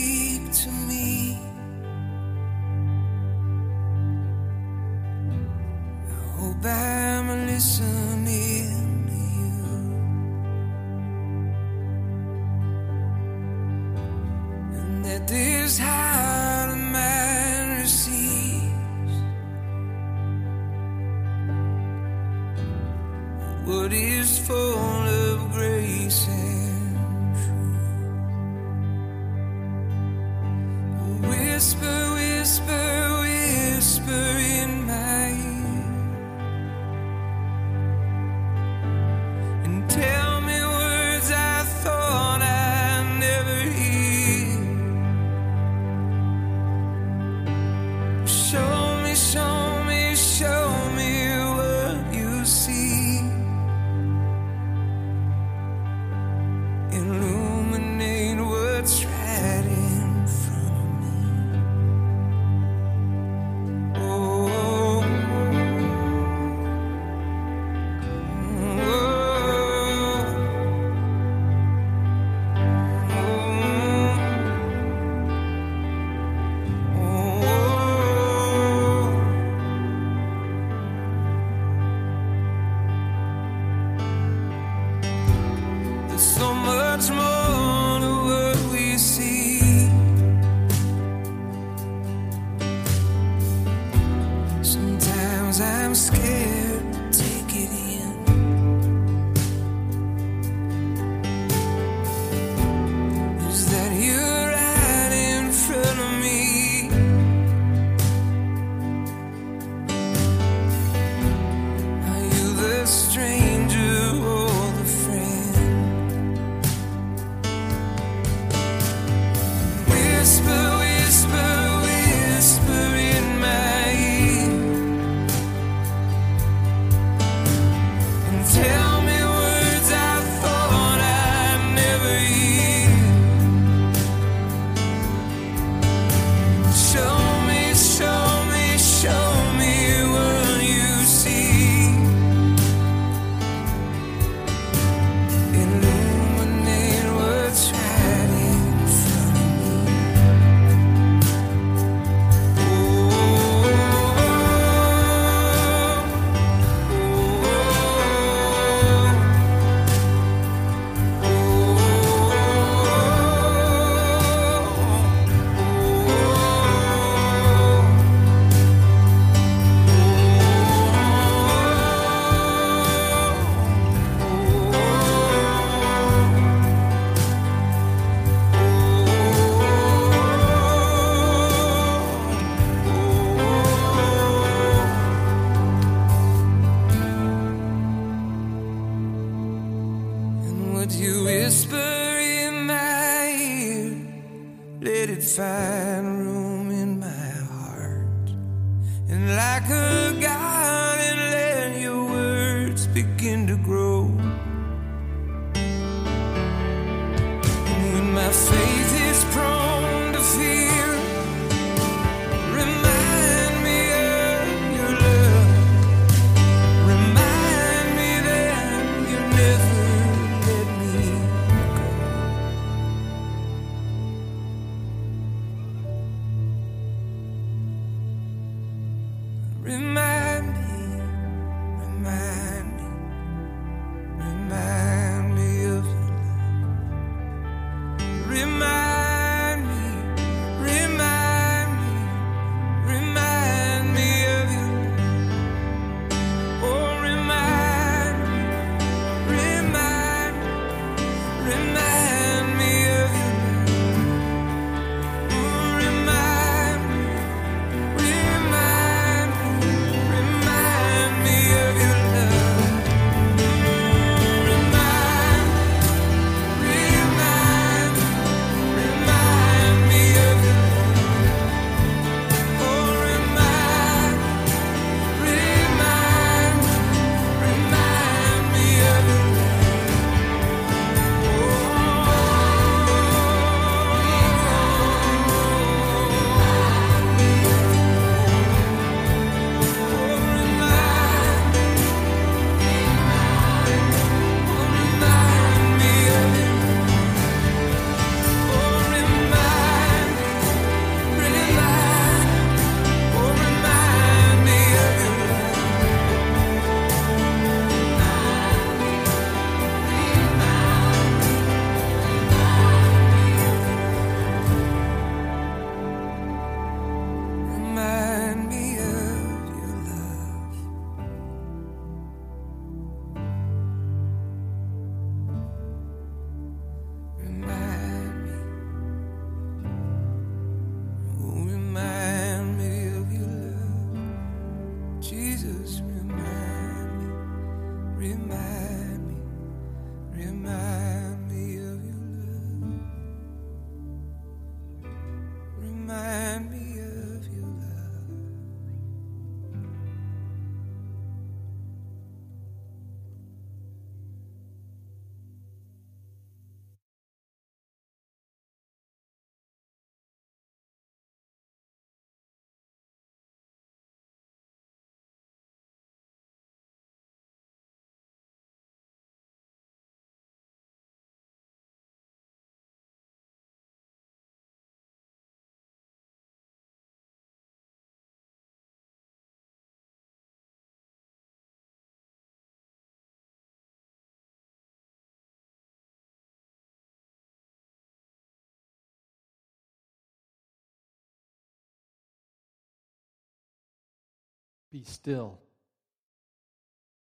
Be 394.75 394.83
still 394.83 395.39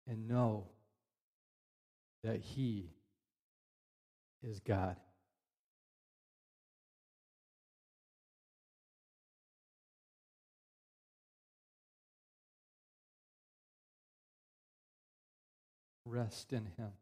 and 0.07 0.27
know 0.27 0.69
that 2.25 2.41
He 2.41 2.95
is 4.43 4.59
God. 4.61 4.97
Rest 16.07 16.55
in 16.55 16.65
Him. 16.79 16.93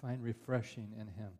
Find 0.00 0.20
refreshing 0.20 0.88
in 0.98 1.06
Him. 1.06 1.30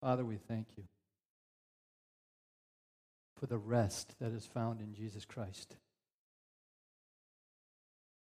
Father, 0.00 0.24
we 0.24 0.36
thank 0.36 0.68
you 0.76 0.84
for 3.38 3.46
the 3.46 3.58
rest 3.58 4.14
that 4.20 4.32
is 4.32 4.46
found 4.46 4.80
in 4.80 4.94
Jesus 4.94 5.24
Christ. 5.24 5.76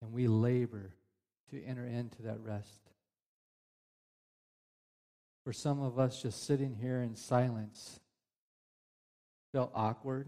And 0.02 0.14
we 0.14 0.28
labor 0.28 0.92
to 1.52 1.64
enter 1.64 1.86
into 1.86 2.22
that 2.24 2.40
rest. 2.42 2.82
For 5.44 5.54
some 5.54 5.82
of 5.82 5.98
us, 5.98 6.22
just 6.22 6.46
sitting 6.46 6.76
here 6.76 7.02
in 7.02 7.16
silence 7.16 8.00
felt 9.54 9.72
awkward, 9.74 10.28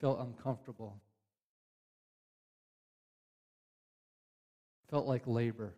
felt 0.00 0.18
uncomfortable, 0.20 1.00
felt 4.90 5.06
like 5.06 5.26
labor. 5.26 5.74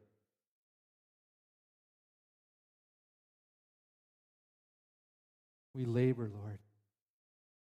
We 5.74 5.84
labor, 5.84 6.30
Lord. 6.32 6.58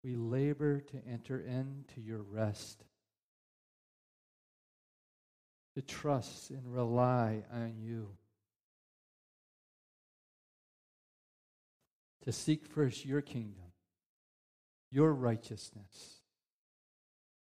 We 0.04 0.16
labor 0.16 0.82
to 0.82 1.02
enter 1.10 1.40
into 1.40 2.02
your 2.02 2.22
rest, 2.22 2.84
to 5.76 5.82
trust 5.82 6.50
and 6.50 6.74
rely 6.74 7.44
on 7.52 7.76
you, 7.80 8.10
to 12.24 12.32
seek 12.32 12.66
first 12.66 13.06
your 13.06 13.22
kingdom, 13.22 13.72
your 14.92 15.14
righteousness, 15.14 16.22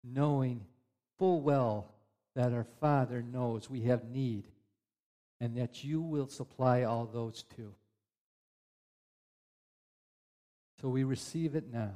knowing 0.04 0.66
full 1.18 1.40
well 1.40 1.94
that 2.34 2.52
our 2.52 2.66
Father 2.80 3.22
knows 3.22 3.70
we 3.70 3.82
have 3.82 4.04
need 4.04 4.48
and 5.40 5.56
that 5.56 5.82
you 5.84 6.00
will 6.00 6.28
supply 6.28 6.82
all 6.82 7.06
those 7.06 7.44
too. 7.56 7.74
So 10.82 10.88
we 10.88 11.04
receive 11.04 11.54
it 11.54 11.72
now. 11.72 11.92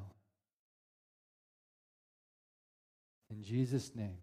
In 3.30 3.42
Jesus' 3.42 3.90
name, 3.96 4.18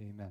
amen. 0.00 0.30